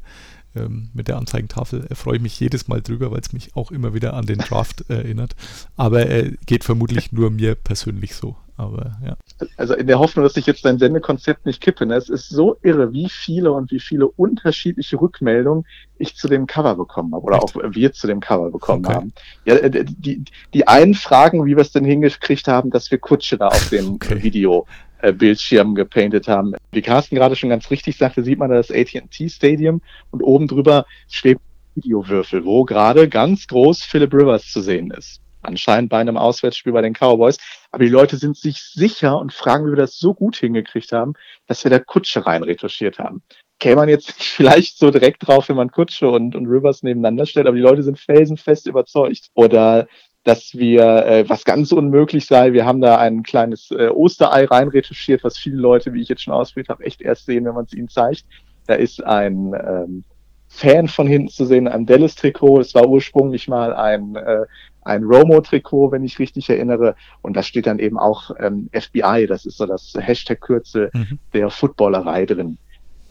Ähm, 0.55 0.89
mit 0.93 1.07
der 1.07 1.17
Anzeigentafel 1.17 1.87
äh, 1.89 1.95
freue 1.95 2.17
ich 2.17 2.21
mich 2.21 2.39
jedes 2.39 2.67
Mal 2.67 2.81
drüber, 2.81 3.11
weil 3.11 3.21
es 3.21 3.33
mich 3.33 3.55
auch 3.55 3.71
immer 3.71 3.93
wieder 3.93 4.13
an 4.13 4.25
den 4.25 4.37
Draft 4.37 4.85
erinnert. 4.89 5.35
Aber 5.75 6.07
äh, 6.07 6.33
geht 6.45 6.63
vermutlich 6.63 7.11
nur 7.11 7.31
mir 7.31 7.55
persönlich 7.55 8.15
so. 8.15 8.35
Aber 8.55 8.97
ja. 9.03 9.17
Also 9.57 9.73
in 9.73 9.87
der 9.87 9.97
Hoffnung, 9.97 10.23
dass 10.23 10.37
ich 10.37 10.45
jetzt 10.45 10.63
dein 10.63 10.77
Sendekonzept 10.77 11.45
nicht 11.45 11.59
kippe. 11.59 11.85
Ne? 11.87 11.95
Es 11.95 12.09
ist 12.09 12.29
so 12.29 12.57
irre, 12.61 12.93
wie 12.93 13.09
viele 13.09 13.51
und 13.51 13.71
wie 13.71 13.79
viele 13.79 14.07
unterschiedliche 14.07 15.01
Rückmeldungen 15.01 15.65
ich 15.97 16.15
zu 16.15 16.27
dem 16.27 16.45
Cover 16.45 16.75
bekommen 16.75 17.15
habe 17.15 17.23
oder 17.25 17.37
Echt? 17.37 17.55
auch 17.55 17.61
wir 17.71 17.93
zu 17.93 18.05
dem 18.05 18.19
Cover 18.19 18.51
bekommen 18.51 18.85
okay. 18.85 18.95
haben. 18.95 19.13
Ja, 19.45 19.55
äh, 19.55 19.85
die, 19.85 20.23
die 20.53 20.67
einen 20.67 20.93
fragen, 20.93 21.45
wie 21.45 21.55
wir 21.55 21.61
es 21.61 21.71
denn 21.71 21.85
hingekriegt 21.85 22.47
haben, 22.47 22.69
dass 22.69 22.91
wir 22.91 22.99
Kutsche 22.99 23.37
da 23.37 23.47
auf 23.47 23.69
dem 23.69 23.93
okay. 23.95 24.21
Video 24.21 24.67
Bildschirm 25.11 25.75
gepainted 25.75 26.27
haben. 26.27 26.55
Wie 26.71 26.81
Carsten 26.81 27.15
gerade 27.15 27.35
schon 27.35 27.49
ganz 27.49 27.69
richtig 27.69 27.97
sagte, 27.97 28.23
sieht 28.23 28.39
man 28.39 28.49
da 28.49 28.55
das 28.55 28.71
AT&T 28.71 29.29
Stadium 29.29 29.81
und 30.11 30.21
oben 30.21 30.47
drüber 30.47 30.85
schwebt 31.09 31.41
Videowürfel, 31.75 32.45
wo 32.45 32.65
gerade 32.65 33.09
ganz 33.09 33.47
groß 33.47 33.83
Philip 33.83 34.13
Rivers 34.13 34.51
zu 34.51 34.61
sehen 34.61 34.91
ist. 34.91 35.21
Anscheinend 35.41 35.89
bei 35.89 35.99
einem 35.99 36.17
Auswärtsspiel 36.17 36.71
bei 36.71 36.81
den 36.81 36.93
Cowboys. 36.93 37.37
Aber 37.71 37.83
die 37.83 37.89
Leute 37.89 38.17
sind 38.17 38.37
sich 38.37 38.61
sicher 38.61 39.17
und 39.17 39.33
fragen, 39.33 39.65
wie 39.65 39.71
wir 39.71 39.77
das 39.77 39.97
so 39.97 40.13
gut 40.13 40.37
hingekriegt 40.37 40.91
haben, 40.91 41.13
dass 41.47 41.63
wir 41.63 41.71
da 41.71 41.79
Kutsche 41.79 42.25
rein 42.25 42.43
retuschiert 42.43 42.97
haben. 42.97 43.23
Käme 43.59 43.75
man 43.77 43.89
jetzt 43.89 44.11
vielleicht 44.23 44.77
so 44.77 44.89
direkt 44.89 45.27
drauf, 45.27 45.49
wenn 45.49 45.57
man 45.57 45.71
Kutsche 45.71 46.09
und, 46.09 46.35
und 46.35 46.45
Rivers 46.45 46.83
nebeneinander 46.83 47.25
stellt, 47.25 47.47
aber 47.47 47.57
die 47.57 47.61
Leute 47.61 47.83
sind 47.83 47.99
felsenfest 47.99 48.67
überzeugt. 48.67 49.29
Oder 49.33 49.87
dass 50.23 50.53
wir, 50.53 51.05
äh, 51.05 51.29
was 51.29 51.43
ganz 51.43 51.71
unmöglich 51.71 52.25
sei, 52.25 52.53
wir 52.53 52.65
haben 52.65 52.81
da 52.81 52.97
ein 52.97 53.23
kleines 53.23 53.71
äh, 53.71 53.89
Osterei 53.89 54.45
reinretuschiert, 54.45 55.23
was 55.23 55.37
viele 55.37 55.57
Leute, 55.57 55.93
wie 55.93 56.01
ich 56.01 56.09
jetzt 56.09 56.23
schon 56.23 56.33
ausprobiert 56.33 56.69
habe, 56.69 56.83
echt 56.85 57.01
erst 57.01 57.25
sehen, 57.25 57.45
wenn 57.45 57.55
man 57.55 57.65
es 57.65 57.73
ihnen 57.73 57.89
zeigt. 57.89 58.25
Da 58.67 58.75
ist 58.75 59.03
ein 59.03 59.53
ähm, 59.53 60.03
Fan 60.47 60.87
von 60.87 61.07
hinten 61.07 61.27
zu 61.27 61.45
sehen, 61.45 61.67
ein 61.67 61.85
Dallas-Trikot. 61.85 62.61
Es 62.61 62.73
war 62.73 62.87
ursprünglich 62.87 63.47
mal 63.49 63.73
ein, 63.73 64.15
äh, 64.15 64.45
ein 64.83 65.03
Romo-Trikot, 65.03 65.91
wenn 65.91 66.05
ich 66.05 66.19
richtig 66.19 66.49
erinnere. 66.49 66.95
Und 67.21 67.35
da 67.35 67.43
steht 67.43 67.67
dann 67.67 67.79
eben 67.79 67.97
auch 67.97 68.31
ähm, 68.39 68.69
FBI, 68.71 69.27
das 69.27 69.45
ist 69.45 69.57
so 69.57 69.65
das 69.65 69.93
Hashtag-Kürzel 69.99 70.89
mhm. 70.93 71.19
der 71.33 71.49
Footballerei 71.49 72.25
drin 72.25 72.57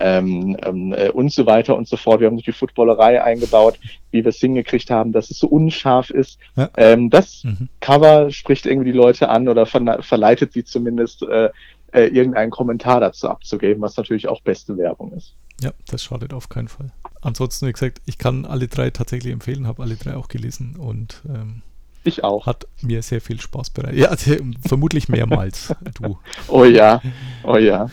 ähm, 0.03 0.57
ähm, 0.62 0.92
äh, 0.92 1.11
und 1.11 1.32
so 1.32 1.46
weiter 1.46 1.76
und 1.76 1.86
so 1.86 1.96
fort. 1.96 2.20
Wir 2.20 2.26
haben 2.26 2.34
nicht 2.34 2.46
die 2.46 2.53
Footballerei 2.53 3.22
eingebaut, 3.22 3.78
wie 4.11 4.24
wir 4.24 4.28
es 4.28 4.38
hingekriegt 4.38 4.90
haben, 4.90 5.12
dass 5.12 5.30
es 5.30 5.38
so 5.38 5.46
unscharf 5.46 6.11
ist. 6.11 6.38
Ja. 6.57 6.68
Ähm, 6.76 7.09
das 7.09 7.44
mhm. 7.44 7.68
Cover 7.80 8.30
spricht 8.30 8.66
irgendwie 8.66 8.92
die 8.92 8.98
Leute 8.98 9.28
an 9.28 9.48
oder 9.48 9.64
verleitet 9.64 10.53
sie 10.53 10.64
zumindest, 10.64 11.22
äh, 11.22 11.50
äh, 11.92 12.07
irgendeinen 12.07 12.50
Kommentar 12.50 13.00
dazu 13.00 13.28
abzugeben, 13.28 13.82
was 13.82 13.96
natürlich 13.96 14.26
auch 14.26 14.40
beste 14.40 14.76
Werbung 14.76 15.12
ist. 15.12 15.34
Ja, 15.61 15.72
das 15.86 16.03
schadet 16.03 16.32
auf 16.34 16.48
keinen 16.48 16.68
Fall. 16.68 16.90
Ansonsten, 17.20 17.68
wie 17.68 17.72
gesagt, 17.72 18.00
ich 18.07 18.18
kann 18.18 18.46
alle 18.46 18.66
drei 18.66 18.90
tatsächlich 18.90 19.32
empfehlen, 19.32 19.66
habe 19.66 19.82
alle 19.82 19.94
drei 19.94 20.16
auch 20.16 20.28
gelesen 20.28 20.76
und 20.76 21.22
ähm, 21.28 21.62
ich 22.05 22.24
auch. 22.24 22.46
Hat 22.46 22.66
mir 22.80 23.03
sehr 23.03 23.20
viel 23.20 23.40
Spaß 23.40 23.70
bereitet. 23.70 23.98
Ja, 23.98 24.16
vermutlich 24.66 25.09
mehrmals 25.09 25.72
du. 25.94 26.18
Oh 26.48 26.64
ja, 26.64 27.00
oh 27.44 27.57
ja. 27.57 27.88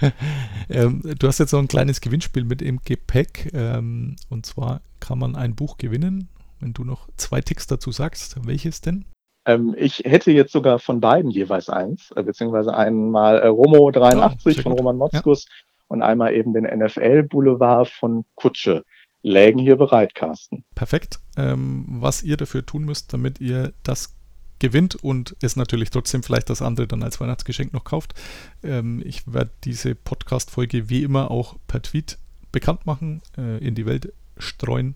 ähm, 0.70 1.02
du 1.18 1.26
hast 1.26 1.38
jetzt 1.38 1.50
so 1.50 1.58
ein 1.58 1.68
kleines 1.68 2.00
Gewinnspiel 2.00 2.44
mit 2.44 2.62
im 2.62 2.80
Gepäck. 2.84 3.50
Ähm, 3.54 4.16
und 4.28 4.46
zwar 4.46 4.80
kann 5.00 5.18
man 5.18 5.36
ein 5.36 5.54
Buch 5.54 5.78
gewinnen, 5.78 6.28
wenn 6.60 6.72
du 6.72 6.84
noch 6.84 7.08
zwei 7.16 7.40
Ticks 7.40 7.66
dazu 7.66 7.92
sagst. 7.92 8.36
Welches 8.46 8.80
denn? 8.80 9.04
Ähm, 9.46 9.74
ich 9.78 9.98
hätte 10.04 10.32
jetzt 10.32 10.52
sogar 10.52 10.78
von 10.78 11.00
beiden 11.00 11.30
jeweils 11.30 11.70
eins, 11.70 12.10
äh, 12.16 12.22
beziehungsweise 12.22 12.76
einmal 12.76 13.38
äh, 13.38 13.46
Romo 13.46 13.90
83 13.90 14.58
oh, 14.58 14.62
von 14.62 14.72
Roman 14.72 14.96
Motzkus 14.96 15.46
ja. 15.46 15.52
und 15.88 16.02
einmal 16.02 16.34
eben 16.34 16.52
den 16.52 16.64
NFL 16.64 17.22
Boulevard 17.22 17.88
von 17.88 18.24
Kutsche. 18.34 18.84
Lägen 19.22 19.58
hier 19.58 19.76
bereit, 19.76 20.14
Carsten. 20.14 20.64
Perfekt. 20.74 21.18
Ähm, 21.36 21.84
was 21.88 22.22
ihr 22.22 22.36
dafür 22.36 22.64
tun 22.64 22.84
müsst, 22.84 23.12
damit 23.12 23.40
ihr 23.40 23.72
das 23.82 24.15
gewinnt 24.58 24.96
und 24.96 25.36
es 25.40 25.56
natürlich 25.56 25.90
trotzdem 25.90 26.22
vielleicht 26.22 26.50
das 26.50 26.62
andere 26.62 26.86
dann 26.86 27.02
als 27.02 27.20
Weihnachtsgeschenk 27.20 27.72
noch 27.72 27.84
kauft. 27.84 28.14
Ähm, 28.62 29.02
ich 29.04 29.32
werde 29.32 29.50
diese 29.64 29.94
Podcast-Folge 29.94 30.88
wie 30.88 31.02
immer 31.02 31.30
auch 31.30 31.56
per 31.66 31.82
Tweet 31.82 32.18
bekannt 32.52 32.86
machen, 32.86 33.22
äh, 33.36 33.58
in 33.58 33.74
die 33.74 33.86
Welt 33.86 34.12
streuen. 34.38 34.94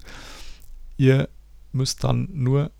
Ihr 0.97 1.29
müsst 1.73 2.05
dann 2.05 2.29
nur 2.33 2.71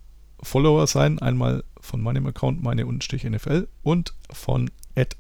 Follower 0.43 0.87
sein, 0.87 1.19
einmal 1.19 1.65
von 1.81 2.01
meinem 2.01 2.27
Account, 2.27 2.63
meine 2.63 2.87
Unstrich 2.87 3.25
NFL 3.25 3.69
und 3.83 4.15
von 4.33 4.71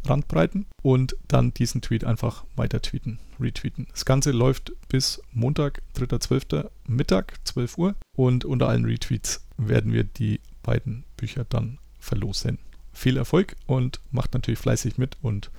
Randbreiten 0.05 0.67
und 0.83 1.17
dann 1.29 1.55
diesen 1.55 1.81
Tweet 1.81 2.05
einfach 2.05 2.45
weiter 2.57 2.83
tweeten, 2.83 3.19
retweeten. 3.39 3.87
Das 3.93 4.05
Ganze 4.05 4.31
läuft 4.31 4.73
bis 4.89 5.23
Montag, 5.33 5.83
3.12. 5.97 6.69
Mittag, 6.87 7.39
12 7.45 7.79
Uhr 7.79 7.95
und 8.17 8.45
unter 8.45 8.69
allen 8.69 8.85
Retweets 8.85 9.47
werden 9.57 9.93
wir 9.93 10.05
die 10.05 10.41
beiden 10.63 11.05
Bücher 11.17 11.45
dann 11.49 11.79
verlosen. 11.99 12.59
Viel 12.93 13.17
Erfolg 13.17 13.57
und 13.67 14.01
macht 14.11 14.35
natürlich 14.35 14.59
fleißig 14.59 14.99
mit 14.99 15.17
und 15.23 15.51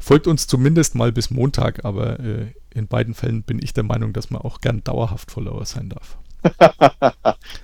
folgt 0.00 0.26
uns 0.26 0.46
zumindest 0.46 0.94
mal 0.94 1.12
bis 1.12 1.30
Montag, 1.30 1.84
aber 1.84 2.18
äh, 2.18 2.46
in 2.70 2.88
beiden 2.88 3.14
Fällen 3.14 3.42
bin 3.42 3.62
ich 3.62 3.74
der 3.74 3.84
Meinung, 3.84 4.12
dass 4.12 4.30
man 4.30 4.40
auch 4.40 4.60
gern 4.60 4.82
dauerhaft 4.84 5.30
Follower 5.30 5.64
sein 5.66 5.90
darf. 5.90 6.16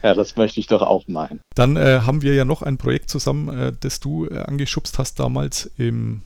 ja, 0.03 0.15
das 0.15 0.37
möchte 0.37 0.61
ich 0.61 0.67
doch 0.67 0.83
auch 0.83 1.07
meinen. 1.09 1.41
Dann 1.55 1.77
äh, 1.77 2.01
haben 2.01 2.23
wir 2.23 2.35
ja 2.35 2.45
noch 2.45 2.63
ein 2.63 2.77
Projekt 2.77 3.09
zusammen, 3.09 3.49
äh, 3.49 3.73
das 3.79 4.01
du 4.01 4.27
äh, 4.27 4.39
angeschubst 4.41 4.99
hast 4.99 5.21
damals 5.21 5.71
im 5.79 6.23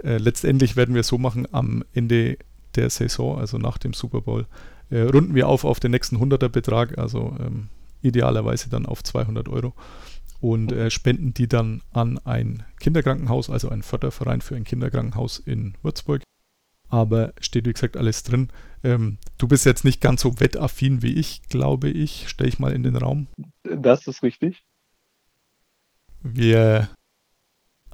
Äh, 0.02 0.16
letztendlich 0.16 0.76
werden 0.76 0.94
wir 0.94 1.02
so 1.02 1.18
machen, 1.18 1.46
am 1.52 1.84
Ende 1.92 2.38
der 2.76 2.88
Saison, 2.88 3.38
also 3.38 3.58
nach 3.58 3.76
dem 3.78 3.92
Super 3.92 4.20
Bowl, 4.20 4.46
äh, 4.90 5.00
runden 5.00 5.34
wir 5.34 5.48
auf 5.48 5.64
auf 5.64 5.80
den 5.80 5.90
nächsten 5.90 6.16
100er 6.16 6.48
Betrag, 6.48 6.98
also 6.98 7.36
ähm, 7.40 7.68
idealerweise 8.02 8.70
dann 8.70 8.86
auf 8.86 9.02
200 9.02 9.48
Euro 9.48 9.74
und 10.40 10.72
äh, 10.72 10.90
spenden 10.90 11.34
die 11.34 11.48
dann 11.48 11.82
an 11.92 12.18
ein 12.24 12.62
Kinderkrankenhaus, 12.80 13.50
also 13.50 13.68
ein 13.68 13.82
Förderverein 13.82 14.40
für 14.40 14.56
ein 14.56 14.64
Kinderkrankenhaus 14.64 15.38
in 15.38 15.74
Würzburg. 15.82 16.22
Aber 16.90 17.32
steht 17.40 17.66
wie 17.66 17.72
gesagt 17.72 17.96
alles 17.96 18.24
drin. 18.24 18.48
Ähm, 18.82 19.18
du 19.38 19.48
bist 19.48 19.64
jetzt 19.64 19.84
nicht 19.84 20.00
ganz 20.00 20.22
so 20.22 20.40
wettaffin 20.40 21.02
wie 21.02 21.14
ich, 21.14 21.42
glaube 21.48 21.88
ich. 21.88 22.28
Stelle 22.28 22.48
ich 22.48 22.58
mal 22.58 22.72
in 22.72 22.82
den 22.82 22.96
Raum. 22.96 23.28
Das 23.62 24.06
ist 24.06 24.22
richtig. 24.22 24.64
Wir 26.22 26.90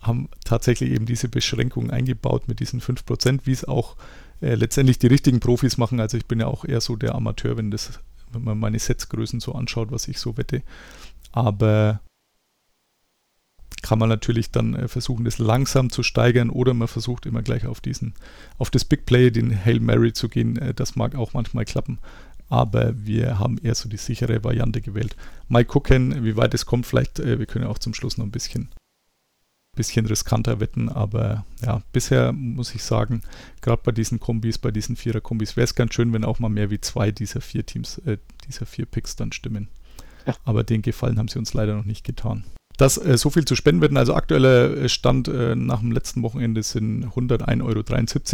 haben 0.00 0.28
tatsächlich 0.44 0.90
eben 0.90 1.06
diese 1.06 1.28
Beschränkung 1.28 1.90
eingebaut 1.90 2.48
mit 2.48 2.60
diesen 2.60 2.80
5%, 2.80 3.40
wie 3.44 3.52
es 3.52 3.64
auch 3.64 3.96
äh, 4.40 4.54
letztendlich 4.54 4.98
die 4.98 5.08
richtigen 5.08 5.40
Profis 5.40 5.76
machen. 5.76 6.00
Also 6.00 6.16
ich 6.16 6.26
bin 6.26 6.40
ja 6.40 6.46
auch 6.46 6.64
eher 6.64 6.80
so 6.80 6.96
der 6.96 7.14
Amateur, 7.14 7.56
wenn 7.56 7.70
das, 7.70 8.00
wenn 8.32 8.44
man 8.44 8.58
meine 8.58 8.78
Setzgrößen 8.78 9.40
so 9.40 9.52
anschaut, 9.52 9.90
was 9.90 10.08
ich 10.08 10.18
so 10.18 10.36
wette. 10.36 10.62
Aber 11.32 12.00
kann 13.82 13.98
man 13.98 14.08
natürlich 14.08 14.50
dann 14.50 14.74
äh, 14.74 14.88
versuchen, 14.88 15.24
das 15.24 15.38
langsam 15.38 15.90
zu 15.90 16.02
steigern 16.02 16.50
oder 16.50 16.74
man 16.74 16.88
versucht 16.88 17.26
immer 17.26 17.42
gleich 17.42 17.66
auf 17.66 17.80
diesen, 17.80 18.14
auf 18.58 18.70
das 18.70 18.84
Big 18.84 19.06
Play, 19.06 19.30
den 19.30 19.64
Hail 19.64 19.80
Mary 19.80 20.12
zu 20.12 20.28
gehen. 20.28 20.56
Äh, 20.56 20.74
das 20.74 20.96
mag 20.96 21.14
auch 21.14 21.34
manchmal 21.34 21.64
klappen. 21.64 21.98
aber 22.48 22.94
wir 23.04 23.38
haben 23.38 23.58
eher 23.58 23.74
so 23.74 23.88
die 23.88 23.96
sichere 23.96 24.44
Variante 24.44 24.80
gewählt. 24.80 25.16
Mal 25.48 25.64
gucken, 25.64 26.24
wie 26.24 26.36
weit 26.36 26.54
es 26.54 26.66
kommt. 26.66 26.86
Vielleicht, 26.86 27.18
äh, 27.18 27.38
wir 27.38 27.46
können 27.46 27.66
auch 27.66 27.78
zum 27.78 27.94
Schluss 27.94 28.18
noch 28.18 28.24
ein 28.24 28.30
bisschen, 28.30 28.68
bisschen 29.74 30.06
riskanter 30.06 30.60
wetten, 30.60 30.88
aber 30.88 31.44
ja, 31.62 31.82
bisher 31.92 32.32
muss 32.32 32.74
ich 32.74 32.82
sagen, 32.82 33.22
gerade 33.60 33.82
bei 33.84 33.92
diesen 33.92 34.20
Kombis, 34.20 34.58
bei 34.58 34.70
diesen 34.70 34.96
Vierer-Kombis, 34.96 35.56
wäre 35.56 35.64
es 35.64 35.74
ganz 35.74 35.94
schön, 35.94 36.12
wenn 36.12 36.24
auch 36.24 36.38
mal 36.38 36.48
mehr 36.48 36.70
wie 36.70 36.80
zwei 36.80 37.10
dieser 37.10 37.40
vier 37.40 37.66
Teams, 37.66 37.98
äh, 37.98 38.18
dieser 38.46 38.66
vier 38.66 38.86
Picks 38.86 39.16
dann 39.16 39.32
stimmen. 39.32 39.68
Ja. 40.26 40.34
Aber 40.44 40.64
den 40.64 40.82
Gefallen 40.82 41.18
haben 41.18 41.28
sie 41.28 41.38
uns 41.38 41.52
leider 41.54 41.76
noch 41.76 41.84
nicht 41.84 42.04
getan. 42.04 42.44
Das 42.76 42.98
äh, 42.98 43.16
so 43.16 43.30
viel 43.30 43.44
zu 43.44 43.56
Spendenwetten. 43.56 43.96
Also 43.96 44.14
aktueller 44.14 44.76
äh, 44.76 44.88
Stand 44.88 45.28
äh, 45.28 45.54
nach 45.56 45.80
dem 45.80 45.92
letzten 45.92 46.22
Wochenende 46.22 46.62
sind 46.62 47.06
101,73 47.06 47.62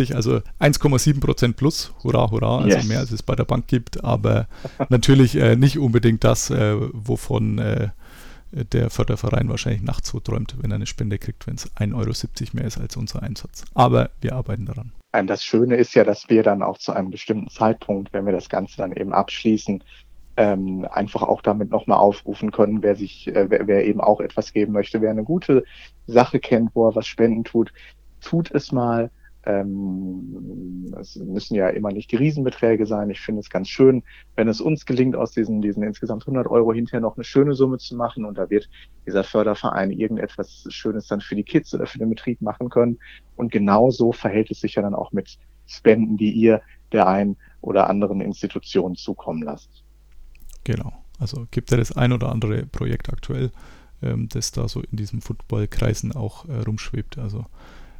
Euro, 0.08 0.16
also 0.16 0.36
1,7 0.60 1.20
Prozent 1.20 1.56
plus. 1.56 1.92
Hurra, 2.02 2.30
hurra, 2.30 2.58
also 2.58 2.76
yes. 2.76 2.86
mehr 2.86 2.98
als 2.98 3.12
es 3.12 3.22
bei 3.22 3.36
der 3.36 3.44
Bank 3.44 3.66
gibt, 3.68 4.02
aber 4.04 4.48
natürlich 4.88 5.36
äh, 5.36 5.56
nicht 5.56 5.78
unbedingt 5.78 6.24
das, 6.24 6.50
äh, 6.50 6.74
wovon 6.92 7.58
äh, 7.58 7.88
der 8.52 8.90
Förderverein 8.90 9.48
wahrscheinlich 9.48 9.82
nachts 9.82 10.10
so 10.10 10.20
träumt, 10.20 10.56
wenn 10.60 10.70
er 10.70 10.74
eine 10.74 10.86
Spende 10.86 11.18
kriegt, 11.18 11.46
wenn 11.46 11.54
es 11.54 11.70
1,70 11.76 11.94
Euro 11.94 12.12
mehr 12.52 12.64
ist 12.66 12.78
als 12.78 12.96
unser 12.96 13.22
Einsatz. 13.22 13.64
Aber 13.74 14.10
wir 14.20 14.34
arbeiten 14.34 14.66
daran. 14.66 14.92
Das 15.26 15.44
Schöne 15.44 15.76
ist 15.76 15.94
ja, 15.94 16.04
dass 16.04 16.28
wir 16.28 16.42
dann 16.42 16.62
auch 16.62 16.78
zu 16.78 16.92
einem 16.92 17.10
bestimmten 17.10 17.48
Zeitpunkt, 17.48 18.12
wenn 18.12 18.24
wir 18.24 18.32
das 18.32 18.48
Ganze 18.48 18.78
dann 18.78 18.92
eben 18.92 19.12
abschließen, 19.12 19.82
ähm, 20.36 20.86
einfach 20.90 21.22
auch 21.22 21.42
damit 21.42 21.70
nochmal 21.70 21.98
aufrufen 21.98 22.52
können, 22.52 22.82
wer 22.82 22.96
sich, 22.96 23.28
äh, 23.28 23.50
wer, 23.50 23.66
wer 23.66 23.84
eben 23.84 24.00
auch 24.00 24.20
etwas 24.20 24.52
geben 24.52 24.72
möchte, 24.72 25.00
wer 25.00 25.10
eine 25.10 25.24
gute 25.24 25.64
Sache 26.06 26.40
kennt, 26.40 26.70
wo 26.74 26.88
er 26.88 26.94
was 26.94 27.06
spenden 27.06 27.44
tut, 27.44 27.72
tut 28.20 28.50
es 28.52 28.72
mal. 28.72 29.10
Ähm, 29.44 30.94
es 31.00 31.16
müssen 31.16 31.56
ja 31.56 31.68
immer 31.68 31.90
nicht 31.90 32.12
die 32.12 32.16
Riesenbeträge 32.16 32.86
sein. 32.86 33.10
Ich 33.10 33.20
finde 33.20 33.40
es 33.40 33.50
ganz 33.50 33.68
schön, 33.68 34.04
wenn 34.36 34.46
es 34.46 34.60
uns 34.60 34.86
gelingt, 34.86 35.16
aus 35.16 35.32
diesen, 35.32 35.60
diesen 35.60 35.82
insgesamt 35.82 36.22
100 36.22 36.46
Euro 36.46 36.72
hinterher 36.72 37.00
noch 37.00 37.16
eine 37.16 37.24
schöne 37.24 37.54
Summe 37.54 37.78
zu 37.78 37.96
machen 37.96 38.24
und 38.24 38.38
da 38.38 38.50
wird 38.50 38.70
dieser 39.04 39.24
Förderverein 39.24 39.90
irgendetwas 39.90 40.64
Schönes 40.70 41.08
dann 41.08 41.20
für 41.20 41.34
die 41.34 41.42
Kids 41.42 41.74
oder 41.74 41.86
für 41.86 41.98
den 41.98 42.08
Betrieb 42.08 42.40
machen 42.40 42.68
können. 42.68 43.00
Und 43.34 43.50
genauso 43.50 44.12
verhält 44.12 44.50
es 44.52 44.60
sich 44.60 44.76
ja 44.76 44.82
dann 44.82 44.94
auch 44.94 45.10
mit 45.10 45.38
Spenden, 45.66 46.16
die 46.16 46.30
ihr 46.30 46.62
der 46.92 47.08
einen 47.08 47.36
oder 47.60 47.88
anderen 47.88 48.20
Institution 48.20 48.94
zukommen 48.94 49.42
lasst. 49.42 49.81
Genau. 50.64 50.92
Also 51.18 51.46
gibt 51.50 51.70
ja 51.70 51.76
das 51.76 51.92
ein 51.92 52.12
oder 52.12 52.30
andere 52.30 52.66
Projekt 52.66 53.08
aktuell, 53.08 53.52
ähm, 54.02 54.28
das 54.28 54.52
da 54.52 54.68
so 54.68 54.80
in 54.80 54.96
diesen 54.96 55.20
Footballkreisen 55.20 56.12
auch 56.12 56.48
äh, 56.48 56.58
rumschwebt. 56.60 57.18
Also 57.18 57.46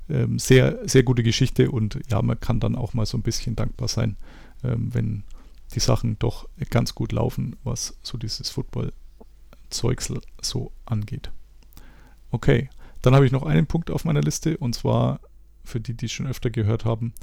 ähm, 0.09 0.39
sehr, 0.39 0.79
sehr 0.89 1.03
gute 1.03 1.23
Geschichte 1.23 1.71
und 1.71 1.99
ja, 2.11 2.21
man 2.23 2.41
kann 2.41 2.61
dann 2.61 2.75
auch 2.75 2.95
mal 2.95 3.07
so 3.07 3.17
ein 3.17 3.23
bisschen 3.23 3.57
dankbar 3.57 3.89
sein, 3.89 4.17
ähm, 4.65 4.93
wenn 4.93 5.25
die 5.75 5.81
Sachen 5.81 6.19
doch 6.19 6.49
ganz 6.71 6.95
gut 6.95 7.13
laufen, 7.13 7.57
was 7.65 7.97
so 8.03 8.19
dieses 8.19 8.51
Football-Zeugsel 8.51 10.21
so 10.41 10.73
angeht. 10.85 11.31
Okay, 12.31 12.69
dann 13.01 13.15
habe 13.15 13.27
ich 13.27 13.33
noch 13.33 13.45
einen 13.45 13.67
Punkt 13.67 13.91
auf 13.91 14.05
meiner 14.05 14.21
Liste 14.21 14.57
und 14.59 14.75
zwar 14.75 15.21
für 15.65 15.81
die, 15.81 15.95
die 15.95 16.07
es 16.07 16.13
schon 16.13 16.27
öfter 16.27 16.51
gehört 16.51 16.85
haben, 16.85 17.15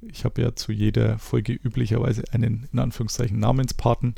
ich 0.00 0.24
habe 0.24 0.40
ja 0.42 0.54
zu 0.54 0.72
jeder 0.72 1.18
Folge 1.18 1.52
üblicherweise 1.52 2.22
einen 2.32 2.68
in 2.72 2.78
Anführungszeichen 2.78 3.38
Namenspaten 3.40 4.14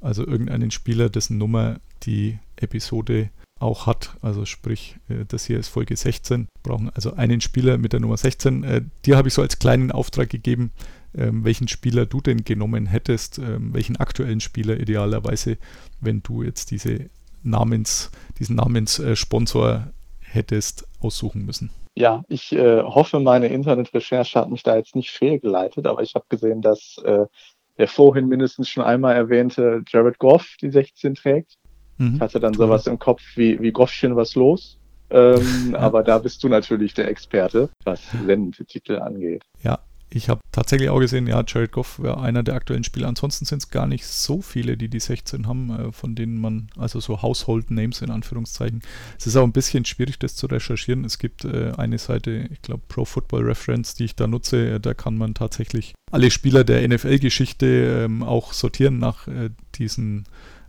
also 0.00 0.26
irgendeinen 0.26 0.70
Spieler, 0.70 1.08
dessen 1.08 1.38
Nummer 1.38 1.80
die 2.02 2.38
Episode 2.56 3.30
auch 3.58 3.86
hat. 3.86 4.16
Also 4.22 4.44
sprich, 4.46 4.96
äh, 5.08 5.24
das 5.26 5.44
hier 5.44 5.58
ist 5.58 5.68
Folge 5.68 5.96
16. 5.96 6.40
Wir 6.40 6.48
brauchen 6.62 6.90
also 6.90 7.14
einen 7.14 7.40
Spieler 7.40 7.78
mit 7.78 7.92
der 7.92 8.00
Nummer 8.00 8.16
16. 8.16 8.64
Äh, 8.64 8.82
dir 9.04 9.16
habe 9.16 9.28
ich 9.28 9.34
so 9.34 9.42
als 9.42 9.58
kleinen 9.58 9.92
Auftrag 9.92 10.30
gegeben, 10.30 10.72
ähm, 11.14 11.44
welchen 11.44 11.68
Spieler 11.68 12.06
du 12.06 12.20
denn 12.20 12.44
genommen 12.44 12.86
hättest, 12.86 13.38
ähm, 13.38 13.74
welchen 13.74 13.96
aktuellen 13.96 14.40
Spieler 14.40 14.78
idealerweise, 14.78 15.58
wenn 16.00 16.22
du 16.22 16.42
jetzt 16.42 16.70
diese 16.70 17.10
Namens, 17.42 18.10
diesen 18.38 18.56
Namenssponsor 18.56 19.88
hättest 20.20 20.86
aussuchen 21.00 21.44
müssen. 21.44 21.70
Ja, 21.96 22.22
ich 22.28 22.52
äh, 22.52 22.82
hoffe, 22.82 23.18
meine 23.18 23.48
Internetrecherche 23.48 24.38
hat 24.38 24.50
mich 24.50 24.62
da 24.62 24.76
jetzt 24.76 24.94
nicht 24.94 25.10
fehlgeleitet, 25.10 25.86
aber 25.86 26.02
ich 26.02 26.14
habe 26.14 26.24
gesehen, 26.28 26.62
dass 26.62 26.98
äh, 27.04 27.26
der 27.80 27.88
vorhin 27.88 28.28
mindestens 28.28 28.68
schon 28.68 28.84
einmal 28.84 29.16
erwähnte 29.16 29.82
Jared 29.88 30.18
Goff 30.18 30.54
die 30.60 30.68
16 30.68 31.14
trägt. 31.14 31.54
Mhm. 31.96 32.16
Ich 32.16 32.20
hatte 32.20 32.38
dann 32.38 32.52
sowas 32.52 32.86
im 32.86 32.98
Kopf 32.98 33.22
wie, 33.36 33.58
wie 33.62 33.72
Goffchen, 33.72 34.16
was 34.16 34.34
los? 34.34 34.78
Ähm, 35.08 35.70
ja. 35.72 35.78
Aber 35.78 36.02
da 36.02 36.18
bist 36.18 36.44
du 36.44 36.48
natürlich 36.48 36.92
der 36.92 37.08
Experte, 37.08 37.70
was 37.84 38.02
Sendetitel 38.26 38.98
angeht. 38.98 39.44
Ja, 39.62 39.78
ich 40.12 40.28
habe 40.28 40.40
tatsächlich 40.50 40.90
auch 40.90 40.98
gesehen, 40.98 41.28
ja, 41.28 41.42
Jared 41.46 41.70
Goff 41.70 42.00
wäre 42.00 42.20
einer 42.20 42.42
der 42.42 42.54
aktuellen 42.54 42.82
Spieler. 42.82 43.06
Ansonsten 43.06 43.44
sind 43.44 43.58
es 43.58 43.70
gar 43.70 43.86
nicht 43.86 44.04
so 44.04 44.42
viele, 44.42 44.76
die 44.76 44.88
die 44.88 44.98
16 44.98 45.46
haben, 45.46 45.70
äh, 45.70 45.92
von 45.92 46.16
denen 46.16 46.40
man, 46.40 46.68
also 46.76 46.98
so 46.98 47.22
Household 47.22 47.70
Names 47.70 48.02
in 48.02 48.10
Anführungszeichen. 48.10 48.82
Es 49.18 49.28
ist 49.28 49.36
auch 49.36 49.44
ein 49.44 49.52
bisschen 49.52 49.84
schwierig, 49.84 50.18
das 50.18 50.34
zu 50.34 50.46
recherchieren. 50.46 51.04
Es 51.04 51.18
gibt 51.18 51.44
äh, 51.44 51.72
eine 51.76 51.98
Seite, 51.98 52.48
ich 52.50 52.60
glaube 52.60 52.82
Pro 52.88 53.04
Football 53.04 53.44
Reference, 53.44 53.94
die 53.94 54.04
ich 54.04 54.16
da 54.16 54.26
nutze. 54.26 54.72
Äh, 54.72 54.80
da 54.80 54.94
kann 54.94 55.16
man 55.16 55.34
tatsächlich 55.34 55.94
alle 56.10 56.32
Spieler 56.32 56.64
der 56.64 56.86
NFL-Geschichte 56.88 58.04
ähm, 58.04 58.24
auch 58.24 58.52
sortieren 58.52 58.98
nach 58.98 59.28
äh, 59.28 59.50
diesen 59.76 60.24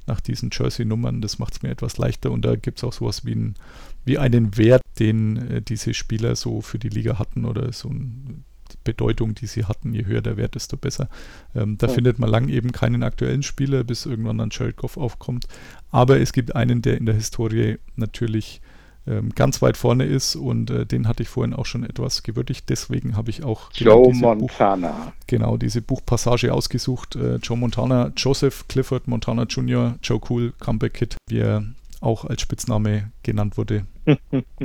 nach 0.07 0.19
diesen 0.19 0.49
Jersey-Nummern. 0.51 1.21
Das 1.21 1.39
macht 1.39 1.53
es 1.53 1.61
mir 1.61 1.69
etwas 1.69 1.97
leichter 1.97 2.31
und 2.31 2.43
da 2.43 2.55
gibt 2.55 2.79
es 2.79 2.83
auch 2.83 2.91
sowas 2.91 3.23
wie, 3.23 3.35
ein, 3.35 3.55
wie 4.03 4.17
einen 4.17 4.57
Wert, 4.57 4.81
den 4.99 5.37
äh, 5.37 5.61
diese 5.61 5.93
Spieler 5.93 6.35
so 6.35 6.61
für 6.61 6.79
die 6.79 6.89
Liga 6.89 7.19
hatten 7.19 7.45
oder 7.45 7.71
so 7.71 7.89
ein 7.89 8.43
Bedeutung, 8.83 9.35
die 9.35 9.47
sie 9.47 9.65
hatten. 9.65 9.93
Je 9.93 10.05
höher 10.05 10.21
der 10.21 10.37
Wert, 10.37 10.55
desto 10.55 10.77
besser. 10.77 11.09
Ähm, 11.55 11.77
da 11.77 11.87
ja. 11.87 11.93
findet 11.93 12.19
man 12.19 12.29
lang 12.29 12.49
eben 12.49 12.71
keinen 12.71 13.03
aktuellen 13.03 13.43
Spieler, 13.43 13.83
bis 13.83 14.05
irgendwann 14.05 14.37
dann 14.37 14.51
Goff 14.75 14.97
aufkommt. 14.97 15.47
Aber 15.91 16.19
es 16.19 16.33
gibt 16.33 16.55
einen, 16.55 16.81
der 16.81 16.97
in 16.97 17.05
der 17.05 17.15
Historie 17.15 17.77
natürlich 17.95 18.61
ähm, 19.07 19.31
ganz 19.33 19.61
weit 19.61 19.77
vorne 19.77 20.05
ist 20.05 20.35
und 20.35 20.69
äh, 20.69 20.85
den 20.85 21.07
hatte 21.07 21.23
ich 21.23 21.29
vorhin 21.29 21.53
auch 21.53 21.65
schon 21.65 21.83
etwas 21.83 22.21
gewürdigt. 22.21 22.69
Deswegen 22.69 23.15
habe 23.17 23.31
ich 23.31 23.43
auch 23.43 23.71
Joe 23.73 24.11
genau 24.11 24.35
Montana. 24.35 24.91
Buch, 24.91 25.11
genau, 25.25 25.57
diese 25.57 25.81
Buchpassage 25.81 26.53
ausgesucht. 26.53 27.15
Äh, 27.15 27.37
Joe 27.37 27.57
Montana, 27.57 28.11
Joseph 28.15 28.67
Clifford 28.67 29.07
Montana 29.07 29.43
Jr., 29.43 29.95
Joe 30.03 30.21
Cool, 30.29 30.53
Comeback 30.59 30.93
Kid, 30.93 31.17
wie 31.29 31.39
er 31.39 31.65
auch 31.99 32.25
als 32.25 32.41
Spitzname 32.41 33.11
genannt 33.23 33.57
wurde. 33.57 33.85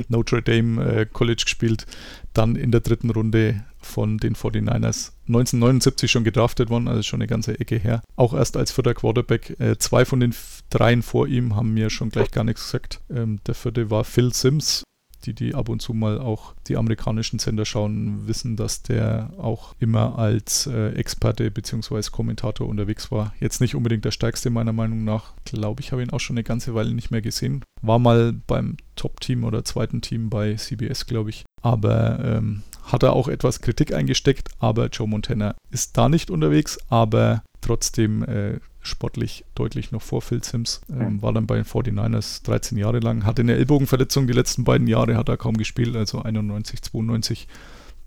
Notre 0.07 0.41
Dame 0.41 0.83
äh, 0.83 1.05
College 1.05 1.43
gespielt, 1.45 1.85
dann 2.33 2.55
in 2.55 2.71
der 2.71 2.81
dritten 2.81 3.09
Runde 3.09 3.63
von 3.87 4.17
den 4.17 4.35
49ers 4.35 5.13
1979 5.27 6.11
schon 6.11 6.23
gedraftet 6.23 6.69
worden, 6.69 6.87
also 6.87 7.01
schon 7.03 7.21
eine 7.21 7.27
ganze 7.27 7.59
Ecke 7.59 7.77
her. 7.77 8.01
Auch 8.15 8.33
erst 8.33 8.57
als 8.57 8.71
vierter 8.71 8.93
Quarterback. 8.93 9.59
Äh, 9.59 9.77
zwei 9.77 10.05
von 10.05 10.19
den 10.19 10.35
dreien 10.69 11.01
vor 11.01 11.27
ihm 11.27 11.55
haben 11.55 11.73
mir 11.73 11.89
schon 11.89 12.09
gleich 12.09 12.31
gar 12.31 12.43
nichts 12.43 12.65
gesagt. 12.65 13.01
Ähm, 13.09 13.39
der 13.47 13.55
vierte 13.55 13.89
war 13.89 14.03
Phil 14.03 14.33
Sims, 14.33 14.83
die, 15.25 15.33
die 15.33 15.55
ab 15.55 15.69
und 15.69 15.81
zu 15.81 15.93
mal 15.93 16.19
auch 16.19 16.53
die 16.67 16.77
amerikanischen 16.77 17.39
Sender 17.39 17.65
schauen, 17.65 18.27
wissen, 18.27 18.55
dass 18.55 18.83
der 18.83 19.31
auch 19.37 19.75
immer 19.79 20.17
als 20.17 20.67
äh, 20.67 20.89
Experte 20.91 21.49
bzw. 21.51 22.01
Kommentator 22.11 22.67
unterwegs 22.67 23.11
war. 23.11 23.33
Jetzt 23.39 23.61
nicht 23.61 23.75
unbedingt 23.75 24.05
der 24.05 24.11
stärkste 24.11 24.49
meiner 24.49 24.73
Meinung 24.73 25.03
nach. 25.03 25.33
Glaube 25.45 25.81
ich, 25.81 25.91
habe 25.91 26.03
ihn 26.03 26.11
auch 26.11 26.19
schon 26.19 26.35
eine 26.35 26.43
ganze 26.43 26.73
Weile 26.73 26.93
nicht 26.93 27.11
mehr 27.11 27.21
gesehen. 27.21 27.63
War 27.81 27.99
mal 27.99 28.33
beim 28.33 28.77
Top-Team 28.95 29.43
oder 29.43 29.63
zweiten 29.65 30.01
Team 30.01 30.29
bei 30.29 30.55
CBS, 30.55 31.05
glaube 31.05 31.29
ich. 31.29 31.45
Aber 31.61 32.19
ähm, 32.23 32.63
hat 32.91 33.03
er 33.03 33.13
auch 33.13 33.27
etwas 33.27 33.61
Kritik 33.61 33.93
eingesteckt, 33.93 34.49
aber 34.59 34.87
Joe 34.87 35.07
Montana 35.07 35.55
ist 35.69 35.97
da 35.97 36.09
nicht 36.09 36.31
unterwegs, 36.31 36.79
aber 36.89 37.43
trotzdem 37.61 38.23
äh, 38.23 38.59
sportlich 38.81 39.43
deutlich 39.55 39.91
noch 39.91 40.01
vor 40.01 40.21
Phil 40.21 40.43
Sims. 40.43 40.81
Ähm, 40.89 41.21
war 41.21 41.33
dann 41.33 41.47
bei 41.47 41.55
den 41.55 41.65
49ers 41.65 42.43
13 42.45 42.77
Jahre 42.77 42.99
lang, 42.99 43.25
hatte 43.25 43.41
eine 43.41 43.55
Ellbogenverletzung 43.55 44.27
die 44.27 44.33
letzten 44.33 44.63
beiden 44.63 44.87
Jahre, 44.87 45.17
hat 45.17 45.29
er 45.29 45.37
kaum 45.37 45.57
gespielt, 45.57 45.95
also 45.95 46.21
91, 46.21 46.81
92. 46.81 47.47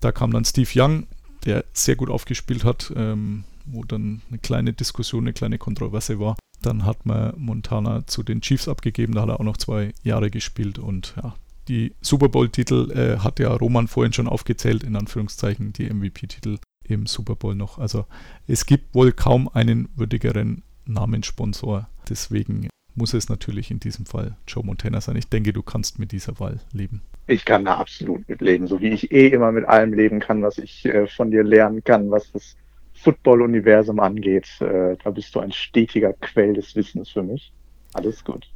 Da 0.00 0.12
kam 0.12 0.32
dann 0.32 0.44
Steve 0.44 0.70
Young, 0.74 1.06
der 1.44 1.64
sehr 1.72 1.96
gut 1.96 2.10
aufgespielt 2.10 2.64
hat, 2.64 2.92
ähm, 2.96 3.44
wo 3.66 3.84
dann 3.84 4.22
eine 4.28 4.38
kleine 4.38 4.72
Diskussion, 4.72 5.24
eine 5.24 5.34
kleine 5.34 5.58
Kontroverse 5.58 6.18
war. 6.18 6.36
Dann 6.62 6.84
hat 6.84 7.06
man 7.06 7.34
Montana 7.36 8.06
zu 8.06 8.22
den 8.22 8.40
Chiefs 8.40 8.68
abgegeben, 8.68 9.14
da 9.14 9.22
hat 9.22 9.28
er 9.28 9.40
auch 9.40 9.44
noch 9.44 9.56
zwei 9.56 9.92
Jahre 10.02 10.30
gespielt 10.30 10.78
und 10.78 11.14
ja, 11.22 11.34
die 11.70 11.94
Super 12.00 12.28
Bowl-Titel 12.28 12.90
äh, 12.90 13.18
hat 13.20 13.38
ja 13.38 13.54
Roman 13.54 13.86
vorhin 13.86 14.12
schon 14.12 14.26
aufgezählt, 14.26 14.82
in 14.82 14.96
Anführungszeichen, 14.96 15.72
die 15.72 15.88
MVP-Titel 15.88 16.58
im 16.82 17.06
Super 17.06 17.36
Bowl 17.36 17.54
noch. 17.54 17.78
Also 17.78 18.06
es 18.48 18.66
gibt 18.66 18.92
wohl 18.92 19.12
kaum 19.12 19.48
einen 19.48 19.88
würdigeren 19.94 20.64
Namenssponsor. 20.86 21.88
Deswegen 22.08 22.68
muss 22.96 23.14
es 23.14 23.28
natürlich 23.28 23.70
in 23.70 23.78
diesem 23.78 24.04
Fall 24.04 24.36
Joe 24.48 24.64
Montana 24.64 25.00
sein. 25.00 25.14
Ich 25.14 25.28
denke, 25.28 25.52
du 25.52 25.62
kannst 25.62 26.00
mit 26.00 26.10
dieser 26.10 26.40
Wahl 26.40 26.58
leben. 26.72 27.02
Ich 27.28 27.44
kann 27.44 27.64
da 27.64 27.76
absolut 27.76 28.28
mit 28.28 28.40
leben, 28.40 28.66
so 28.66 28.80
wie 28.80 28.88
ich 28.88 29.12
eh 29.12 29.28
immer 29.28 29.52
mit 29.52 29.64
allem 29.64 29.92
leben 29.92 30.18
kann, 30.18 30.42
was 30.42 30.58
ich 30.58 30.84
äh, 30.86 31.06
von 31.06 31.30
dir 31.30 31.44
lernen 31.44 31.84
kann, 31.84 32.10
was 32.10 32.32
das 32.32 32.56
Football-Universum 32.94 34.00
angeht. 34.00 34.48
Äh, 34.60 34.96
da 35.04 35.10
bist 35.10 35.32
du 35.36 35.38
ein 35.38 35.52
stetiger 35.52 36.14
Quell 36.14 36.52
des 36.52 36.74
Wissens 36.74 37.10
für 37.10 37.22
mich. 37.22 37.52
Alles 37.94 38.24
gut. 38.24 38.50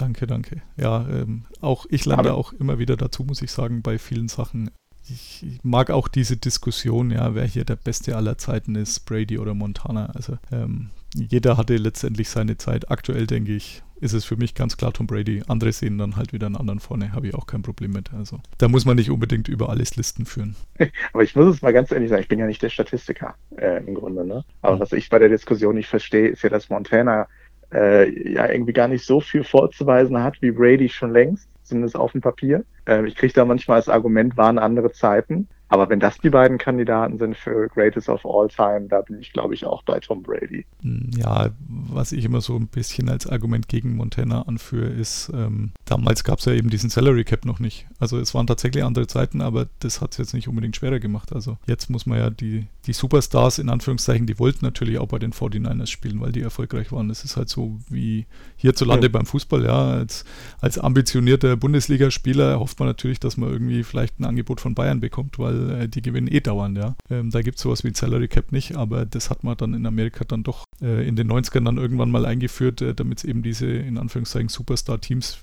Danke, 0.00 0.26
danke. 0.26 0.62
Ja, 0.76 1.06
ähm, 1.08 1.44
auch 1.60 1.86
ich 1.90 2.06
lande 2.06 2.30
Aber 2.30 2.38
auch 2.38 2.52
immer 2.54 2.78
wieder 2.78 2.96
dazu, 2.96 3.22
muss 3.24 3.42
ich 3.42 3.50
sagen, 3.50 3.82
bei 3.82 3.98
vielen 3.98 4.28
Sachen 4.28 4.70
ich 5.08 5.44
mag 5.62 5.90
auch 5.90 6.08
diese 6.08 6.36
Diskussion, 6.36 7.10
ja, 7.10 7.34
wer 7.34 7.44
hier 7.44 7.64
der 7.64 7.76
Beste 7.76 8.16
aller 8.16 8.38
Zeiten 8.38 8.76
ist, 8.76 9.00
Brady 9.06 9.38
oder 9.38 9.54
Montana. 9.54 10.06
Also 10.14 10.38
ähm, 10.52 10.90
jeder 11.14 11.56
hatte 11.56 11.76
letztendlich 11.76 12.28
seine 12.28 12.56
Zeit. 12.56 12.90
Aktuell 12.90 13.26
denke 13.26 13.52
ich, 13.52 13.82
ist 14.00 14.12
es 14.12 14.24
für 14.24 14.36
mich 14.36 14.54
ganz 14.54 14.76
klar 14.76 14.92
Tom 14.92 15.06
Brady. 15.06 15.42
Andere 15.48 15.72
sehen 15.72 15.98
dann 15.98 16.16
halt 16.16 16.32
wieder 16.32 16.46
einen 16.46 16.56
anderen 16.56 16.80
vorne, 16.80 17.12
habe 17.12 17.28
ich 17.28 17.34
auch 17.34 17.46
kein 17.46 17.62
Problem 17.62 17.90
mit. 17.90 18.12
Also 18.14 18.40
da 18.58 18.68
muss 18.68 18.84
man 18.84 18.96
nicht 18.96 19.10
unbedingt 19.10 19.48
über 19.48 19.68
alles 19.68 19.96
Listen 19.96 20.26
führen. 20.26 20.54
Aber 21.12 21.22
ich 21.22 21.34
muss 21.34 21.56
es 21.56 21.62
mal 21.62 21.72
ganz 21.72 21.90
ehrlich 21.90 22.10
sagen, 22.10 22.22
ich 22.22 22.28
bin 22.28 22.38
ja 22.38 22.46
nicht 22.46 22.62
der 22.62 22.70
Statistiker 22.70 23.34
äh, 23.56 23.84
im 23.84 23.94
Grunde. 23.94 24.24
Ne? 24.24 24.44
Aber 24.62 24.80
was 24.80 24.92
ich 24.92 25.08
bei 25.08 25.18
der 25.18 25.28
Diskussion 25.28 25.74
nicht 25.74 25.88
verstehe, 25.88 26.28
ist 26.28 26.42
ja, 26.42 26.48
dass 26.48 26.70
Montana 26.70 27.26
äh, 27.72 28.32
ja 28.32 28.48
irgendwie 28.50 28.72
gar 28.72 28.88
nicht 28.88 29.04
so 29.04 29.20
viel 29.20 29.44
vorzuweisen 29.44 30.22
hat 30.22 30.40
wie 30.42 30.50
Brady 30.50 30.88
schon 30.88 31.12
längst, 31.12 31.48
zumindest 31.70 31.96
auf 31.96 32.12
dem 32.12 32.20
Papier. 32.20 32.64
Äh, 32.86 33.06
ich 33.06 33.16
kriege 33.16 33.32
da 33.32 33.44
manchmal 33.44 33.78
als 33.78 33.88
Argument, 33.88 34.36
waren 34.36 34.58
andere 34.58 34.92
Zeiten. 34.92 35.48
Aber 35.72 35.88
wenn 35.88 36.00
das 36.00 36.18
die 36.18 36.30
beiden 36.30 36.58
Kandidaten 36.58 37.16
sind 37.16 37.36
für 37.36 37.68
Greatest 37.68 38.08
of 38.08 38.26
All 38.26 38.48
Time, 38.48 38.88
da 38.88 39.02
bin 39.02 39.20
ich, 39.20 39.32
glaube 39.32 39.54
ich, 39.54 39.64
auch 39.64 39.84
bei 39.84 40.00
Tom 40.00 40.20
Brady. 40.20 40.66
Hm, 40.82 41.10
ja, 41.16 41.50
was 41.68 42.10
ich 42.10 42.24
immer 42.24 42.40
so 42.40 42.56
ein 42.56 42.66
bisschen 42.66 43.08
als 43.08 43.28
Argument 43.28 43.68
gegen 43.68 43.94
Montana 43.94 44.42
anführe, 44.42 44.88
ist, 44.88 45.30
ähm, 45.32 45.70
damals 45.84 46.24
gab 46.24 46.40
es 46.40 46.46
ja 46.46 46.54
eben 46.54 46.70
diesen 46.70 46.90
Salary 46.90 47.22
Cap 47.22 47.44
noch 47.44 47.60
nicht. 47.60 47.86
Also 48.00 48.18
es 48.18 48.34
waren 48.34 48.48
tatsächlich 48.48 48.82
andere 48.82 49.06
Zeiten, 49.06 49.40
aber 49.40 49.68
das 49.78 50.00
hat 50.00 50.10
es 50.10 50.18
jetzt 50.18 50.34
nicht 50.34 50.48
unbedingt 50.48 50.74
schwerer 50.74 50.98
gemacht. 50.98 51.32
Also 51.32 51.56
jetzt 51.68 51.88
muss 51.88 52.04
man 52.04 52.18
ja 52.18 52.30
die, 52.30 52.66
die 52.86 52.92
Superstars 52.92 53.60
in 53.60 53.68
Anführungszeichen, 53.68 54.26
die 54.26 54.40
wollten 54.40 54.64
natürlich 54.64 54.98
auch 54.98 55.06
bei 55.06 55.20
den 55.20 55.32
49ers 55.32 55.86
spielen, 55.86 56.20
weil 56.20 56.32
die 56.32 56.42
erfolgreich 56.42 56.90
waren. 56.90 57.08
Das 57.08 57.22
ist 57.22 57.36
halt 57.36 57.48
so 57.48 57.78
wie 57.88 58.26
hierzulande 58.56 59.06
ja. 59.06 59.12
beim 59.12 59.26
Fußball, 59.26 59.64
ja. 59.64 59.90
Als, 59.90 60.24
als 60.60 60.80
ambitionierter 60.80 61.56
Bundesligaspieler 61.60 62.58
hofft 62.58 62.78
man 62.78 62.88
natürlich, 62.88 63.20
dass 63.20 63.36
man 63.36 63.50
irgendwie 63.50 63.84
vielleicht 63.84 64.18
ein 64.18 64.24
Angebot 64.24 64.60
von 64.60 64.74
Bayern 64.74 65.00
bekommt, 65.00 65.38
weil 65.38 65.70
äh, 65.70 65.88
die 65.88 66.02
gewinnen 66.02 66.28
eh 66.28 66.40
dauernd, 66.40 66.78
ja. 66.78 66.96
Ähm, 67.08 67.30
da 67.30 67.42
gibt 67.42 67.56
es 67.56 67.62
sowas 67.62 67.84
wie 67.84 67.92
Salary 67.94 68.28
Cap 68.28 68.52
nicht, 68.52 68.76
aber 68.76 69.06
das 69.06 69.30
hat 69.30 69.44
man 69.44 69.56
dann 69.56 69.74
in 69.74 69.86
Amerika 69.86 70.24
dann 70.24 70.42
doch 70.42 70.64
äh, 70.82 71.06
in 71.06 71.16
den 71.16 71.30
90ern 71.30 71.64
dann 71.64 71.76
irgendwann 71.76 72.10
mal 72.10 72.26
eingeführt, 72.26 72.82
äh, 72.82 72.94
damit 72.94 73.18
es 73.18 73.24
eben 73.24 73.42
diese 73.42 73.66
in 73.66 73.98
Anführungszeichen 73.98 74.48
Superstar-Teams, 74.48 75.38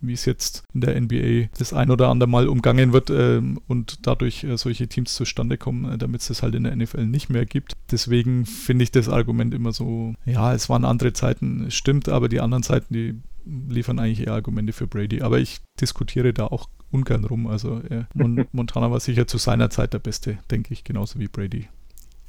wie 0.00 0.12
es 0.12 0.24
jetzt 0.24 0.64
in 0.74 0.80
der 0.80 1.00
NBA 1.00 1.48
das 1.58 1.72
ein 1.72 1.90
oder 1.90 2.08
andere 2.08 2.28
Mal 2.28 2.48
umgangen 2.48 2.92
wird 2.92 3.10
ähm, 3.10 3.60
und 3.68 4.06
dadurch 4.06 4.44
äh, 4.44 4.56
solche 4.56 4.88
Teams 4.88 5.14
zustande 5.14 5.58
kommen, 5.58 5.92
äh, 5.92 5.98
damit 5.98 6.22
es 6.22 6.28
das 6.28 6.42
halt 6.42 6.54
in 6.54 6.64
der 6.64 6.74
NFL 6.74 7.06
nicht 7.06 7.30
mehr 7.30 7.46
gibt. 7.46 7.74
Deswegen 7.90 8.46
finde 8.46 8.84
ich 8.84 8.90
das 8.90 9.08
Argument 9.08 9.54
immer 9.54 9.72
so, 9.72 10.14
ja, 10.24 10.54
es 10.54 10.68
waren 10.68 10.84
andere 10.84 11.12
Zeiten, 11.12 11.70
stimmt, 11.70 12.08
aber 12.08 12.28
die 12.28 12.40
anderen 12.40 12.62
Zeiten, 12.62 12.92
die 12.94 13.20
liefern 13.44 13.98
eigentlich 13.98 14.26
eher 14.26 14.34
Argumente 14.34 14.72
für 14.72 14.86
Brady. 14.86 15.22
Aber 15.22 15.38
ich 15.38 15.60
diskutiere 15.80 16.32
da 16.32 16.46
auch 16.46 16.68
ungern 16.90 17.24
rum. 17.24 17.46
Also 17.46 17.80
äh, 17.80 18.04
Montana 18.52 18.90
war 18.90 19.00
sicher 19.00 19.26
zu 19.26 19.38
seiner 19.38 19.70
Zeit 19.70 19.92
der 19.92 19.98
Beste, 19.98 20.38
denke 20.50 20.72
ich, 20.72 20.84
genauso 20.84 21.18
wie 21.18 21.28
Brady 21.28 21.68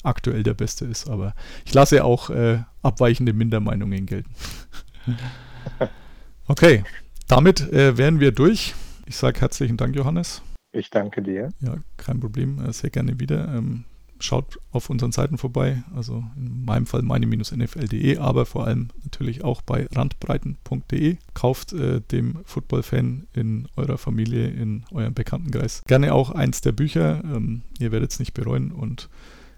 aktuell 0.04 0.44
der 0.44 0.54
Beste 0.54 0.86
ist. 0.86 1.10
Aber 1.10 1.34
ich 1.66 1.74
lasse 1.74 2.04
auch 2.04 2.30
äh, 2.30 2.60
abweichende 2.82 3.34
Mindermeinungen 3.34 4.06
gelten. 4.06 4.32
okay, 6.48 6.84
damit 7.28 7.62
äh, 7.72 7.98
wären 7.98 8.20
wir 8.20 8.32
durch. 8.32 8.74
Ich 9.06 9.18
sage 9.18 9.42
herzlichen 9.42 9.78
Dank, 9.78 9.96
Johannes. 9.96 10.42
Ich 10.74 10.90
danke 10.90 11.22
dir. 11.22 11.50
Ja, 11.60 11.76
kein 11.98 12.20
Problem. 12.20 12.64
Äh, 12.64 12.74
sehr 12.74 12.90
gerne 12.90 13.20
wieder. 13.20 13.54
Ähm, 13.54 13.86
schaut 14.22 14.60
auf 14.72 14.90
unseren 14.90 15.12
Seiten 15.12 15.38
vorbei, 15.38 15.84
also 15.96 16.24
in 16.36 16.66
meinem 16.66 16.86
Fall 16.86 17.02
meine-nfl.de, 17.02 18.18
aber 18.18 18.46
vor 18.46 18.68
allem 18.68 18.90
natürlich 19.04 19.44
auch 19.44 19.62
bei 19.62 19.88
randbreiten.de. 19.94 21.18
Kauft 21.34 21.74
äh, 21.74 22.02
dem 22.02 22.40
Football-Fan 22.46 23.28
in 23.34 23.68
eurer 23.76 23.98
Familie, 23.98 24.48
in 24.48 24.84
eurem 24.92 25.14
Bekanntenkreis 25.14 25.84
gerne 25.88 26.14
auch 26.14 26.32
eins 26.32 26.62
der 26.62 26.72
Bücher. 26.72 27.24
Ähm, 27.24 27.64
ihr 27.80 27.92
werdet 27.92 28.12
es 28.12 28.20
nicht 28.20 28.34
bereuen 28.34 28.72
und 28.72 29.10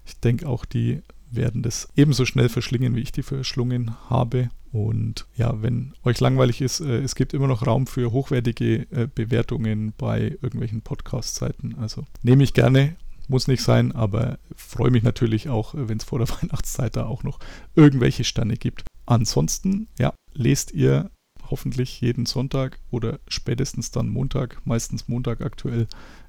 ich 0.06 0.18
denke 0.20 0.48
auch, 0.48 0.64
die 0.64 1.02
werden 1.30 1.62
das 1.62 1.88
ebenso 1.96 2.24
schnell 2.24 2.48
verschlingen, 2.48 2.94
wie 2.94 3.00
ich 3.00 3.12
die 3.12 3.22
verschlungen 3.22 3.92
habe. 4.08 4.50
Und 4.72 5.26
ja, 5.36 5.62
wenn 5.62 5.92
euch 6.02 6.18
langweilig 6.18 6.60
ist, 6.60 6.80
äh, 6.80 6.98
es 6.98 7.14
gibt 7.14 7.32
immer 7.32 7.46
noch 7.46 7.66
Raum 7.66 7.86
für 7.86 8.10
hochwertige 8.10 8.86
äh, 8.90 9.08
Bewertungen 9.12 9.92
bei 9.96 10.36
irgendwelchen 10.42 10.82
Podcast-Seiten. 10.82 11.76
Also 11.78 12.04
nehme 12.22 12.42
ich 12.42 12.54
gerne 12.54 12.96
muss 13.28 13.48
nicht 13.48 13.62
sein, 13.62 13.92
aber 13.92 14.38
freue 14.56 14.90
mich 14.90 15.02
natürlich 15.02 15.48
auch, 15.48 15.74
wenn 15.76 15.98
es 15.98 16.04
vor 16.04 16.18
der 16.18 16.28
Weihnachtszeit 16.42 16.96
da 16.96 17.06
auch 17.06 17.22
noch 17.22 17.38
irgendwelche 17.74 18.24
Sterne 18.24 18.56
gibt. 18.56 18.84
Ansonsten, 19.06 19.88
ja, 19.98 20.12
lest 20.32 20.72
ihr 20.72 21.10
hoffentlich 21.50 22.00
jeden 22.00 22.26
Sonntag 22.26 22.80
oder 22.90 23.20
spätestens 23.28 23.90
dann 23.90 24.08
Montag, 24.08 24.62
meistens 24.64 25.08
Montag 25.08 25.42
aktuell, 25.42 25.86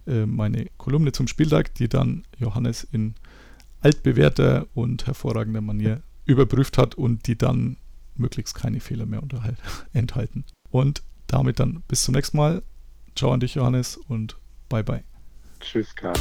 äh, 0.07 0.25
meine 0.25 0.67
Kolumne 0.77 1.11
zum 1.11 1.27
Spieltag, 1.27 1.73
die 1.75 1.87
dann 1.87 2.23
Johannes 2.37 2.83
in 2.83 3.15
altbewährter 3.81 4.67
und 4.73 5.07
hervorragender 5.07 5.61
Manier 5.61 6.01
überprüft 6.25 6.77
hat 6.77 6.95
und 6.95 7.27
die 7.27 7.37
dann 7.37 7.77
möglichst 8.15 8.55
keine 8.55 8.79
Fehler 8.79 9.05
mehr 9.05 9.21
enthalten. 9.93 10.45
Und 10.69 11.03
damit 11.27 11.59
dann 11.59 11.83
bis 11.87 12.03
zum 12.03 12.13
nächsten 12.15 12.37
Mal. 12.37 12.63
Ciao 13.15 13.31
an 13.31 13.39
dich, 13.39 13.55
Johannes, 13.55 13.97
und 13.97 14.37
bye 14.69 14.83
bye. 14.83 15.03
Tschüss, 15.59 15.95
Karl. 15.95 16.13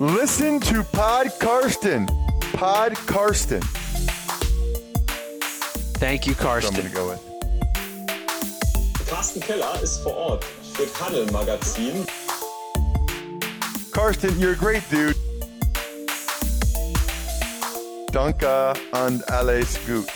Listen 0.00 0.60
to 0.60 0.84
Pod 0.84 1.26
Karsten. 1.40 2.06
Pod 2.52 2.94
Karsten. 3.08 3.60
Thank 5.98 6.24
you, 6.24 6.36
Karsten. 6.36 6.76
I'm 6.76 6.82
gonna 6.82 6.94
go 6.94 7.08
with. 7.08 7.20
Carsten 9.10 9.40
Keller 9.40 9.82
ist 9.82 10.00
vor 10.04 10.14
Ort 10.14 10.44
für 10.74 10.86
Tunnel 10.92 11.26
Magazin. 11.32 12.06
Karsten, 13.90 14.38
you're 14.38 14.52
a 14.52 14.54
great 14.54 14.88
dude. 14.88 15.16
Danke 18.12 18.74
und 18.92 19.28
alles 19.28 19.80
gut. 19.84 20.06